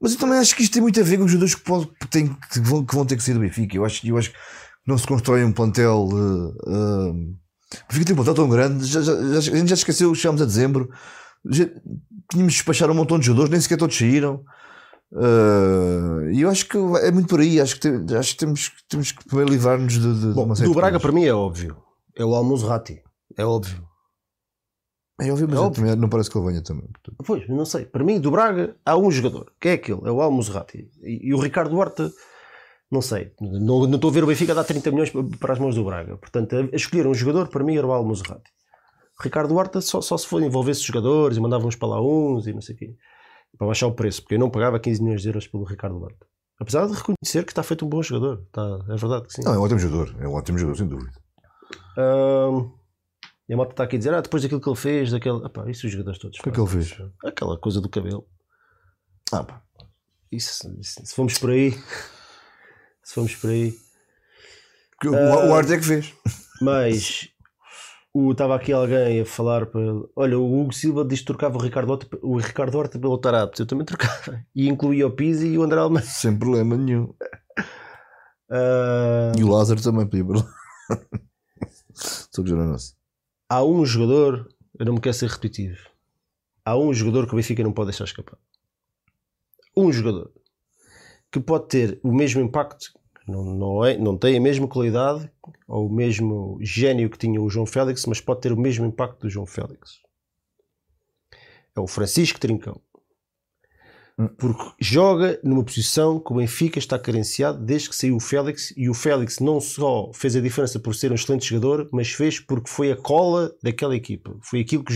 [0.00, 1.62] Mas eu também acho que isto tem muito a ver com os jogadores que,
[2.00, 3.76] que, têm- que vão, que vão ter que sair do Benfica.
[3.76, 4.36] Eu acho, eu acho que
[4.86, 6.08] não se constrói um plantel.
[6.10, 7.36] Uh, uh,
[7.88, 10.88] Benfica tem um plantel tão grande, já, já, a gente já esqueceu, chegámos a dezembro,
[11.50, 11.64] já,
[12.30, 14.44] tínhamos de despachar um montão de jogadores, nem sequer todos saíram.
[15.12, 17.60] Uh, E eu acho que é muito por aí.
[17.60, 20.74] Acho que, acho que temos, temos que primeiro livrar-nos de, de, de Bom, série do
[20.74, 21.76] de Braga para mim é óbvio.
[22.16, 23.02] É o Almozrati.
[23.36, 23.86] É óbvio.
[25.20, 25.96] É óbvio, mas É óbvio.
[25.96, 26.88] não parece que ele venha também.
[27.26, 27.84] Pois, não sei.
[27.84, 30.88] Para mim, do Braga, há um jogador, que é aquele, é o Almozrati.
[31.02, 32.10] E, e o Ricardo Horta,
[32.90, 33.32] não sei.
[33.40, 35.84] Não, não estou a ver o Benfica dar 30 milhões pa- para as mãos do
[35.84, 36.16] Braga.
[36.16, 38.50] Portanto, a, a escolher um jogador, para mim, era o Almozrati.
[39.20, 42.52] Ricardo Horta só, só se for envolvesse jogadores e mandava uns para lá uns e
[42.52, 42.94] não sei o quê.
[43.56, 46.26] Para baixar o preço, porque eu não pagava 15 milhões de euros pelo Ricardo Horta.
[46.60, 48.42] Apesar de reconhecer que está feito um bom jogador.
[48.46, 49.42] Está, é verdade que sim.
[49.44, 50.16] Não, é um ótimo jogador.
[50.20, 51.12] É um ótimo jogador, sem dúvida.
[51.96, 52.70] Ahm,
[53.48, 55.44] e a malta está aqui a dizer, ah, depois daquilo que ele fez, daquele.
[55.46, 56.38] Epá, isso os jogadores todos.
[56.38, 56.96] O que é que ele fez?
[57.24, 58.26] Aquela coisa do cabelo.
[59.32, 59.62] Ah, pá.
[60.30, 61.72] Isso, isso- se fomos por aí.
[63.02, 63.74] Se fomos por aí.
[65.04, 65.10] O,
[65.48, 66.12] o Arte é que fez.
[66.60, 67.28] Mas
[68.14, 70.04] estava aqui alguém a falar para ele.
[70.16, 73.62] Olha, o Hugo Silva diz que trocava o Ricardo Horta, o Ricardo Horta pelo Tarapto.
[73.62, 74.44] Eu também trocava.
[74.54, 76.06] E incluía o Pizzi e o André Almeida.
[76.06, 77.14] Sem problema nenhum.
[78.50, 80.54] Ah, E o Lázaro também podia para lá.
[81.94, 82.76] Estou a
[83.48, 84.48] há um jogador,
[84.78, 85.78] eu não me quero ser repetitivo.
[86.64, 88.38] Há um jogador que o Benfica não pode deixar escapar.
[89.76, 90.32] Um jogador
[91.30, 92.97] que pode ter o mesmo impacto
[93.28, 95.30] Não, não, é, não tem a mesma qualidade
[95.66, 99.20] ou o mesmo gênio que tinha o João Félix, mas pode ter o mesmo impacto
[99.20, 100.00] do João Félix.
[101.76, 102.80] É o Francisco Trincão.
[104.36, 108.88] Porque joga numa posição que o Benfica está carenciado desde que saiu o Félix e
[108.90, 112.68] o Félix não só fez a diferença por ser um excelente jogador, mas fez porque
[112.68, 114.36] foi a cola daquela equipa.
[114.42, 114.92] Foi aquilo que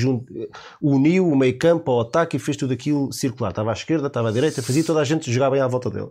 [0.80, 3.50] uniu o meio campo ao ataque e fez tudo aquilo circular.
[3.50, 6.10] Estava à esquerda, estava à direita, fazia toda a gente jogar bem à volta dele.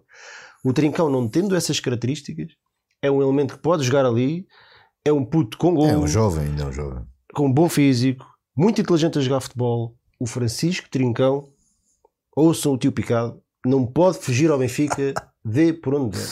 [0.63, 2.51] O Trincão, não tendo essas características,
[3.01, 4.45] é um elemento que pode jogar ali,
[5.03, 7.03] é um puto com gol, É um jovem, ainda é um jovem.
[7.33, 9.95] com um bom físico, muito inteligente a jogar futebol.
[10.19, 11.49] O Francisco Trincão,
[12.35, 16.27] ouçam o tio Picado, não pode fugir ao Benfica, dê por onde der.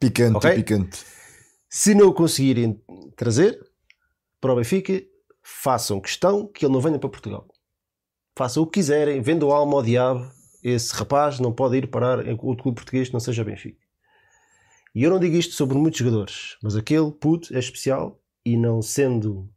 [0.00, 0.54] Picante, Ok.
[0.54, 1.04] picante.
[1.70, 2.80] Se não o conseguirem
[3.16, 3.58] trazer
[4.40, 5.00] para o Benfica,
[5.42, 7.46] façam questão que ele não venha para Portugal.
[8.36, 10.28] Façam o que quiserem, vendam alma ao diabo.
[10.62, 13.78] Esse rapaz não pode ir parar em outro clube português que não seja Benfica.
[14.94, 18.82] E eu não digo isto sobre muitos jogadores, mas aquele puto é especial e não
[18.82, 19.48] sendo.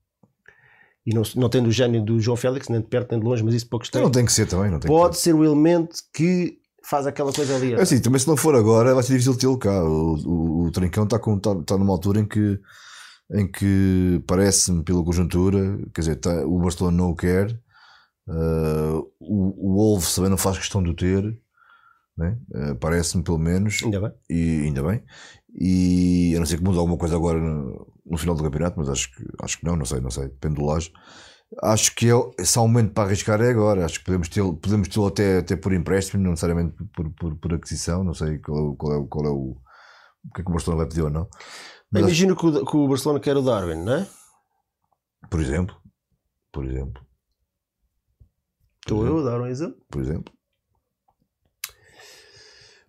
[1.06, 3.44] E não, não tendo o gênio do João Félix, nem de perto nem de longe,
[3.44, 5.44] mas isso poucos têm, Não tem que ser também, não tem pode que ser o
[5.44, 7.70] elemento que faz aquela coisa ali.
[7.70, 7.80] ser.
[7.80, 9.84] É assim, também se não for agora, vai ser difícil tê-lo cá.
[9.84, 12.60] O, o, o Trincão está com- está- está numa altura em que,
[13.34, 17.58] em que parece-me, pela conjuntura, quer dizer, está- o Barcelona não o quer,
[18.28, 21.24] ah, o, o Wolves também não faz questão de o ter,
[22.18, 22.38] né?
[22.54, 23.82] Ah, parece-me pelo menos.
[23.84, 24.12] Ainda bem.
[24.30, 25.04] e ainda bem.
[25.60, 28.90] E a não ser que mude alguma coisa agora no, no final do campeonato, mas
[28.90, 30.92] acho que, acho que não, não sei, não sei, depende do Laje.
[31.62, 33.84] Acho que é, se há um momento para arriscar é agora.
[33.84, 37.54] Acho que podemos tê-lo podemos tê até, até por empréstimo, não necessariamente por, por, por
[37.54, 38.04] aquisição.
[38.06, 39.58] Não sei qual é, o- qual é, qual é o,
[40.24, 41.28] o que é que o Barcelona vai pedir ou não.
[41.92, 44.08] Mas acho- Imagino que o, que o Barcelona quer o Darwin, não é?
[45.30, 45.76] por exemplo,
[46.54, 47.04] por exemplo,
[48.82, 49.78] Estou eu a dar um exemplo.
[49.90, 50.34] por exemplo,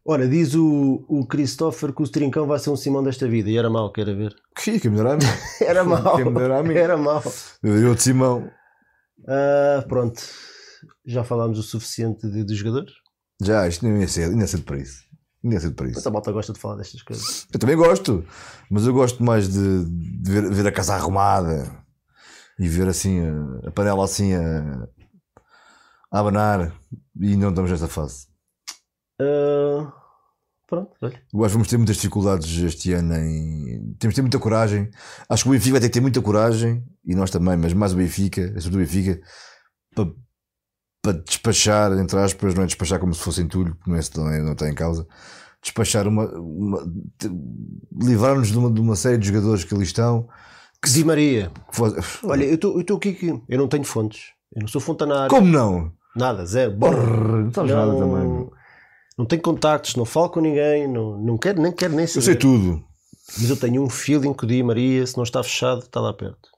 [0.05, 3.57] Olha, diz o, o Christopher que o Trincão vai ser um Simão desta vida e
[3.57, 4.35] era mau, quer ver?
[4.61, 5.25] que que melhorar a mim.
[5.65, 6.75] Era mau, me a mim.
[6.75, 7.23] era mau.
[7.63, 8.51] Eu diria o de Simão.
[9.29, 10.21] Ah, pronto,
[11.07, 12.93] já falámos o suficiente de, dos jogadores.
[13.41, 15.05] Já, isto não ia ser, é cedo para isso.
[15.45, 15.95] Ainda é cedo para isso.
[15.97, 17.47] Mas a malta gosta de falar destas coisas.
[17.53, 18.25] Eu também gosto,
[18.71, 21.85] mas eu gosto mais de, de ver, ver a casa arrumada
[22.59, 24.89] e ver assim a, a panela assim a,
[26.13, 26.73] a abanar
[27.19, 28.27] e não estamos nessa fase.
[29.19, 29.91] Ah,
[30.69, 31.23] pronto, olha.
[31.33, 33.95] Eu acho que vamos ter muitas dificuldades este ano em.
[33.99, 34.91] Temos de ter muita coragem.
[35.29, 37.95] Acho que o Benfica vai ter que ter muita coragem e nós também, mas mais
[37.95, 39.21] o Benfica, sobretudo o Benfica,
[39.95, 40.13] para,
[41.01, 44.29] para despachar, entre aspas, não é despachar como se fosse entulho, porque não, é, não,
[44.29, 45.07] é, não está em causa,
[45.63, 46.27] despachar uma.
[46.39, 46.87] uma
[48.03, 50.29] livrar-nos de uma, de uma série de jogadores que ali estão.
[50.85, 51.81] Di Maria, que
[52.27, 54.33] olha, eu estou aqui que eu não tenho fontes.
[54.55, 55.31] Eu não sou fontanário.
[55.31, 55.93] Como não?
[56.17, 56.73] Nada, zero.
[56.73, 58.25] Brrr, não sabes nada também.
[58.29, 58.51] Não,
[59.19, 62.19] não tenho contactos, não falo com ninguém, não, não quero nem quero nem saber.
[62.19, 62.85] Eu sei tudo.
[63.39, 66.13] Mas eu tenho um feeling que o Di Maria, se não está fechado, está lá
[66.13, 66.51] perto.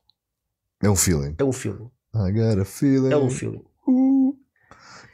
[0.82, 1.34] É um feeling.
[1.38, 1.90] É um feeling.
[2.14, 3.12] I got a feeling.
[3.12, 3.64] É um feeling.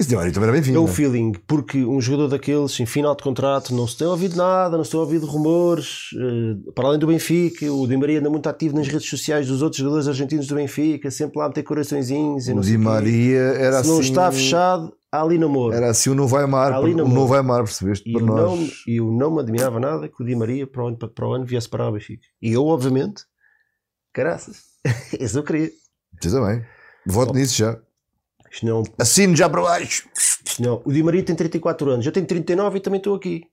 [0.00, 0.78] Isso de Maria também era bem-vindo.
[0.78, 0.88] É né?
[0.88, 4.82] feeling, porque um jogador daqueles em final de contrato não se tem ouvido nada, não
[4.82, 6.06] se tem ouvido rumores.
[6.16, 9.60] eh, para além do Benfica, o Di Maria anda muito ativo nas redes sociais dos
[9.60, 12.80] outros jogadores argentinos do Benfica, sempre lá a meter coraçõezinhos O não Di o.
[12.80, 13.90] Maria era Se assim.
[13.90, 15.74] não está fechado, há ali namoro.
[15.74, 16.44] Era assim o não vai.
[16.44, 18.08] Ali o não vai amar, percebeste?
[18.08, 18.82] E Para eu, não, nós.
[18.86, 21.32] e eu não me admirava nada que o Di Maria para o ano, para o
[21.34, 22.22] ano viesse para o Benfica.
[22.40, 23.24] E eu, obviamente,
[24.14, 24.62] caraças,
[25.20, 25.70] esse eu queria.
[26.18, 26.64] Você também.
[27.06, 27.78] Voto nisso já.
[28.52, 30.08] Isto não, Assino já para baixo.
[30.46, 30.82] isto não.
[30.84, 33.44] O Di Maria tem 34 anos, eu tenho 39 e também estou aqui.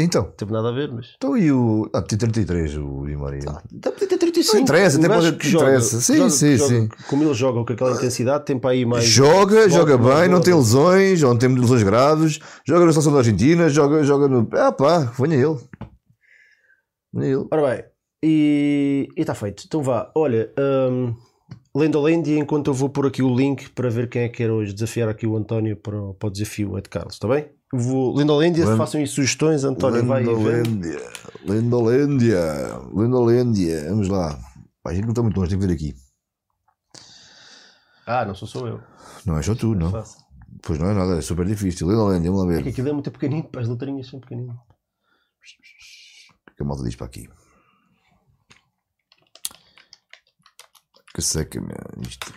[0.00, 0.22] Então.
[0.24, 1.14] Não teve nada a ver, mas.
[1.16, 1.90] Então e o.
[1.92, 3.40] Ah, tem 33 o Di Maria.
[3.72, 4.54] Dá para ter 35.
[4.56, 6.00] Não interessa, até pode- que joga- interessa.
[6.00, 6.88] Sim, joga- sim, joga- sim.
[7.08, 9.04] Como eles jogam com aquela intensidade, tem para aí mais.
[9.04, 10.44] joga, futebol joga bem, não joga.
[10.44, 14.48] tem lesões, não tem lesões graves, joga na seleção da Argentina, joga, joga no.
[14.52, 15.58] Ah pá, venha ele.
[17.12, 17.46] Venha ele.
[17.50, 17.84] Ora bem,
[18.22, 19.64] e está feito.
[19.66, 21.14] Então vá, olha, hum,
[21.78, 24.72] Lendolândia, enquanto eu vou pôr aqui o link para ver quem é que quer hoje
[24.72, 27.48] desafiar aqui o António para, o- para o desafio é de Carlos, está bem?
[27.72, 30.30] Vou, Lendolândia, Lend- façam aí sugestões, António vai ver.
[30.30, 31.00] Lendolândia.
[31.44, 32.40] Lendolândia.
[32.94, 33.88] Lendolândia.
[33.90, 34.38] Vamos lá.
[34.86, 35.94] A gente não está muito longe, tem que ver aqui.
[38.06, 38.80] Ah, não sou só eu.
[39.26, 39.90] Não é só tu, não.
[39.90, 40.18] Fácil.
[40.62, 41.86] Pois não é nada, é super difícil.
[41.86, 42.70] Lendolândia, vamos lá É que ver.
[42.70, 44.56] aquilo é muito pequenino, as letrinhas são pequeninas.
[44.56, 47.28] O que a malta diz para aqui?
[51.18, 51.74] Que seca, meu.
[52.08, 52.32] Isto.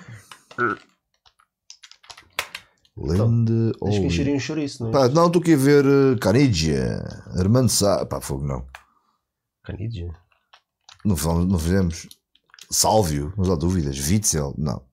[2.98, 4.91] Lende Tens que encher um chouriço, não é?
[4.91, 6.98] Pá, não, estou aqui a ver uh, Canidia,
[7.38, 8.03] Armando Sá.
[8.08, 8.66] Pá, fogo não.
[9.64, 10.12] Canidia.
[11.06, 12.10] Não, falamos- não fizemos.
[12.72, 13.95] Sálvio, não há dúvidas.
[14.10, 14.84] Witzel, não.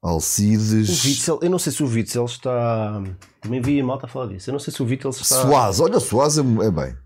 [0.00, 0.88] Alcides.
[1.04, 3.02] O Witzel, eu não sei se o Witzel está.
[3.40, 4.50] Também vi a malta falar disso.
[4.50, 5.24] Eu não sei se o Witzel está.
[5.42, 6.96] Suaz, olha, Suaz é, é bem.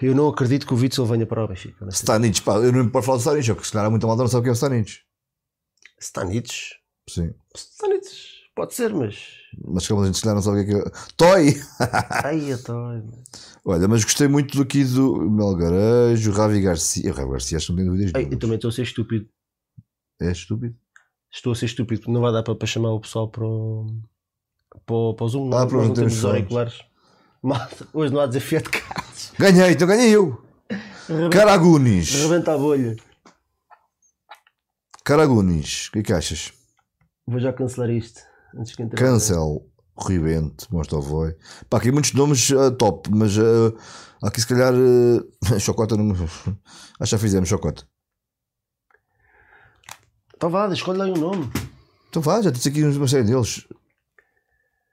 [0.00, 1.86] Eu não acredito que o Witzel venha para o Benfica.
[1.88, 4.22] Stanich, pá, eu não me posso falar do Stanich, porque se calhar há muita malta
[4.22, 5.00] não sabe quem é o Stanich.
[6.00, 6.74] Stanich?
[7.08, 7.34] Sim.
[7.54, 9.40] Stanich, pode ser, mas.
[9.66, 10.92] Mas que a gente se calhar não sabe o que é que é.
[11.16, 11.54] Toy!
[12.24, 13.10] Ai, então.
[13.64, 17.10] Olha, mas gostei muito do aqui do Melgarejo, Ravi Garcia.
[17.10, 18.12] O Ravi Garcia, acho que não tem dúvidas.
[18.14, 19.28] Ai, eu também estou a ser estúpido.
[20.20, 20.74] É estúpido.
[21.32, 23.86] Estou a ser estúpido, porque não vai dar para, para chamar o pessoal para o,
[24.86, 25.52] para o, para o Zoom.
[25.52, 26.24] Ah, não temos temos sons.
[26.24, 26.89] auriculares.
[27.42, 29.32] Malta, hoje não há desafio de carros.
[29.38, 30.44] Ganhei, então ganhei eu.
[31.32, 32.14] Caragunis.
[32.22, 32.96] Rebenta a bolha.
[35.02, 35.88] Caragunis.
[35.88, 36.52] O que é que achas?
[37.26, 38.20] Vou já cancelar isto.
[38.54, 38.86] Antes que.
[38.88, 39.66] Cancel,
[39.98, 41.34] Ribente, Mostovoy.
[41.68, 43.72] Pá, aqui muitos nomes ah, top, mas ah,
[44.22, 44.74] aqui se calhar.
[44.74, 46.12] ah, chocota não.
[46.12, 46.26] Acho
[47.00, 47.84] que já fizemos chocota.
[50.36, 51.50] Então vá, escolhe aí um nome.
[52.10, 53.66] Então vá, já disse aqui uma série deles.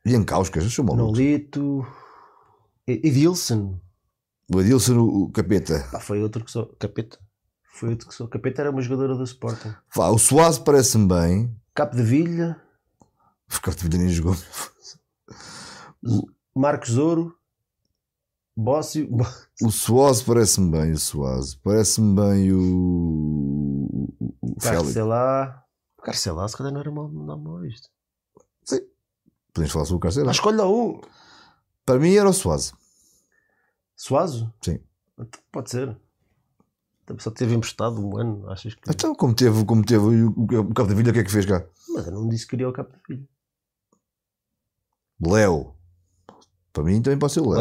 [0.06, 1.12] Iancauskas, eu sou maluco.
[1.12, 1.86] Nolito.
[2.88, 3.80] E- Edilson.
[4.54, 5.88] O Adilson, o o capeta.
[5.94, 6.68] Ah, foi outro que sou.
[6.80, 7.20] Capeta.
[7.74, 8.28] Foi outro que sou.
[8.28, 9.74] Capeta era uma jogadora do Sporting.
[9.94, 11.56] Vá, o Suárez parece-me bem.
[11.76, 12.60] Capo de Vilha.
[13.50, 14.36] Ficar de vida nem jogou.
[16.56, 17.36] Marcos Ouro.
[18.56, 19.08] Bócio.
[19.60, 21.56] O Suárez parece-me bem, o Suárez.
[21.56, 22.60] Parece-me bem o.
[24.20, 24.56] o- o.
[24.62, 25.64] Carcelá.
[26.04, 27.90] Carcelá, se calhar não era mal, não mal visto.
[29.52, 30.30] Podemos falar sobre o Carceiro?
[30.30, 31.02] Ah, escolhe lá um.
[31.88, 32.74] Para mim era o Suárez.
[33.96, 34.54] Suazo?
[34.62, 34.82] Sim.
[35.18, 35.98] Então, Pode ser.
[37.06, 38.82] Então, Só teve emprestado um ano, achas que.
[38.92, 41.32] Então, como teve, como teve o, o, o Cabo da Vilha, o que é que
[41.32, 41.66] fez cá?
[41.94, 43.26] Mas eu não disse que queria o Capo de Vilha.
[45.26, 45.74] Léo.
[46.74, 47.60] Para mim também pode ser o Léo.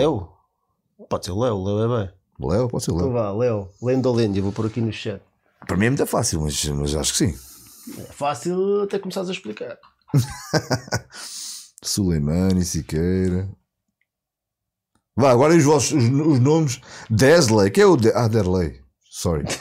[0.98, 1.07] Léo?
[1.09, 2.15] Pode ser o Léo, Léo é bem.
[2.40, 3.23] Léo, pode ser o Então Léo.
[3.23, 3.69] vá, Léo.
[3.81, 5.23] Lendolândia, vou pôr aqui no chat.
[5.69, 7.39] Para mim é muito fácil, mas, mas acho que sim.
[8.01, 9.78] É fácil até começares a explicar.
[11.81, 13.48] Suleimani, Siqueira.
[15.16, 16.80] Vá, agora os, vossos, os, os nomes.
[17.09, 17.97] Desley, que é o.
[17.97, 18.12] De...
[18.12, 18.80] Ah, Derley.
[19.10, 19.44] Sorry.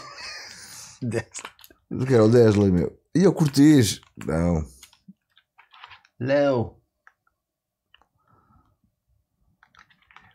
[1.89, 2.97] Eu quero o Desley, meu.
[3.13, 4.01] E o Cortês?
[4.25, 4.65] Não.
[6.19, 6.75] Léo.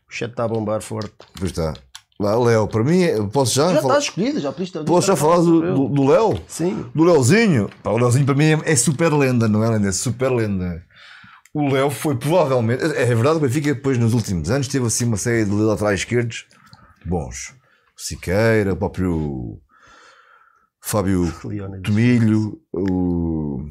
[0.09, 1.13] O chat está a bombar forte.
[1.37, 1.73] Pois está.
[2.19, 3.97] Vá, Léo, para mim, é- posso já, Já falar?
[3.97, 4.83] está escolhido, já pediste.
[4.83, 6.39] Posso já falar do, do, Léo?
[6.47, 6.85] Sim.
[6.93, 7.69] Do Leozinho?
[7.81, 9.89] Pá, o Leozinho para mim é, é super lenda, não é lenda?
[9.89, 10.83] É super lenda.
[11.53, 12.83] O Léo foi provavelmente.
[12.83, 15.99] É, é verdade, o Benfica depois nos últimos anos teve assim uma série de laterais
[16.01, 16.45] esquerdos
[17.05, 17.53] bons.
[17.97, 19.59] O Siqueira, o próprio
[20.81, 21.31] Fábio.
[21.83, 23.65] Tomilho, o.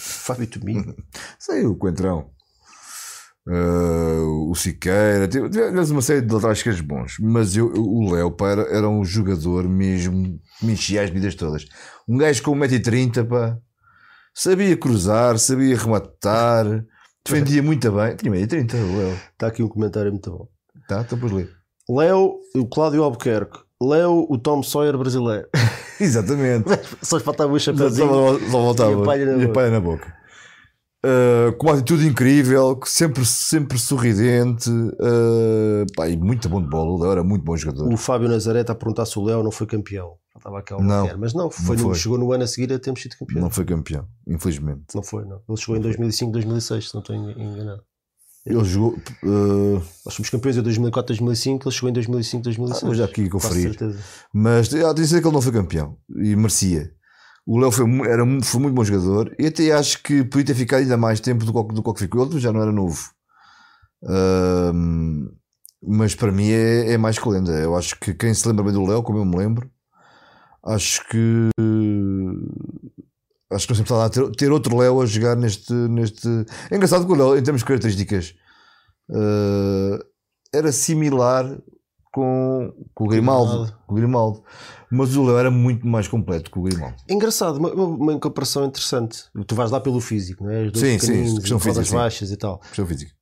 [0.00, 0.94] Fábio Tomilho.
[1.38, 2.30] sei, o Coentrão.
[3.50, 4.20] Ah,
[4.50, 8.36] o Siqueira, tive- tivemos uma série de laterais esquerdos bons, mas eu, o Léo
[8.70, 11.64] era, um jogador mesmo que me enchia as medidas todas.
[12.06, 13.56] Um gajo com 1,30m, pá,
[14.34, 16.84] sabia cruzar, sabia rematar,
[17.24, 18.16] defendia muito bem.
[18.16, 19.18] Tinha 1,30m, o Léo.
[19.32, 20.48] Está aqui um comentário muito bom.
[20.88, 21.48] Tá, então depois lê.
[21.88, 23.58] Léo, o Cláudio Albuquerque.
[23.82, 25.48] Léo, o Tom Sawyer brasileiro.
[26.00, 26.68] Exatamente.
[27.02, 28.08] Só faltava o chapéuzinho.
[28.08, 28.90] só, só voltava.
[28.90, 30.18] E a palha na e a palha na boca.
[31.04, 36.90] Uh, com uma atitude incrível, sempre, sempre sorridente, uh, pá, e muito bom de bola.
[36.90, 37.92] O Léo era muito bom jogador.
[37.92, 40.14] O Fábio Nazaré está a perguntar se o Léo não foi campeão.
[40.40, 41.18] Faltava aquela Não.
[41.18, 41.98] Mas não, foi não no- foi.
[41.98, 43.36] chegou no ano a seguir a termos sido campeão.
[43.36, 44.84] Não Não, foi campeão, infelizmente.
[45.04, 45.40] foi, não.
[45.48, 47.82] Ele chegou em 2005, 2006, se não estou en- enganado.
[48.46, 48.96] Ele jogou.
[49.22, 52.82] Uh, Nós fomos campeões em 2004, 2005, ele chegou em 2005, 2006.
[52.82, 53.76] Ah, vou já aqui conferir.
[54.32, 56.90] mas ah, dizer que ele não foi campeão e merecia.
[57.46, 60.80] O Léo foi, era, foi muito bom jogador e até acho que podia ter ficado
[60.80, 62.24] ainda mais tempo do que, do que ficou.
[62.26, 63.10] Ele já não era novo.
[64.04, 65.28] Ahm,
[65.82, 67.52] mas para mim é, é mais que lenda.
[67.52, 69.70] Eu acho que quem se lembra bem do Léo, como eu me lembro,
[70.68, 71.50] acho que
[73.50, 76.28] acho que sempre está a ter, ter outro Léo a jogar neste, neste.
[76.70, 78.34] É engraçado que o Léo, em termos de características,
[79.10, 79.98] ah,
[80.54, 81.58] era similar
[82.12, 84.42] com, com o Grimaldo, com o Grimaldo.
[84.90, 86.96] Mas o Léo era muito mais completo que o Grimaldo.
[87.08, 89.24] Engraçado, uma, uma, comparação interessante.
[89.46, 90.64] Tu vais lá pelo físico, não é?
[90.64, 91.94] Os dois Sim, sim, questão física, sim.
[91.94, 92.58] baixas e tal.
[92.60, 93.12] Questão física.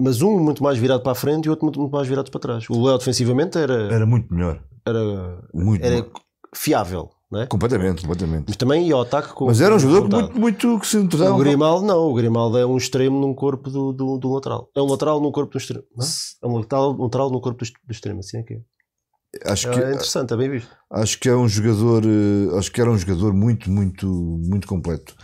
[0.00, 2.40] Mas um muito mais virado para a frente e outro muito, muito mais virado para
[2.40, 2.68] trás.
[2.68, 4.62] O Léo defensivamente era, Era muito melhor.
[4.86, 6.10] era, Muito era melhor.
[6.56, 7.46] Fiável, não é?
[7.46, 8.44] Completamente, completamente.
[8.48, 11.34] Mas também ia ao ataque com Mas era um jogador muito, muito que se entrosava.
[11.34, 14.70] O Grimaldo não, o Grimaldo é um extremo num corpo do, do, do lateral.
[14.74, 15.84] É um lateral num corpo do extremo.
[15.96, 16.06] Não?
[16.42, 18.60] É um lateral, um lateral num corpo do, extremo, assim é que é.
[19.44, 20.74] Acho É que, interessante, é bem visto.
[20.90, 25.14] acho que é um jogador, eh, acho que era um jogador muito, muito, muito completo.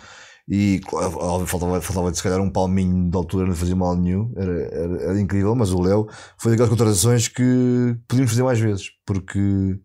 [0.48, 4.52] E óbvio, faltava, faltava se calhar um palminho de altura, não fazia mal nenhum, era,
[4.52, 5.54] era, era incrível.
[5.54, 9.78] Mas o Léo foi daquelas contratações que podíamos fazer mais vezes, porque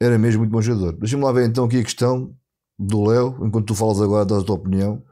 [0.00, 0.92] era mesmo muito bom jogador.
[0.98, 2.34] Deixa-me lá ver então aqui a questão
[2.78, 5.02] do Léo, enquanto tu falas agora, dás a tua opinião.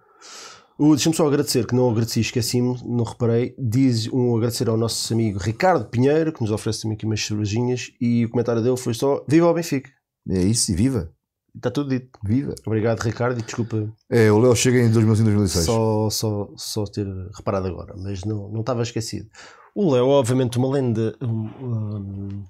[0.79, 3.55] Deixa-me só agradecer, que não agradeci, esqueci-me, não reparei.
[3.59, 7.91] Diz um agradecer ao nosso amigo Ricardo Pinheiro, que nos oferece também aqui umas cervejinhas,
[8.01, 9.91] e o comentário dele foi só: Viva o Benfica!
[10.31, 11.11] É isso, e viva.
[11.55, 12.17] Está tudo dito.
[12.25, 12.55] Viva.
[12.65, 15.65] Obrigado, Ricardo, e desculpa É, o Léo chega em 2005, 2006.
[15.65, 17.07] só, só, só ter
[17.37, 19.29] reparado agora, mas não, não estava esquecido.
[19.75, 21.17] O Léo, obviamente, uma lenda.
[21.21, 21.27] um,
[21.61, 22.45] um,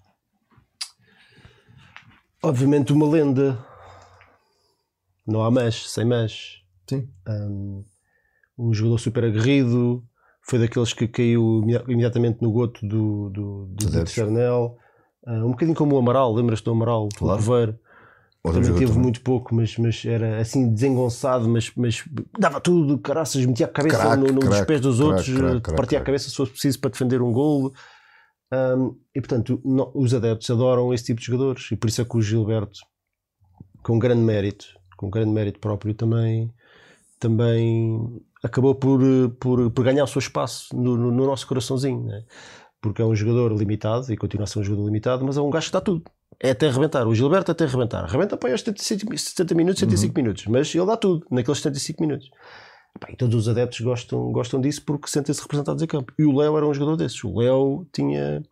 [2.43, 3.59] obviamente, uma lenda.
[5.27, 6.63] Não há mais, sem mais.
[6.89, 7.09] Sim.
[7.29, 7.85] Um,
[8.59, 10.03] um jogador super aguerrido,
[10.43, 14.05] foi daqueles que caiu imedi- imediatamente no goto do, do, do.
[14.05, 14.77] Ternel.
[15.27, 17.09] Uh, um bocadinho como o Amaral, lembras-te do Amaral?
[17.15, 17.41] Claro.
[17.41, 17.79] O Coveiro.
[18.45, 19.03] Também teve também.
[19.03, 22.03] muito pouco, mas, mas era assim desengonçado, mas, mas
[22.39, 25.29] dava tudo, caraças, metia a cabeça Craque, no, no- nos craque, pés dos craque, outros,
[25.73, 27.75] eh, partia a cabeça se fosse preciso para defender um golo.
[28.53, 29.61] Um, e portanto,
[29.95, 32.81] os adeptos adoram esse tipo de jogadores, e por isso é que o Gilberto,
[33.83, 34.67] com grande mérito,
[34.97, 36.51] com grande mérito próprio, também,
[37.21, 39.01] também acabou por,
[39.39, 42.25] por, por ganhar o seu espaço no, no- no nosso coraçãozinho, né?
[42.81, 45.51] porque é um jogador limitado e continua a ser um jogador limitado, mas é um
[45.51, 46.05] gajo que está tudo.
[46.41, 47.09] É até arrebentar.
[47.09, 48.05] O Gilberto até arrebentar.
[48.05, 50.47] Arrebenta para 75 70 minutos, 75 minutos.
[50.47, 52.31] Mas ele dá tudo naqueles 75 minutos.
[53.01, 56.13] Pá, e todos os adeptos gostam, gostam disso porque sentem-se representados em campo.
[56.19, 57.23] E o Léo era um jogador desses.
[57.25, 58.43] O Léo tinha.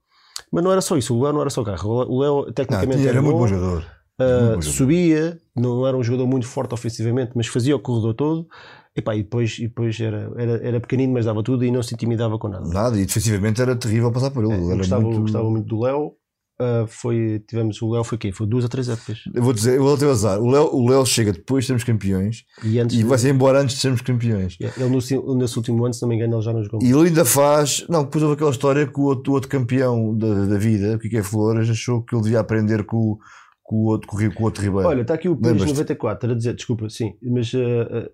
[0.52, 1.14] Mas não era só isso.
[1.16, 1.90] O Léo não era só carro.
[2.08, 3.84] O Léo, Não, tecnicamente, tinha- era muito bom bom, jogador.
[4.20, 5.38] ah, muito subia.
[5.56, 8.46] Não era um jogador muito forte ofensivamente, mas fazia o corredor todo.
[8.94, 11.82] E, pá, e depois, e depois era, era, era pequenino, mas dava tudo e não
[11.82, 12.66] se intimidava com nada.
[12.68, 14.54] Nada, e defensivamente era terrível passar por ele.
[14.54, 15.20] É, era gostava, muito...
[15.20, 16.12] gostava muito do Léo.
[16.58, 18.32] Ah, foi, tivemos o Léo foi quê?
[18.32, 19.20] Foi duas ou três épocas.
[19.34, 20.40] Eu vou dizer, eu vou ter azar.
[20.40, 23.60] O Léo, o Léo chega depois de sermos campeões E antes e de- vai-se embora
[23.60, 24.56] antes de sermos campeões.
[24.58, 26.80] Yeah, Ele no, nesse último ano, se não me engano, ele já não jogou.
[26.82, 27.84] E ele ainda faz.
[27.90, 30.98] Não, depois houve aquela história que o outro, o outro campeão da, da vida, o
[30.98, 33.18] Kike Flores, achou que ele devia aprender com, o-
[33.62, 34.88] com o outro, com o- com o outro Ribeiro.
[34.88, 35.74] Olha, está aqui o Pires Lembras-te?
[35.74, 38.10] 94 a dizer, desculpa, sim, mas ah, ah,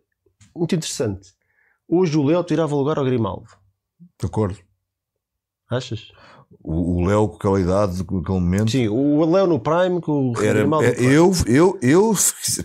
[0.56, 1.28] muito interessante.
[1.88, 3.46] Hoje o Léo tirava lugar ao Grimaldo.
[4.20, 4.58] de acordo.
[5.70, 6.08] Achas?
[6.64, 8.70] O Léo, com aquela idade, com aquele momento.
[8.70, 10.86] Sim, o Léo no Prime com o Era, Grimaldo.
[10.86, 12.14] é, eu, eu, eu,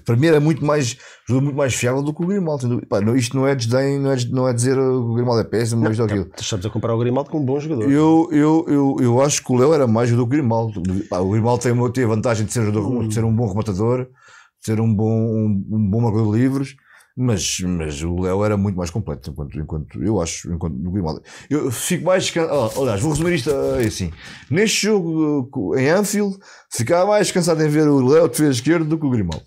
[0.05, 0.95] para mim era muito mais,
[1.27, 2.85] muito mais fiável do que o Grimaldo.
[2.87, 5.41] Pá, não, isto não é desdém, não é, não é dizer uh, que o Grimaldo
[5.41, 6.29] é péssimo, mas Não, aquilo.
[6.39, 7.91] Estamos a comparar o Grimaldo com um bom jogador.
[7.91, 10.83] Eu, eu, eu, eu acho que o Léo era mais jogador que o Grimaldo.
[11.09, 14.03] Pá, o Grimaldo tem, tem a vantagem de ser, jogador, de ser um bom rematador,
[14.03, 16.75] de ser um bom, um, um bom marcador de livros,
[17.17, 21.21] mas, mas o Léo era muito mais completo, enquanto, enquanto eu acho, enquanto do Grimaldo.
[21.49, 22.31] Eu fico mais.
[22.37, 24.11] ah, Aliás, vou resumir isto ah, assim:
[24.51, 26.37] neste jogo uh, em Anfield,
[26.71, 29.45] ficava mais cansado em ver o Léo de defesa esquerda do que o Grimaldo.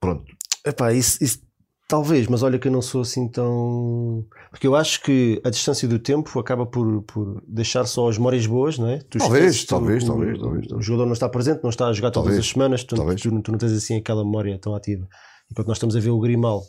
[0.00, 0.24] Pronto.
[0.64, 1.40] Epá, isso, isso
[1.88, 4.24] talvez, mas olha que eu não sou assim tão.
[4.50, 8.46] Porque eu acho que a distância do tempo acaba por, por deixar só as memórias
[8.46, 8.98] boas, não é?
[9.10, 11.92] Tu Talvez, talvez, o, talvez, o- talvez, O jogador não está presente, não está a
[11.92, 15.08] jogar todas Talvez, as semanas, tu, tu, tu não tens assim aquela memória tão ativa.
[15.50, 16.64] Enquanto nós estamos a ver o Grimaldo.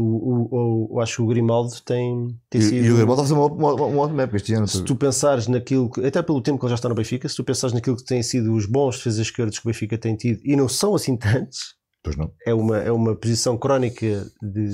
[0.00, 2.84] O, o, o- acho que o Grimaldo tem, tem E, sido.
[2.86, 4.68] e o Grimaldo está a fazer uma, uma, uma ótima época este ano.
[4.68, 7.34] se tu pensares naquilo, que, até pelo tempo que ele já está no Benfica, se
[7.34, 10.40] tu pensares naquilo que têm sido os bons defesas esquerdos que o Benfica tem tido,
[10.44, 12.30] e não são assim tantos, Pois não.
[12.46, 14.68] é uma, é uma posição crónica de,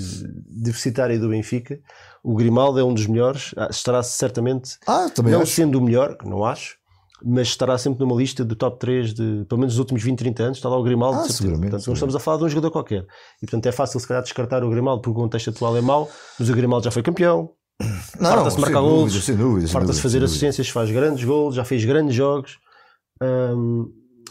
[0.62, 1.80] deficitária do Benfica.
[2.22, 5.52] O Grimaldo é um dos melhores, ah, estará certamente, Ah, também não acho.
[5.52, 6.76] sendo o melhor, que não acho,
[7.22, 10.42] mas estará sempre numa lista do top 3 de pelo menos dos últimos 20, 30
[10.42, 10.58] anos.
[10.58, 11.38] Está lá o Grimaldo, Ah, de certeza.
[11.42, 13.06] seguramente, Portanto, não estamos a falar de um jogador qualquer.
[13.42, 16.10] E portanto é fácil, se calhar, descartar o Grimaldo porque o contexto atual é mau,
[16.38, 17.50] mas o Grimaldo já foi campeão,
[18.20, 18.80] Não, farta-se marcar
[19.66, 20.24] sem farta-se fazer dúvida.
[20.26, 22.58] assistências, faz grandes golos, já fez grandes jogos.
[23.22, 23.90] Hum,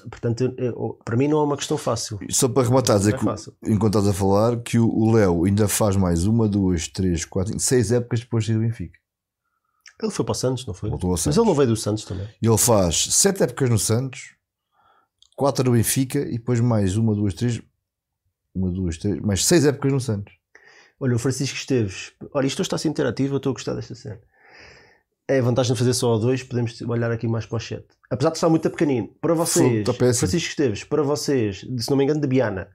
[0.10, 2.19] portanto, eu- para mim não é uma questão fácil.
[2.30, 3.53] Só para rematar, dizer é que, fácil.
[3.65, 7.91] enquanto estás a falar, que o- Léo ainda faz mais uma, duas, três, quatro, seis
[7.91, 8.97] épocas depois de Benfica.
[10.03, 10.89] Ele foi para o Santos, não foi?
[10.89, 11.38] Voltou ao Mas Santos.
[11.38, 12.27] ele não veio do Santos também.
[12.41, 14.35] Ele faz sete épocas no Santos,
[15.35, 17.61] quatro no Benfica e depois mais uma, duas, três,
[18.53, 20.34] uma, duas, três, mais seis épocas no Santos.
[20.99, 22.11] Olha, o Francisco Esteves.
[22.34, 24.19] Olha, isto está a ser interativo, eu estou a gostar desta cena.
[25.27, 27.85] É a vantagem de fazer só dois, podemos olhar aqui mais para o chat.
[28.11, 30.13] Apesar de estar muito pequenino, para vocês, péssimo.
[30.15, 32.67] Francisco Esteves, para vocês, se não me engano, de Biana,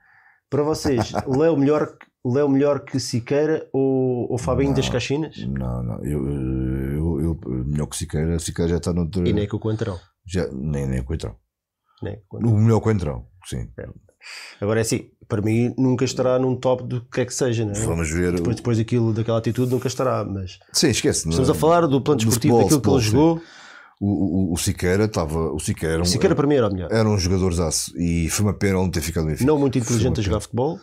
[0.49, 1.95] para vocês, Léo melhor,
[2.25, 4.77] Léo melhor que Siqueira ou, ou Fabinho Não.
[4.77, 5.37] das Caxinas?
[5.47, 9.33] Não, não, eu, eu, eu, melhor que o Siqueira, o Siqueira já está no E
[9.33, 9.99] nem com o Coentrão.
[10.27, 11.37] já, nem, nem o Coentrão.
[12.03, 12.51] Nem com o.
[12.51, 13.69] O melhor Coentrão, sim.
[14.61, 17.73] Agora é assim, para mim nunca estará num top do que é que seja, não
[17.73, 17.81] é?
[17.87, 18.33] Vamos ver.
[18.35, 21.29] Depois, depois daquilo, daquela atitude nunca estará, mas Sim, esquece.
[21.29, 23.43] estamos não- a falar do plano do desportivo, futebol, daquilo que ele futebol, jogou.
[24.01, 25.53] O, o, o Siqueira estava.
[25.53, 26.89] O Siqueira era um, Siqueira para mim era o melhor.
[26.93, 27.53] era um jogador
[27.97, 29.47] e foi uma pena ele não ter ficado no Benfica.
[29.51, 30.79] Não muito inteligente a jogar futebol,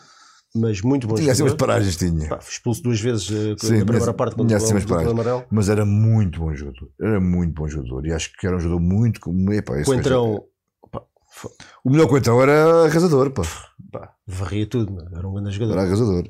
[0.56, 1.68] mas muito bom Tinha assim umas jogador.
[1.68, 2.30] paragens, tinha.
[2.30, 4.90] Pá, expulso duas vezes eh, Sim, na primeira tinha- parte tinha contra assim umas do
[4.90, 5.14] paragens.
[5.14, 5.44] amarelo.
[5.52, 6.90] Mas era muito bom jogador.
[7.02, 8.06] Era muito bom jogador.
[8.06, 9.20] E acho que era um jogador muito.
[9.52, 10.44] Epá, Coentrão gajo-
[11.84, 13.44] O melhor Coentrão era arrasador, pá.
[13.92, 15.06] pá, varria tudo, meu.
[15.18, 15.78] era um grande Era jogador.
[15.80, 16.24] arrasador.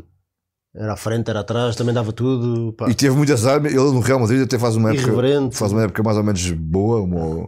[0.78, 2.74] Era à frente, era atrás, também dava tudo.
[2.74, 2.90] Pá.
[2.90, 5.56] E teve muito azar, ele no Real Madrid até faz uma época, Irreverente.
[5.56, 7.48] faz uma época mais ou menos boa, uma-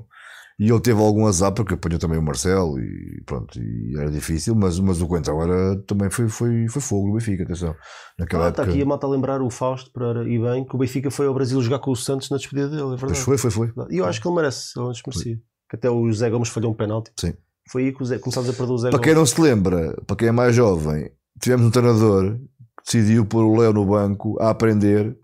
[0.60, 4.56] e ele teve algum azar porque apanhou também o Marcelo e pronto, e era difícil,
[4.56, 7.76] mas, mas o Coentrão era, também foi, foi, foi fogo no Benfica, atenção.
[8.18, 8.74] Naquela Ah, está época.
[8.76, 11.34] aqui a malta a lembrar o Fausto para e bem que o Benfica foi ao
[11.34, 13.22] Brasil jogar com o Santos na despedida dele, é Pois verdade.
[13.22, 13.72] foi, foi, foi.
[13.92, 15.38] E eu acho que ele merece, ele antes merecia.
[15.70, 17.12] Que até o José Gomes falhou um penalti.
[17.20, 17.34] Sim.
[17.70, 19.06] Foi aí que o Zé, começámos a perder o Zé Para Gomes.
[19.06, 21.12] quem não se lembra, para quem é mais jovem,
[21.42, 25.16] tivemos um treinador que decidiu pôr o Léo no banco a aprender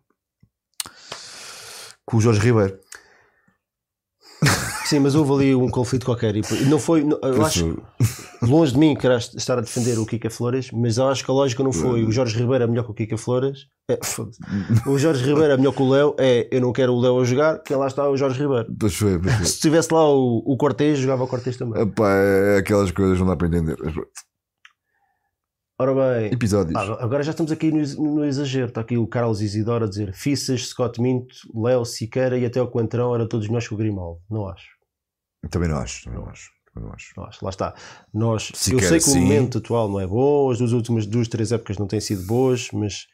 [2.05, 2.77] com o Jorge Ribeiro.
[4.85, 6.35] Sim, mas houve ali um conflito qualquer.
[6.35, 7.81] E não foi, não- eu acho,
[8.41, 11.33] longe de mim querer estar a defender o Kika Flores, mas eu acho que a
[11.33, 13.67] lógica não foi o Jorge Ribeiro é melhor que o Kika Flores.
[13.89, 13.99] É,
[14.87, 16.15] o Jorge Ribeiro é melhor que o Léo.
[16.17, 18.67] É, eu não quero o Léo a jogar, quem lá está é o Jorge Ribeiro.
[18.79, 19.45] Pois foi, pois foi.
[19.45, 21.81] Se tivesse lá o, o Cortez, jogava o Cortez também.
[21.81, 23.75] Epá, é aquelas coisas que não dá para entender.
[25.79, 26.75] Ora bem, Episódios.
[26.75, 28.67] ah, agora já estamos aqui no, no exagero.
[28.67, 32.67] Está aqui o Carlos Isidoro a dizer Fissas, Scott Minto, Léo, Siqueira e até o
[32.67, 34.21] Coentrão eram todos nós com o Grimaldo.
[34.29, 34.67] Não acho.
[35.49, 36.51] Também não acho, também não acho.
[36.73, 37.13] Também não acho.
[37.17, 37.43] Não acho.
[37.43, 37.75] Lá está.
[38.13, 39.19] Nós, eu sei que sim.
[39.19, 42.23] o momento atual não é bom, as duas últimas duas, três épocas não têm sido
[42.25, 43.07] boas, mas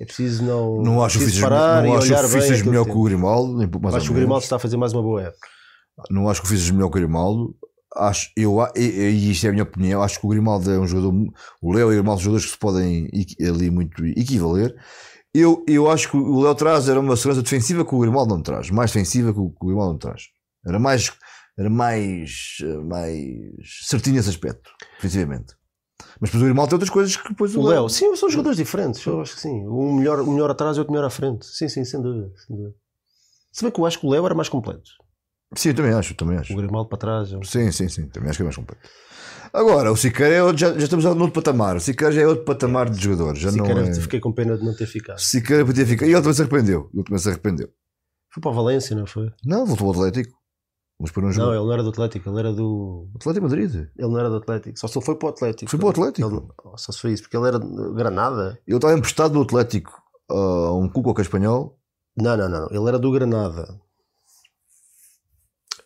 [0.00, 2.64] é preciso não, Não acho preciso Fissas, parar não e acho olhar bem.
[2.64, 4.92] Melhor que que o Grimaldo, nem mais Acho que o Grimaldo está a fazer mais
[4.92, 5.48] uma boa época.
[6.08, 7.54] Não acho que o Fissas melhor que o Grimaldo.
[7.96, 11.12] Acho, eu, e, isto é a minha opinião, acho que o Grimaldo é um jogador,
[11.60, 13.08] o Léo e o Grimaldo são jogadores que se podem
[13.40, 14.74] ali muito equivaler.
[15.34, 18.42] Eu, eu acho que o Léo traz era uma segurança defensiva que o Grimaldo não
[18.42, 20.22] traz, mais defensiva que o, que o Grimaldo não traz.
[20.64, 21.12] Era mais,
[21.58, 23.26] era mais, eh, mais
[23.86, 25.54] certinho nesse aspecto, defensivamente.
[26.20, 29.04] Mas depois o Grimaldo tem outras coisas que depois O Léo, sim, são jogadores diferentes.
[29.04, 29.66] Eu acho que sim.
[29.66, 31.46] Um melhor, um melhor atrás e outro melhor à frente.
[31.46, 32.30] Sim, sim, sem dúvida.
[32.46, 32.74] Sem dúvida.
[33.52, 34.90] Se bem que eu acho que o Léo era mais completo.
[35.56, 36.52] Sim, eu também acho, também acho.
[36.52, 37.32] O Grimaldo para trás.
[37.32, 38.08] eu- Sim, sim, sim.
[38.08, 38.88] Também acho que é mais completo.
[39.52, 41.76] Agora, o Siqueira é outro- já, já estamos no outro patamar.
[41.76, 43.34] O Siqueira já é outro patamar de jogador.
[43.36, 43.94] Já não Siqueira, é...
[43.94, 45.18] Fiquei com pena de não ter ficado.
[45.18, 46.06] Siqueira podia ficar.
[46.06, 46.88] E ele também se arrependeu.
[46.94, 47.68] Ele também se arrependeu.
[48.32, 49.28] Foi para o Valência, não foi?
[49.44, 50.38] Não, voltou ao Atlético.
[51.00, 51.50] Mas por um Não, jogo.
[51.52, 53.08] ele não era do Atlético, ele era do.
[53.16, 53.74] Atlético Madrid.
[53.74, 55.70] Ele não era do Atlético, só se ele foi para o Atlético.
[55.70, 56.28] Foi para o Atlético.
[56.28, 58.60] Ele- oh, só se foi isso, porque ele era de Granada.
[58.66, 59.90] Ele estava emprestado do Atlético
[60.30, 61.78] a um cuco espanhol.
[62.16, 62.68] Não, não, não.
[62.70, 63.80] Ele era do Granada.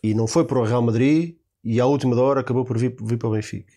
[0.05, 2.95] E não foi para o Real Madrid e à última da hora acabou por vir,
[3.01, 3.73] vir para o Benfica.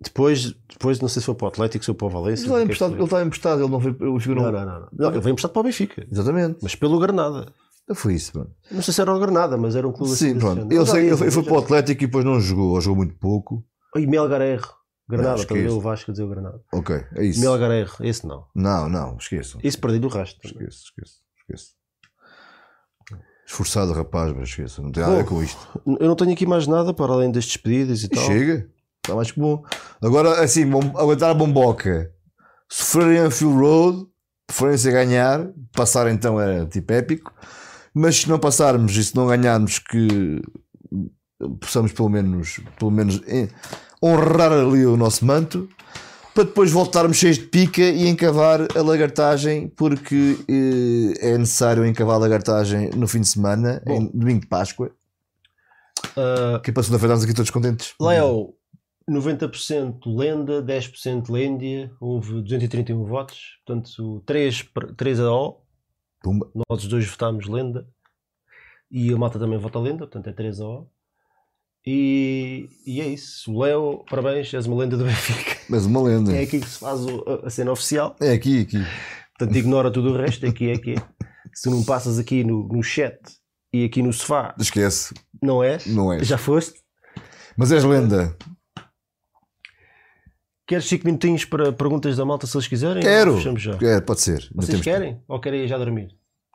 [0.00, 2.46] Depois, depois, não sei se foi para o Atlético, se foi para o Ele Valência.
[2.46, 2.94] o que é emprestado.
[2.94, 3.62] Ele estava emprestado.
[3.62, 3.90] Ele não foi.
[3.92, 4.52] O Benfica Não, não.
[4.52, 5.10] não, não, não.
[5.10, 6.58] Ele veio emprestado para o Benfica, Exatamente.
[6.62, 7.52] mas pelo Granada.
[7.88, 8.50] Não foi isso, mano.
[8.70, 10.38] Não sei se era o Granada, mas era um clube Sim, assim.
[10.38, 10.72] pronto.
[10.72, 12.70] Ele, sei, ele foi, para o Atlético e depois não jogou.
[12.74, 13.64] Ou jogou muito pouco.
[13.96, 14.68] E Melgarerro.
[15.08, 15.76] Granada, Não, para ver esquece.
[15.76, 16.60] o Vasco dizer o Granada.
[16.72, 17.40] Ok, é isso.
[17.40, 18.44] Melgarerro, esse não.
[18.54, 19.60] Não, não, esqueçam.
[19.62, 20.40] Esse perdi do resto.
[20.44, 21.72] Esqueço, esqueço, esqueço.
[23.54, 24.82] Esforçado rapaz, mas esqueço.
[24.82, 25.80] Não tem nada a ver Bom, com isto.
[25.86, 28.26] Eu não tenho aqui mais nada para além das despedidas e tal.
[28.26, 28.68] chega.
[29.00, 29.62] Está mais que bom.
[30.02, 32.10] Agora, assim, bom, aguentar a bomboca.
[32.68, 34.06] Sofrerem a Phil Road,
[34.44, 37.32] preferência ganhar, passar então era tipo épico.
[37.94, 40.42] Mas se não passarmos e se não ganharmos, que
[41.60, 43.48] possamos pelo menos, pelo menos eh,
[44.02, 45.68] honrar ali o nosso manto.
[46.34, 52.16] Para depois voltarmos cheios de pica e encavar a lagartagem, porque eh, é necessário encavar
[52.16, 54.02] a lagartagem no fim de semana, Bom.
[54.02, 54.90] em domingo de Páscoa.
[56.16, 57.94] Ah, Que para segunda-feira estamos aqui todos contentes.
[58.00, 58.52] Léo,
[59.08, 65.60] 90% lenda, 10% lêndia, houve 231 votos, portanto 3, para- 3 a O,
[66.20, 66.50] Pumba.
[66.68, 67.86] nós os dois votámos lenda
[68.90, 70.86] e a malta também vota lenda, portanto é 3 a O.
[71.86, 73.56] E, e é isso.
[73.56, 75.53] Léo, parabéns, és uma lenda do Benfica.
[75.68, 76.34] Mas uma lenda.
[76.36, 77.00] É aqui que se faz
[77.44, 78.84] a, cena oficial, É aqui, aqui.
[79.38, 80.94] portanto ignora tudo o resto, é aqui, é aqui.
[81.52, 83.18] Se não passas aqui no, no chat
[83.72, 85.86] e aqui no sofá, Esquece, não és?
[85.86, 86.26] não és.
[86.26, 86.80] Já foste?
[87.56, 88.36] Mas és lenda.
[90.66, 93.02] Queres 5 minutinhos para perguntas da malta se eles quiserem?
[93.02, 93.36] Quero.
[93.36, 93.78] Fechamos já.
[93.82, 94.48] É, pode ser.
[94.54, 95.20] Vocês querem?
[95.28, 96.08] Ou querem ir já dormir?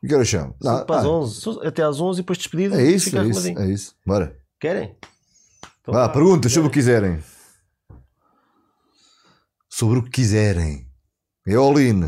[0.05, 0.55] Que horas são?
[0.61, 1.41] São Não, para as ah, 11.
[1.41, 2.81] São Até às 11 e depois despedida.
[2.81, 3.95] É isso, é isso, é isso.
[4.05, 4.35] Bora.
[4.59, 4.95] Querem?
[5.81, 7.19] Então Vá, perguntas sobre o que quiserem.
[9.79, 10.85] Sobre o que quiserem.
[11.47, 12.03] É all-in.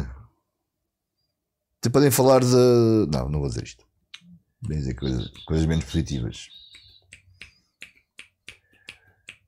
[1.80, 2.53] Até podem falar de.
[3.10, 3.85] Não, não vou dizer isto.
[4.61, 6.49] Vou dizer coisas, coisas menos positivas.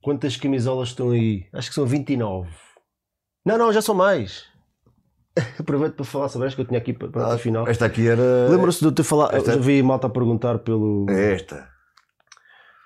[0.00, 1.46] Quantas camisolas estão aí?
[1.52, 2.48] Acho que são 29.
[3.44, 4.44] Não, não, já são mais.
[5.60, 7.68] Aproveito para falar sobre esta que eu tinha aqui para, para o final.
[7.68, 8.48] Esta aqui era.
[8.48, 9.36] Lembra-se de eu ter falado.
[9.36, 11.04] Esta- Eu vi malta a perguntar pelo.
[11.10, 11.68] É esta.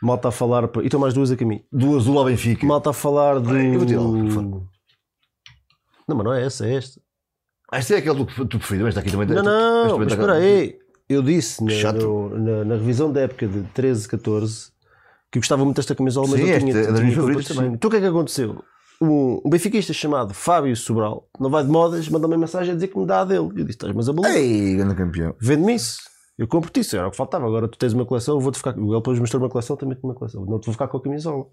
[0.03, 0.69] Malta a falar.
[0.83, 1.63] E estão mais duas a caminho.
[1.71, 2.67] Do azul ao Benfica.
[2.67, 3.57] Malta a falar do.
[3.57, 4.69] eu vou tirar o.
[6.09, 7.01] Não, mas não é essa, é esta.
[7.71, 8.87] Ah, Esta é aquele do que tu preferido.
[8.89, 10.79] Esta aqui também Não, não, mas também espera aí.
[11.09, 14.71] Eu disse na, no- na, na revisão da época de 13, 14
[15.31, 16.79] que gostava muito desta camisola, mas Sim, esta tinha.
[16.83, 17.73] é das minhas favoritas também.
[17.75, 18.63] Então o que é que aconteceu?
[19.01, 22.89] um, um benfiquista chamado Fábio Sobral, não vai de modas, mandou-me uma mensagem a dizer
[22.89, 23.41] que me dá a dele.
[23.45, 24.29] Eu disse: estás, mas a maluco.
[24.35, 25.35] Ei, grande campeão.
[25.41, 25.99] Vende-me isso.
[26.39, 27.47] Eu compro-te isso, era o que faltava.
[27.47, 28.77] Agora tu tens uma coleção, eu vou-te ficar.
[28.77, 30.45] Ele depois mostrou uma coleção, também tenho uma coleção.
[30.47, 31.45] Não te vou ficar com a camisola.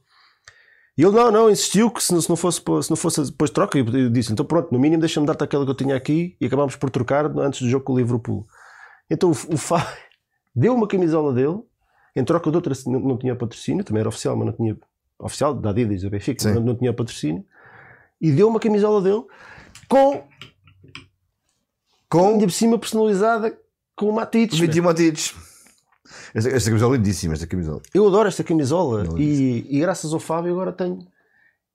[0.97, 3.51] E ele não, não, insistiu que se não, se não fosse, se não fosse depois
[3.51, 6.45] troca, eu disse, então pronto, no mínimo deixa-me dar-te aquela que eu tinha aqui e
[6.45, 8.47] acabámos por trocar antes do jogo com o Liverpool.
[9.09, 9.87] Então o, o Fábio
[10.55, 11.59] deu uma camisola dele,
[12.15, 14.77] em troca de outra, não, não tinha patrocínio, também era oficial, mas não tinha
[15.19, 17.45] oficial, da Adidas, da Benfica, mas não, tinha patrocínio,
[18.21, 19.23] e deu uma camisola dele
[19.89, 20.23] com,
[22.09, 23.57] Com por cima personalizada
[23.95, 24.57] com o Matites.
[24.57, 25.35] 20 matites.
[26.33, 27.81] Esta, esta camisola é lindíssima, esta camisola.
[27.93, 30.99] Eu adoro esta camisola Não, e, e graças ao Fábio agora tenho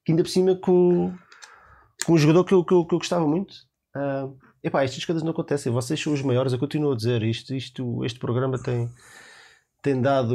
[0.08, 1.12] ainda por cima com,
[2.04, 3.54] com um jogador que eu, que eu, que eu gostava muito.
[3.94, 4.28] Ah,
[4.62, 8.04] epá, estas coisas não acontecem, vocês são os maiores, eu continuo a dizer isto, isto
[8.04, 8.88] este programa tem,
[9.82, 10.34] tem dado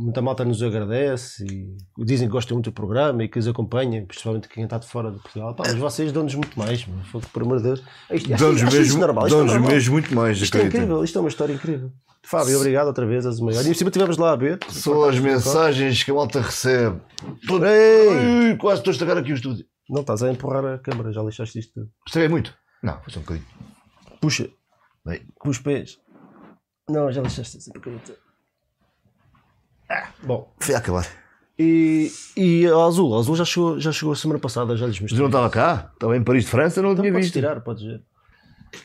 [0.00, 4.06] muita malta nos agradece e dizem que gostam muito do programa e que os acompanham,
[4.06, 5.54] principalmente quem está de fora de Portugal.
[5.54, 6.98] Pá, mas vocês dão-nos muito mais, meu,
[7.32, 7.82] por amor de Deus.
[8.10, 9.70] Isto, Dão-nos isto mesmo, normal, isto é normal.
[9.70, 11.92] mesmo muito mais, Isto é incrível, isto é uma história incrível.
[12.24, 13.64] Fábio, obrigado outra vez, és o maior.
[13.64, 14.58] E em cima estivemos lá a ver.
[14.68, 17.00] São as mensagens que a malta recebe.
[17.64, 18.56] Ei!
[18.56, 19.64] Quase estou a estragar aqui o estúdio.
[19.88, 21.90] Não estás a empurrar a câmara, já lixaste isto tudo.
[22.06, 22.52] Estraguei muito?
[22.82, 23.46] Não, foi só um bocadinho.
[24.20, 24.48] Puxa,
[25.06, 25.98] Bem, com os pés.
[26.90, 28.25] Não, já lixaste sempre a câmara.
[29.88, 30.52] Ah, bom.
[30.58, 31.06] foi a acabar.
[31.58, 35.00] E, e a Azul, a Azul já chegou, já chegou a semana passada, já lhes
[35.00, 35.48] Mas eu não mostrei.
[35.48, 37.34] estava cá, estava em Paris de França, não Então tinha podes visto.
[37.34, 38.02] tirar, podes ver.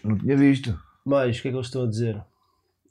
[0.04, 0.80] Não tinha visto.
[1.04, 2.22] Mas, o que é que eles estão a dizer?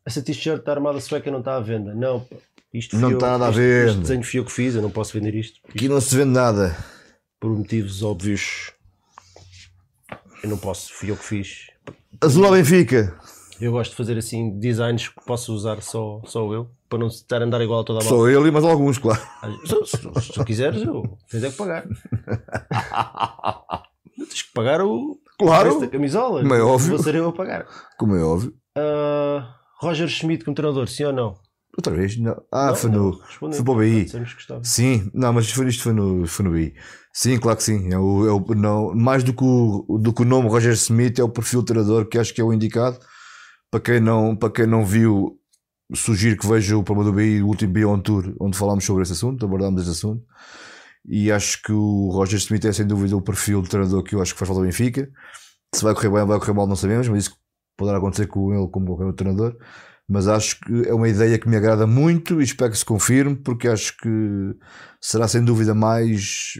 [0.04, 1.94] Essa t-shirt da Armada Sueca não está à venda.
[1.94, 2.26] Não,
[2.74, 3.86] isto Não está nada este- venda.
[3.90, 5.60] Este desenho fui eu que fiz, eu não posso vender isto.
[5.68, 6.76] Aqui não se vende nada.
[7.38, 8.72] Por motivos óbvios.
[10.42, 11.68] Eu não posso, fui eu que fiz.
[12.20, 13.16] Azul ao Benfica.
[13.60, 17.40] Eu gosto de fazer assim designs que posso usar só, só eu, para não estar
[17.40, 18.14] a andar igual a toda a malta.
[18.14, 19.20] Sou ele e mais alguns, claro.
[19.64, 21.84] Se, se, se tu quiseres, eu tens é que pagar.
[24.16, 25.80] Tens que pagar o Claro.
[25.80, 26.42] da camisola.
[26.42, 26.90] Como é óbvio.
[26.90, 27.66] Vou ser eu a pagar.
[27.98, 28.52] Como é óbvio.
[28.76, 31.34] Ah, Roger Schmidt como treinador, sim ou não?
[31.76, 32.18] Outra vez?
[32.18, 32.36] Não.
[32.52, 33.10] Ah, Não, foi não, no.
[33.20, 33.56] respondeu.
[33.56, 34.06] Foi para o BI.
[34.64, 36.74] Sim, não, mas foi, isto foi, no, foi no BI.
[37.14, 37.90] Sim, claro que sim.
[37.92, 41.18] É o, é o- não, mais do que, o, do que o nome Roger Smith,
[41.18, 42.98] é o perfil treinador que acho que é o indicado.
[43.70, 45.38] Para quem não, para quem não viu,
[45.94, 49.02] sugiro que veja o programa do BI, o último BI On Tour, onde falámos sobre
[49.02, 50.24] esse assunto, abordámos esse assunto.
[51.06, 54.22] E acho que o Roger Smith é sem dúvida o perfil de treinador que eu
[54.22, 55.10] acho que faz falta ao Benfica.
[55.74, 57.36] Se vai correr bem ou vai correr mal, não sabemos, mas isso
[57.76, 59.56] poderá acontecer com ele como qualquer outro treinador.
[60.08, 63.36] Mas acho que é uma ideia que me agrada muito e espero que se confirme,
[63.36, 64.08] porque acho que
[65.00, 66.54] será sem dúvida mais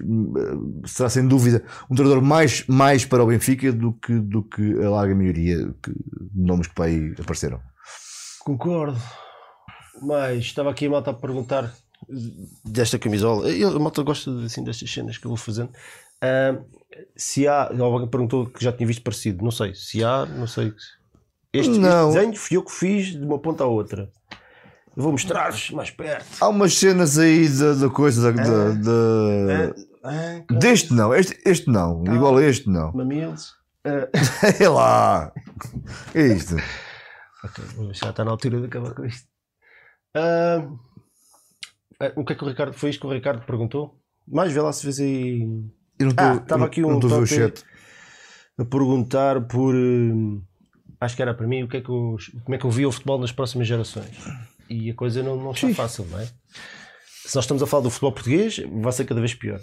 [0.86, 4.89] será sem dúvida um treinador mais, mais para o Benfica do que, do que a
[4.89, 5.74] larga maioria de
[6.32, 7.61] nomes que para aí apareceram.
[8.44, 8.98] Concordo.
[10.02, 11.72] Mas estava aqui a malta a perguntar
[12.64, 13.48] desta camisola.
[13.50, 15.70] Eu, a malta gosta assim, destas cenas que eu vou fazendo.
[16.22, 16.56] Ah,
[17.16, 17.70] se há.
[17.78, 19.44] Alguém perguntou que já tinha visto parecido.
[19.44, 19.74] Não sei.
[19.74, 20.72] Se há, não sei.
[21.52, 22.12] Este, este Não.
[22.12, 24.08] desenho fui eu que fiz de uma ponta à outra.
[24.96, 26.26] Eu vou mostrar-vos mais perto.
[26.40, 32.36] Há umas cenas aí da, da coisa da, Ah, deste não, este, este não, igual
[32.36, 32.92] a este não.
[32.92, 33.54] Mamilos.
[33.84, 34.08] Ah,
[34.60, 35.32] É lá,
[36.14, 36.56] é isto.
[37.44, 37.64] Ok,
[37.94, 39.28] já está na altura de acabar com isto.
[40.14, 40.66] Ah,
[42.16, 42.72] o que é que o Ricardo.
[42.72, 44.00] Foi isto que o Ricardo perguntou?
[44.26, 45.40] Mais vê lá se vês aí.
[45.98, 47.64] Eu não Ah, estava aqui um não chat.
[48.58, 49.74] a perguntar por.
[49.74, 50.42] hum,
[51.00, 52.88] acho que era para mim o que é que eu, como é que eu via
[52.88, 54.16] o futebol nas próximas gerações.
[54.68, 55.74] E a coisa não, não está Sim.
[55.74, 56.26] fácil, não é?
[57.26, 59.60] Se nós estamos a falar do futebol português, vai ser cada vez pior.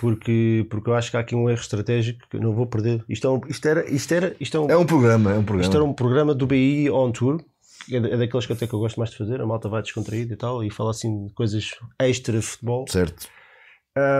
[0.00, 3.04] Porque, porque eu acho que há aqui um erro estratégico que eu não vou perder.
[3.06, 5.40] Isto, é um, isto, era, isto, era, isto, é um, É um programa, é um
[5.42, 5.84] isto era programa.
[5.90, 7.44] um programa do BI On Tour.
[7.92, 9.42] É é daqueles que até que eu gosto mais de fazer.
[9.42, 10.64] A malta vai descontraída e tal.
[10.64, 11.70] E fala assim de coisas
[12.00, 12.86] extra futebol.
[12.88, 13.28] Certo.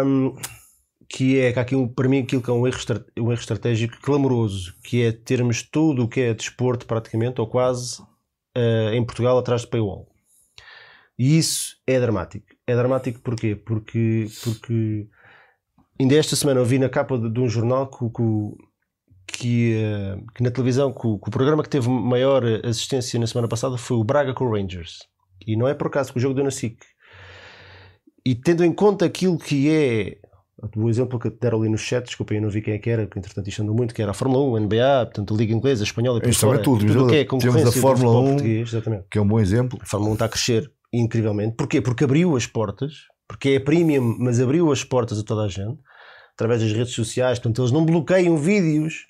[0.05, 0.37] Um,
[1.09, 2.79] que é que aqui um, para mim aquilo que é um erro,
[3.19, 8.03] um erro estratégico clamoroso, que é termos tudo o que é desporto praticamente, ou quase,
[8.55, 10.09] eh, em Portugal atrás de paywall.
[11.19, 12.47] E isso é dramático.
[12.67, 13.57] É dramático porquê?
[13.57, 15.09] Porque, porque
[16.01, 20.17] ainda esta semana eu vi na capa de, de um jornal que, que, que, eh,
[20.35, 24.05] que na televisão que o, programa que teve maior assistência na semana passada foi o
[24.05, 24.99] Braga com o Rangers.
[25.47, 26.79] E não é por acaso que o jogo deu na SIC.
[28.25, 30.19] E tendo em conta aquilo que é
[30.77, 33.07] o exemplo que deram ali no chat, desculpem, eu não vi quem é que era,
[33.07, 35.55] que entretanto isto andou muito, que era a Fórmula 1, a NBA, portanto a Liga
[35.55, 38.13] Inglesa, a Espanhola e por Isto fora, tudo, tudo que é temos a concorrência Fórmula
[38.13, 38.27] futebol 1.
[38.29, 39.05] português, exatamente.
[39.11, 39.79] Que é um bom exemplo.
[39.81, 41.57] A Fórmula 1 está a crescer incrivelmente.
[41.57, 41.81] Porquê?
[41.81, 42.93] Porque abriu as portas,
[43.27, 45.79] porque é premium, mas abriu as portas a toda a gente,
[46.41, 47.39] através das redes sociais.
[47.39, 49.07] Portanto, eles não bloqueiam vídeos,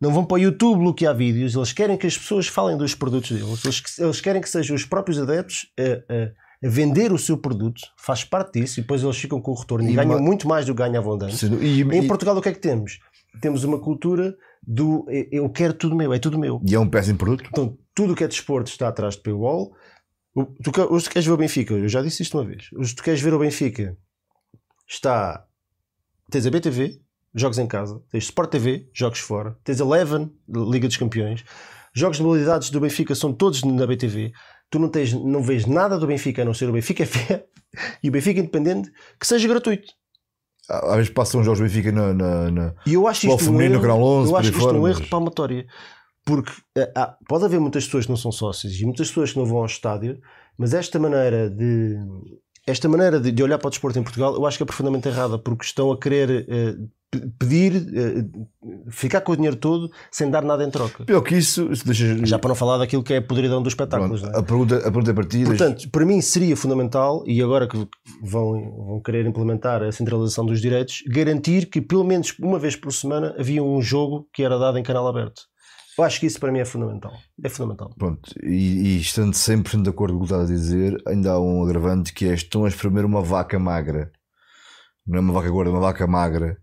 [0.00, 3.30] não vão para o YouTube bloquear vídeos, eles querem que as pessoas falem dos produtos
[3.30, 5.82] deles, eles, eles querem que sejam os próprios adeptos a,
[6.12, 9.54] a- a vender o seu produto, faz parte disso, e depois eles ficam com o
[9.54, 11.42] retorno e, E ganham uma- muito mais do que ganhavam antes.
[11.42, 12.98] E, Em e- Portugal, o que é que temos?
[13.40, 14.34] Temos uma cultura
[14.66, 16.60] do "eu- quero tudo meu, é tudo meu.
[16.66, 17.44] e é um péssimo produto.
[17.52, 19.72] Então, tudo o que é desporto está atrás de paywall.
[20.64, 22.68] Tu, que- hoje tu queres ver o Benfica, eu já disse isto uma vez.
[22.74, 23.96] Hoje tu queres ver o Benfica,
[24.88, 25.44] está.
[26.30, 27.00] Tens a BTV,
[27.34, 31.44] jogos em casa, tens Sport TV, jogos fora, tens a Eleven, Liga dos Campeões.
[31.94, 34.32] Jogos de modalidades do Benfica são todos na BTV.
[34.68, 37.46] Tu não, tens, não vês nada do Benfica a não ser o Benfica Fé
[38.02, 39.92] e o Benfica Independente que seja gratuito.
[40.68, 43.80] Às vezes passam jogos do Benfica na, na, na- E eu acho isto um erro,
[43.80, 45.66] Canal 11, eu acho isto fora, um erro mas- de palmatória.
[46.24, 49.38] Porque eh, há- pode haver muitas pessoas que não são sócias e muitas pessoas que
[49.38, 50.20] não vão ao estádio,
[50.58, 51.96] mas esta maneira de
[52.66, 55.08] esta maneira de, de olhar para o desporto em Portugal eu acho que é profundamente
[55.08, 56.74] errada porque estão a querer eh,
[57.10, 58.24] pe- pedir eh,
[58.90, 61.04] ficar com o dinheiro todo sem dar nada em troca.
[61.04, 62.26] Pior que isso, deixa.
[62.26, 64.20] Já para não falar daquilo que é a podridão dos espetáculos.
[64.20, 64.38] Pronto, é?
[64.38, 65.38] a, pergunta, a pergunta é para ti.
[65.44, 67.76] deixa- Portanto, para mim seria fundamental, e agora que
[68.22, 68.52] vão,
[68.86, 73.34] vão querer implementar a centralização dos direitos, garantir que pelo menos uma vez por semana
[73.38, 75.42] havia um jogo que era dado em canal aberto.
[75.96, 77.12] Eu acho que isso para mim é fundamental.
[77.42, 77.90] É fundamental.
[77.96, 81.40] Pronto, e, e estando 100% de acordo com o que estás a dizer, ainda há
[81.40, 84.12] um agravante que é estão a espremer uma vaca magra.
[85.06, 86.58] Não é uma vaca gorda, é uma vaca magra.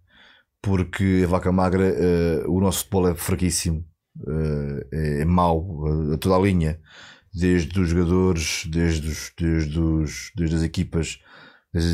[0.62, 3.86] Porque a vaca magra, eh, o nosso futebol é fraquíssimo,
[4.26, 6.80] eh, é, é mau, eh, a toda a linha.
[7.34, 11.20] Desde os jogadores, desde, os, desde, os, desde as equipas,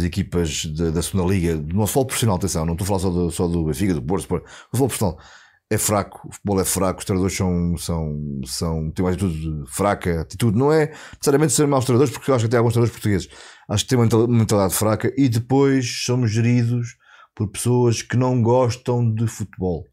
[0.06, 3.10] equipas da, da segunda liga, do nosso futebol profissional, atenção, não estou a falar só
[3.10, 4.44] do, só do Benfica, do Porto, Sport.
[4.44, 4.48] o
[4.78, 5.20] futebol profissional
[5.69, 10.21] é fraco, o futebol é fraco, os treinadores são, são, são, têm uma atitude fraca,
[10.21, 13.29] atitude não é necessariamente ser maus treinadores, porque eu acho que até alguns treinadores portugueses
[13.69, 16.97] acho que têm uma mental- mentalidade fraca e depois somos geridos
[17.35, 19.85] por pessoas que não gostam de futebol.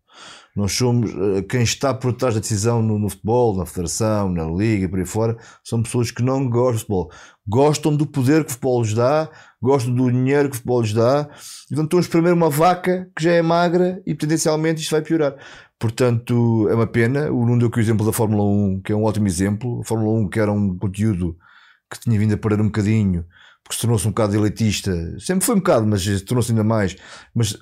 [0.56, 4.44] Nós somos, eh, quem está por trás da decisão no, no futebol, na federação, na
[4.44, 7.10] liga e por aí fora, são pessoas que não gostam de futebol.
[7.46, 9.30] Gostam do poder que o futebol lhes dá,
[9.60, 11.28] gostam do dinheiro que o futebol lhes dá,
[11.70, 15.36] então estão a espremer uma vaca que já é magra e potencialmente isto vai piorar.
[15.78, 17.30] Portanto, é uma pena.
[17.30, 19.80] O Nuno deu aqui o exemplo da Fórmula 1, que é um ótimo exemplo.
[19.80, 21.36] A Fórmula 1, que era um conteúdo
[21.92, 23.24] que tinha vindo a perder um bocadinho,
[23.62, 24.92] porque se tornou-se um bocado elitista.
[25.20, 26.96] Sempre foi um bocado, mas tornou-se ainda mais.
[27.34, 27.56] Mas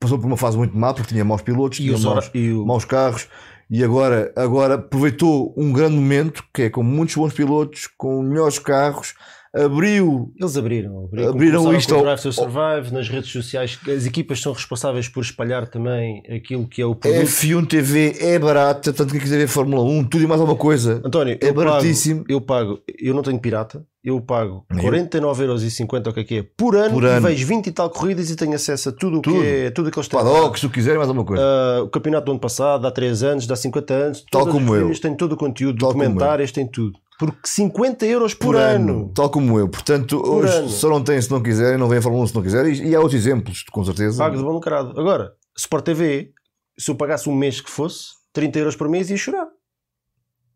[0.00, 2.84] passou por uma fase muito má, porque tinha maus pilotos, E, tinha maus, o- maus
[2.84, 3.28] carros.
[3.70, 8.58] E agora, agora aproveitou um grande momento, que é com muitos bons pilotos, com melhores
[8.58, 9.14] carros,
[9.54, 11.04] abriu Eles abriram.
[11.06, 13.78] Abriram Começaram isto ao- Drive to Survive nas redes sociais.
[13.86, 17.22] As equipas são responsáveis por espalhar também aquilo que é o produto.
[17.26, 21.00] F1 TV, é barata, tanto que quiser ver Fórmula 1, tudo e mais alguma coisa.
[21.04, 22.24] António, É eu pago, baratíssimo.
[22.28, 24.90] eu pago, eu não tenho pirata, eu pago Nem eu.
[24.92, 27.26] 49,50€ o que é que é por ano, Por e ano.
[27.28, 29.90] vejo 20 e tal corridas e tenho acesso a tudo o que é tudo o
[29.92, 30.18] que eles têm.
[30.18, 31.42] Paddock, se tu quiser, mais alguma coisa.
[31.42, 34.92] Ah, o campeonato do ano passado, dá 3 anos, dá 50 anos, Tal como eu.
[35.00, 36.98] têm todo o conteúdo, Tal documentários, têm tudo.
[37.22, 39.12] Por 50 euros por, ano.
[39.14, 39.68] Tal como eu.
[39.68, 40.68] Portanto, hoje ano.
[40.68, 42.72] só não tem se não quiserem, não vem a Fórmula 1 se não quiserem.
[42.72, 44.18] E, e há outros exemplos, com certeza.
[44.18, 44.98] Pago de bom lucrado.
[44.98, 46.32] Agora, Sport TV,
[46.76, 49.46] se eu pagasse um mês que fosse, 30 euros por mês, ia chorar.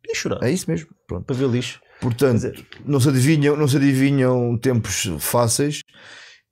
[0.09, 0.43] Ia chorar.
[0.43, 0.89] É isso mesmo.
[1.07, 1.25] Pronto.
[1.25, 1.81] Para ver lixo.
[2.01, 2.53] Portanto,
[2.85, 5.83] não se adivinham, não se adivinham tempos fáceis.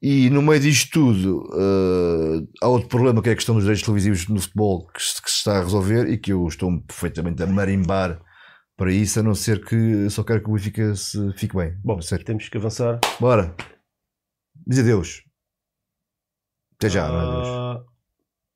[0.01, 3.85] E no meio disto tudo, eh, há outro problema que é a questão dos direitos
[3.85, 7.43] televisivos no futebol que se, que se está a resolver e que eu estou perfeitamente
[7.43, 8.20] a marimbar
[8.77, 11.79] para isso, a não ser que só quero que o Benfica se fique bem.
[11.85, 13.01] Bom, temos que avançar.
[13.21, 13.55] Bora.
[14.67, 15.25] Diz adeus.
[16.77, 17.49] Até já, não é adeus.
[17.49, 17.85] Ah,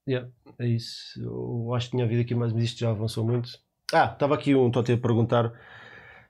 [0.09, 1.21] yeah, é isso.
[1.21, 3.51] Eu acho que tinha havido aqui mais, mas isto já avançou muito.
[3.93, 5.53] Ah, estava aqui um Totti a perguntar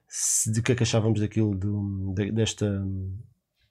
[0.06, 2.66] se, de que é que achávamos daquilo do- de- desta,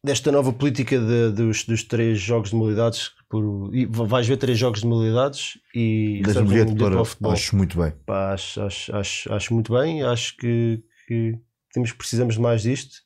[0.04, 3.12] desta nova política de- dos, dos três jogos de modalidades.
[3.30, 7.06] Por, e vais ver três jogos de modalidades e Das um bilhete bilhete para, o
[7.06, 7.32] futebol.
[7.34, 7.92] acho muito bem.
[8.06, 10.02] Pá, acho, acho, acho, acho muito bem.
[10.04, 11.38] Acho que, que
[11.74, 13.06] temos, precisamos de mais disto.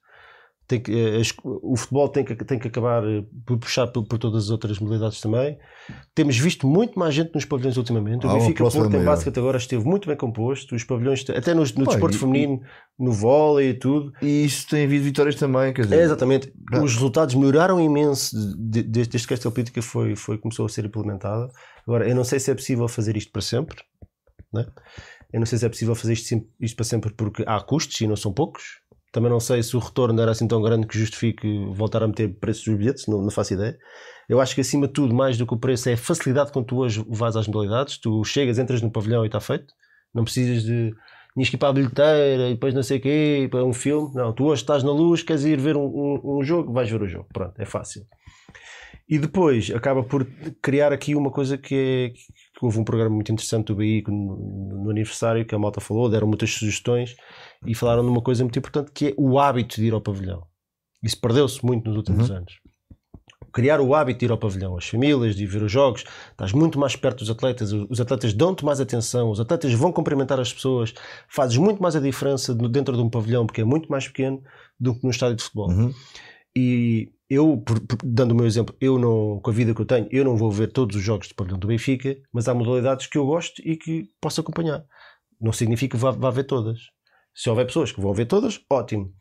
[0.72, 4.18] Tem que, eh, o futebol tem que, tem que acabar eh, por puxar por, por
[4.18, 5.58] todas as outras modalidades também.
[6.16, 8.26] Temos visto muito mais gente nos pavilhões ultimamente.
[8.26, 9.06] O Há uma Benfica Porto em maior.
[9.06, 10.74] basquete agora esteve muito bem composto.
[10.74, 12.62] Os pavilhões, até no, no Pá, desporto e- feminino,
[12.98, 14.14] no vôlei e tudo.
[14.22, 16.00] E isso tem havido vitórias também, quer dizer.
[16.00, 16.54] É, exatamente.
[16.72, 16.82] Ah.
[16.82, 20.86] Os resultados melhoraram imenso de- de- desde que esta política foi, foi, começou a ser
[20.86, 21.52] implementada.
[21.86, 23.84] Agora, eu não sei se é possível fazer isto para sempre.
[24.54, 24.66] Né?
[25.34, 28.08] Eu não sei se é possível fazer isto, isto para sempre porque há custos e
[28.08, 28.81] não são poucos.
[29.12, 32.30] Também não sei se o retorno era assim tão grande que justifique voltar a meter
[32.40, 33.78] preços dos bilhetes, não, não faço ideia.
[34.30, 36.62] Eu acho que acima de tudo, mais do que o preço, é a facilidade com
[36.62, 37.98] que tu hoje vais às modalidades.
[37.98, 39.74] Tu chegas, entras no pavilhão e está feito.
[40.14, 40.94] Não precisas de
[41.34, 44.14] tinhas que ir para a bilheteira e depois não sei o quê, para um filme.
[44.14, 47.02] Não, tu hoje estás na luz, queres ir ver um, um, um jogo, vais ver
[47.02, 47.28] o jogo.
[47.34, 48.06] Pronto, é fácil.
[49.10, 50.26] E depois acaba por
[50.62, 52.14] criar aqui uma coisa que é.
[52.62, 56.28] Houve um programa muito interessante do BI no, no aniversário que a malta falou, deram
[56.28, 57.16] muitas sugestões
[57.66, 60.44] e falaram de uma coisa muito importante que é o hábito de ir ao pavilhão.
[61.04, 62.38] Isso perdeu-se muito nos últimos Uhum.
[62.38, 62.54] anos.
[63.54, 66.80] Criar o hábito de ir ao pavilhão, as famílias, de ver os jogos, estás muito
[66.80, 70.94] mais perto dos atletas, os atletas dão-te mais atenção, os atletas vão cumprimentar as pessoas,
[71.28, 74.42] fazes muito mais a diferença dentro de um pavilhão, porque é muito mais pequeno
[74.80, 75.70] do que num estádio de futebol.
[75.70, 75.92] Uhum.
[76.56, 79.86] E eu, por- por- dando o meu exemplo, eu não, com a vida que eu
[79.86, 83.08] tenho, eu não vou ver todos os jogos de pavilhão do Benfica, mas há modalidades
[83.08, 84.84] que eu gosto e que posso acompanhar.
[85.40, 86.80] Não significa que vá, vá ver todas.
[87.36, 89.14] Se houver pessoas que vão ver todas, ótimo.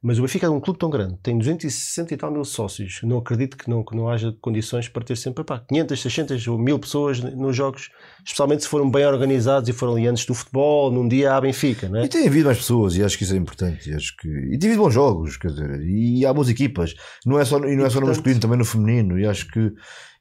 [0.00, 3.00] Mas o Benfica é um clube tão grande, tem 260 e tal mil sócios.
[3.02, 6.56] Não acredito que não, que não haja condições para ter sempre pá, 500, 600 ou
[6.56, 7.90] 1000 pessoas nos jogos,
[8.24, 11.88] especialmente se foram bem organizados e foram ali antes do futebol, num dia à Benfica,
[11.88, 12.04] não é?
[12.04, 13.90] E tem havido mais pessoas e acho que isso é importante.
[13.90, 14.28] E, acho que...
[14.28, 16.94] e tem havido bons jogos, quer dizer, e há boas equipas.
[17.26, 19.18] Não é só, e não é só no masculino, também no feminino.
[19.18, 19.72] E acho que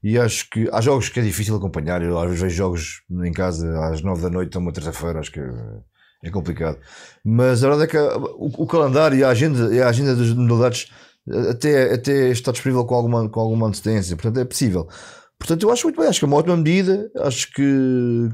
[0.03, 2.01] e acho que há jogos que é difícil acompanhar.
[2.01, 5.41] Eu às vezes vejo jogos em casa às nove da noite, uma terça-feira, acho que
[6.23, 6.77] é, é complicado.
[7.23, 10.29] Mas a verdade é que o, o calendário e a agenda, e a agenda das
[10.33, 10.91] modalidades
[11.49, 14.87] até, até está disponível com alguma, com alguma antecedência, portanto é possível.
[15.37, 17.11] Portanto, eu acho muito bem, acho que é uma ótima medida.
[17.17, 18.29] Acho que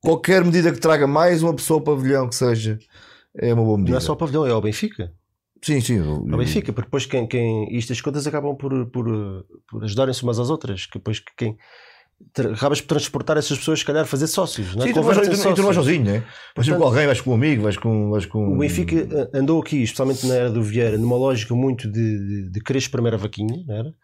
[0.00, 2.78] qualquer medida que traga mais uma pessoa ao pavilhão que seja
[3.36, 3.92] é uma boa medida.
[3.92, 5.12] Não é só o pavilhão, é ao Benfica.
[5.64, 5.98] Sim, sim.
[5.98, 9.06] eu- Ao Benfica, porque depois quem, quem isto as contas acabam por, por,
[9.70, 11.56] por ajudarem-se umas às outras, que depois que quem
[12.54, 14.88] acabas por transportar essas pessoas, se calhar fazer sócios, não é?
[14.88, 16.12] Sim, tu, vais, tu, tu não vais sozinho, né?
[16.12, 16.24] Vais
[16.54, 18.10] Portanto- com alguém, vais com um amigo, vais com.
[18.10, 18.54] Vais com...
[18.54, 22.50] O Benfica eh, andou aqui, especialmente na era do Vieira, numa lógica muito de, de,
[22.50, 23.94] de querer espremer a vaquinha, não era?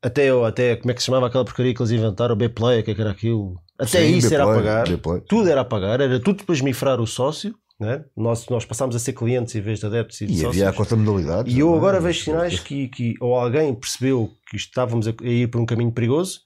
[0.00, 2.84] Até, até, como é que se chamava aquela porcaria que eles inventaram, o B-Play, o
[2.84, 3.56] que é que era aquilo?
[3.78, 4.84] Até Sim, isso era a pagar,
[5.28, 8.02] tudo era a pagar, era tudo para esmifrar o sócio, é?
[8.16, 10.56] nós, nós passámos a ser clientes em vez de adeptos e de E sócios.
[10.56, 11.50] havia a conta modalidade.
[11.50, 15.60] E eu agora vejo sinais que, que ou alguém percebeu que estávamos a ir por
[15.60, 16.40] um caminho perigoso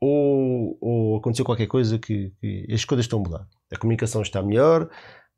[0.00, 3.46] ou, ou aconteceu qualquer coisa que, que as coisas estão a mudar.
[3.72, 4.88] A comunicação está melhor,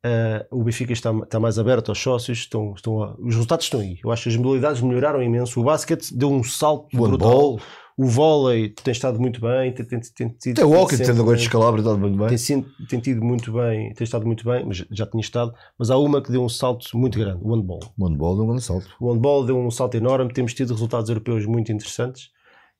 [0.04, 3.80] eh, o Benfica está, está mais aberto aos sócios, estão, estão a- os resultados estão
[3.80, 3.98] aí.
[4.04, 5.60] Eu acho que as modalidades melhoraram imenso.
[5.60, 7.58] O basquete deu um salto O brutal.
[8.00, 11.36] O vôlei tem estado muito bem, tem, tem, tem, tem, até o hockey, tendo agora
[11.36, 12.28] de escalabra, está muito bem.
[12.28, 15.98] tem, tem tido muito bem, tem estado muito bem, mas já tinha estado, mas há
[15.98, 17.80] uma que deu um salto muito grande, o handball.
[17.98, 18.86] O handball deu um grande salto.
[19.00, 22.30] O handball deu um salto enorme, temos tido resultados europeus muito interessantes.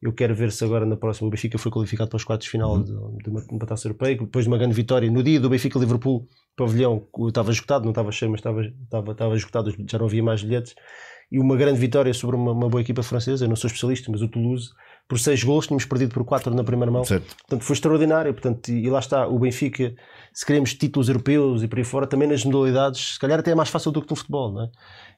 [0.00, 2.50] Eu quero ver se agora na próxima o Benfica foi qualificado para os quartos de
[2.52, 2.82] final Uhum.
[3.16, 5.10] de, de uma, de uma taça europeia, depois de uma grande vitória.
[5.10, 9.74] No dia do Benfica-Liverpool, pavilhão estava esgotado, não estava cheio, mas estava, estava, estava esgotado,
[9.90, 10.74] já não havia mais bilhetes.
[11.30, 13.44] E uma grande vitória sobre uma, uma boa equipa francesa.
[13.44, 14.70] Eu não sou especialista, mas o Toulouse,
[15.06, 17.04] por seis gols, tínhamos perdido por quatro na primeira mão.
[17.04, 17.36] Certo.
[17.36, 18.32] Portanto, foi extraordinário.
[18.32, 19.94] Portanto, e, lá está, o Benfica,
[20.32, 23.54] se queremos títulos europeus e por aí fora, também nas modalidades, se calhar até é
[23.54, 24.70] mais fácil do que no futebol, não é?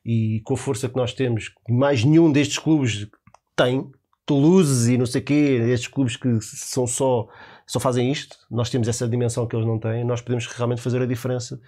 [0.04, 3.06] E com a força que nós temos, mais nenhum destes clubes
[3.54, 3.88] tem,
[4.30, 7.26] Toulouse e não sei o quê, estes clubes que são só,
[7.66, 11.02] só fazem isto, nós temos essa dimensão que eles não têm, nós podemos realmente fazer
[11.02, 11.60] a diferença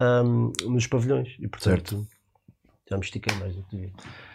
[0.00, 1.36] ahm, nos pavilhões.
[1.38, 2.08] E portanto,
[2.88, 3.92] já me estiquei mais do que devia.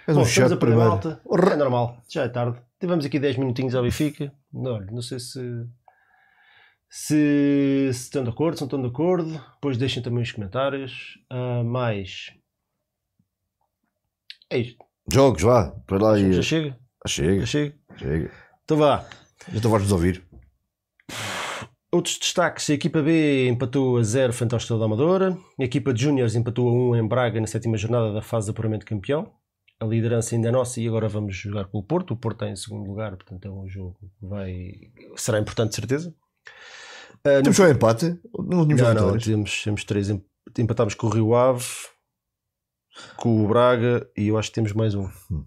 [0.08, 1.20] Bom, um estamos a perder malta.
[1.52, 2.62] É normal, já é tarde.
[2.80, 4.32] Tivemos aqui 10 minutinhos ao Benfica.
[4.54, 5.66] Não, não sei se,
[6.88, 9.32] se, se estão de acordo, se não estão de acordo.
[9.56, 11.18] Depois deixem também os comentários.
[11.28, 12.28] Ah, mais.
[14.52, 14.78] É isto.
[15.12, 16.34] Jogos, vá, para lá e.
[16.34, 16.83] Já chega?
[17.06, 17.76] Ah, chega, Já chega?
[17.98, 18.32] chega.
[18.64, 19.06] Então vá.
[19.50, 20.24] Já estou a nos ouvir.
[21.92, 25.38] Outros destaques: a equipa B empatou a 0 frente ao Estrela da Amadora.
[25.60, 28.52] A equipa de Júniores empatou a 1 em Braga na sétima jornada da fase de
[28.52, 29.32] apuramento campeão.
[29.80, 32.12] A liderança ainda é nossa e agora vamos jogar com o Porto.
[32.12, 34.54] O Porto está em segundo lugar, portanto é um jogo que vai...
[35.18, 36.16] será importante, de certeza.
[37.26, 38.18] Ah, no Temos só empate.
[38.40, 40.10] Não tínhamos Não, não, temos, temos três.
[40.10, 40.24] em-
[40.58, 41.66] Empatámos com o Rio Ave,
[43.18, 45.10] com o Braga e eu acho que temos mais um.
[45.32, 45.46] Hum.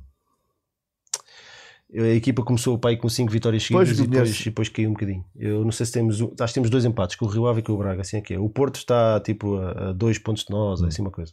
[1.94, 4.90] A equipa começou o pai com cinco vitórias seguidas Pois, e, depois, e depois caiu
[4.90, 5.24] um bocadinho.
[5.36, 6.20] Eu não sei se temos.
[6.20, 8.20] Acho que temos dois empates, com o Rio Ave e com o Braga, assim é
[8.20, 8.38] que é.
[8.38, 10.86] O Porto está tipo a, a dois pontos de nós, Hum.
[10.86, 11.32] assim uma coisa.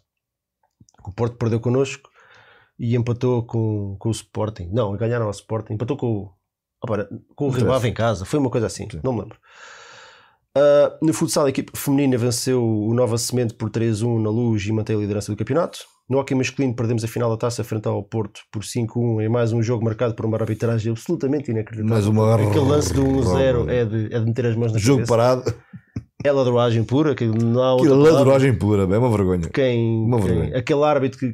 [1.03, 2.09] O Porto perdeu connosco
[2.77, 4.69] e empatou com, com o Sporting.
[4.71, 5.73] Não, ganharam ao Sporting.
[5.73, 6.31] Empatou com o.
[6.84, 7.71] Opa, com o Rio.
[7.73, 8.23] Ave em casa.
[8.23, 8.99] Foi uma coisa assim, Sim.
[9.03, 9.38] não me lembro.
[10.55, 14.71] Uh, no futsal, a equipe feminina venceu o Nova Semente por 3-1 na luz e
[14.71, 15.80] mantém a liderança do campeonato.
[16.09, 19.53] No hockey masculino, perdemos a final da taça frente ao Porto por 5-1 em mais
[19.53, 21.93] um jogo marcado por uma arbitragem absolutamente inacreditável.
[21.93, 22.35] Mais uma.
[22.35, 25.11] Aquele lance do 1-0 é de, é de meter as mãos na Jogo cabeça.
[25.13, 25.53] parado.
[26.25, 28.31] É ladroagem pura, que não há outra Aquilo é palavra.
[28.31, 29.49] ladrogem pura, é uma vergonha.
[29.49, 30.57] Quem, Uma quem- vergonha.
[30.57, 31.34] aquele árbitro que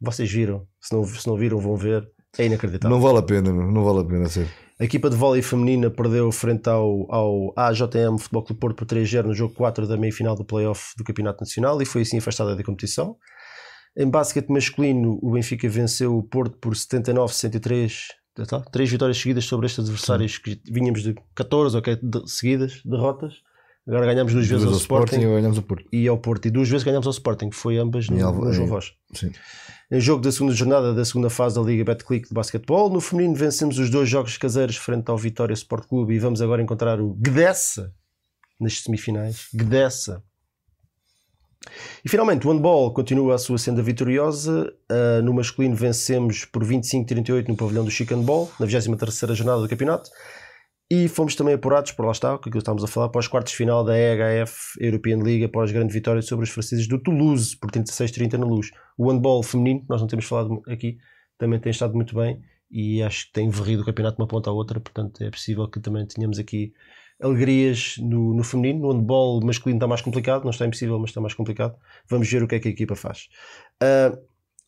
[0.00, 2.06] vocês viram, se não, se não viram, vão ver.
[2.38, 2.94] É inacreditável.
[2.94, 4.46] Não vale a pena, não vale a pena ser.
[4.78, 9.24] A equipa de vôlei feminina perdeu frente ao, ao AJM Futebol Clube Porto por 3-0
[9.24, 12.62] no jogo 4 da meia-final do play-off do Campeonato Nacional e foi assim afastada da
[12.62, 13.16] competição.
[13.96, 18.08] Em basquete masculino, o Benfica venceu o Porto por 79-63,
[18.46, 18.60] tá?
[18.70, 23.36] três vitórias seguidas sobre estes adversários que vínhamos de 14 ou que- de- seguidas, derrotas.
[23.86, 25.88] Agora ganhamos duas vezes Duas ao ao Sporting Sporting e agora ganhamos o Porto.
[25.92, 26.46] e ao Porto.
[26.46, 27.50] E duas vezes ganhamos ao Sporting.
[27.52, 28.92] Foi ambas no, Alva- no João Rocha.
[29.14, 29.30] Sim.
[29.90, 33.36] Em jogo da segunda jornada da segunda fase da Liga Betclic de basquetebol, no feminino
[33.36, 37.14] vencemos os dois jogos caseiros frente ao Vitória Sport Clube e vamos agora encontrar o
[37.14, 37.92] Gdessa
[38.58, 39.46] nas semifinais.
[39.54, 40.20] Gdessa.
[42.04, 44.72] E finalmente o handball continua a sua senda vitoriosa.
[44.90, 49.68] Ah, no masculino vencemos por 25-38 no pavilhão do Chicken Ball, na 23ª jornada do
[49.68, 50.10] campeonato.
[50.88, 53.50] E fomos também apurados, por lá está, o que estávamos a falar, para os quartos
[53.52, 57.72] de final da EHF European League após grande vitória sobre os franceses do Toulouse por
[57.72, 58.70] 36-30 na luz.
[58.96, 60.96] O handball feminino, nós não temos falado aqui,
[61.36, 62.40] também tem estado muito bem
[62.70, 65.68] e acho que tem varrido o campeonato de uma ponta à outra, portanto é possível
[65.68, 66.72] que também tenhamos aqui
[67.20, 68.80] alegrias no, no feminino.
[68.80, 71.76] No handball masculino está mais complicado, não está impossível, mas está mais complicado.
[72.08, 73.28] Vamos ver o que é que a equipa faz.
[73.82, 74.16] Ah,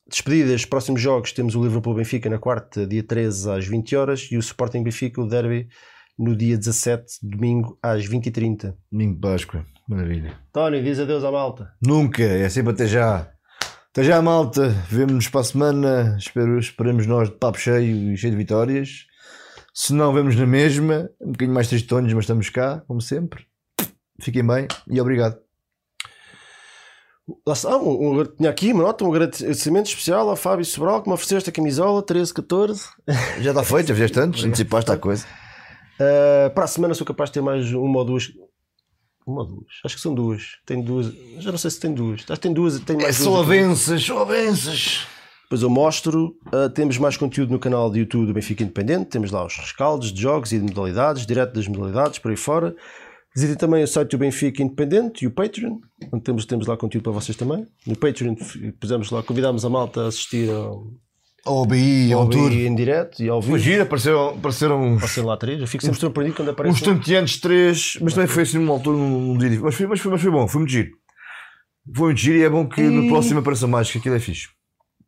[0.09, 4.41] despedidas, próximos jogos, temos o Liverpool-Benfica na quarta, dia 13 às 20 horas e o
[4.41, 5.69] Sporting-Benfica, o Derby,
[6.19, 8.75] no dia 17, domingo, às 20h30.
[8.91, 9.65] Domingo de Páscoa.
[9.89, 10.39] Maravilha.
[10.53, 11.73] Tony, diz adeus à malta.
[11.81, 13.31] Nunca, é sempre até já.
[13.91, 14.69] Até já, malta.
[14.89, 16.17] Vemo-nos para a semana.
[16.19, 19.07] Espero, esperamos nós de papo cheio e cheio de vitórias.
[19.73, 21.09] Se não, vemos na mesma.
[21.21, 23.47] Um bocadinho mais tristonhos, mas estamos cá, como sempre.
[24.21, 25.39] Fiquem bem e obrigado.
[27.47, 31.09] Lá está, um, um, tinha aqui uma nota, um agradecimento especial ao Fábio Sobral que
[31.09, 32.89] me ofereceu esta camisola 13-14.
[33.41, 35.27] Já está feito, já fizeste antes, antecipaste a coisa.
[36.01, 38.33] Uh, para a semana sou capaz de ter mais uma ou duas.
[39.27, 39.67] Uma ou duas?
[39.85, 40.57] Acho que são duas.
[40.65, 41.13] Tem duas.
[41.39, 42.21] Já não sei se tem duas.
[42.23, 42.79] Acho que tem duas.
[42.81, 43.59] Tem mais Só duas aqui.
[43.59, 45.07] avanças, só avanças.
[45.43, 46.37] Depois eu mostro.
[46.47, 49.07] Uh, temos mais conteúdo no canal de YouTube do Benfica Independente.
[49.07, 52.75] Temos lá os rescaldos de jogos e de modalidades, direto das modalidades, por aí fora.
[53.35, 55.79] Visitem também o site do Benfica Independente e o Patreon,
[56.13, 57.67] onde temos, temos lá conteúdo para vocês também.
[57.87, 58.35] No Patreon
[58.81, 60.91] pusemos lá, convidámos a malta a assistir ao,
[61.49, 62.53] Ao BI, ao tour.
[62.53, 63.65] Em direto e ao Foi vivo.
[63.65, 65.61] giro, apareceram, apareceram uns, Passei lá três.
[65.61, 66.83] Eu fico sempre surpreendido quando uns aparece.
[66.83, 66.85] um.
[66.95, 69.59] tanteantes três, mas também foi assim numa altura, num dia.
[69.61, 70.91] Mas foi, mas, foi, mas foi bom, foi muito giro.
[71.95, 74.21] Foi muito giro e é bom que no E- próximo apareça mais, que aquilo é
[74.21, 74.49] fixe.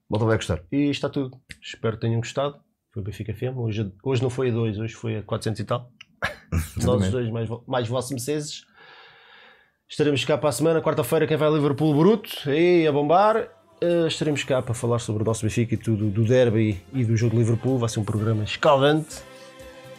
[0.09, 0.61] Volta vai gostar.
[0.73, 1.37] E está tudo.
[1.63, 2.57] Espero que tenham gostado.
[2.93, 3.57] Foi o Benfica FM.
[3.57, 5.91] Hoje, hoje não foi a 2, hoje foi a 400 e tal.
[6.83, 8.65] Nós os dois mais, mais vossos meses.
[9.89, 13.49] Estaremos cá para a semana, quarta-feira, quem vai a Liverpool Bruto, aí a bombar.
[13.81, 17.17] Eh, estaremos cá para falar sobre o nosso Benfica e tudo do derby e do
[17.17, 17.79] jogo de Liverpool.
[17.79, 19.23] Vai ser um programa escaldante.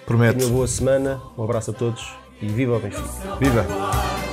[0.06, 0.44] Promete.
[0.44, 3.10] Uma boa semana, um abraço a todos e viva o Benfica.
[3.40, 4.31] Viva!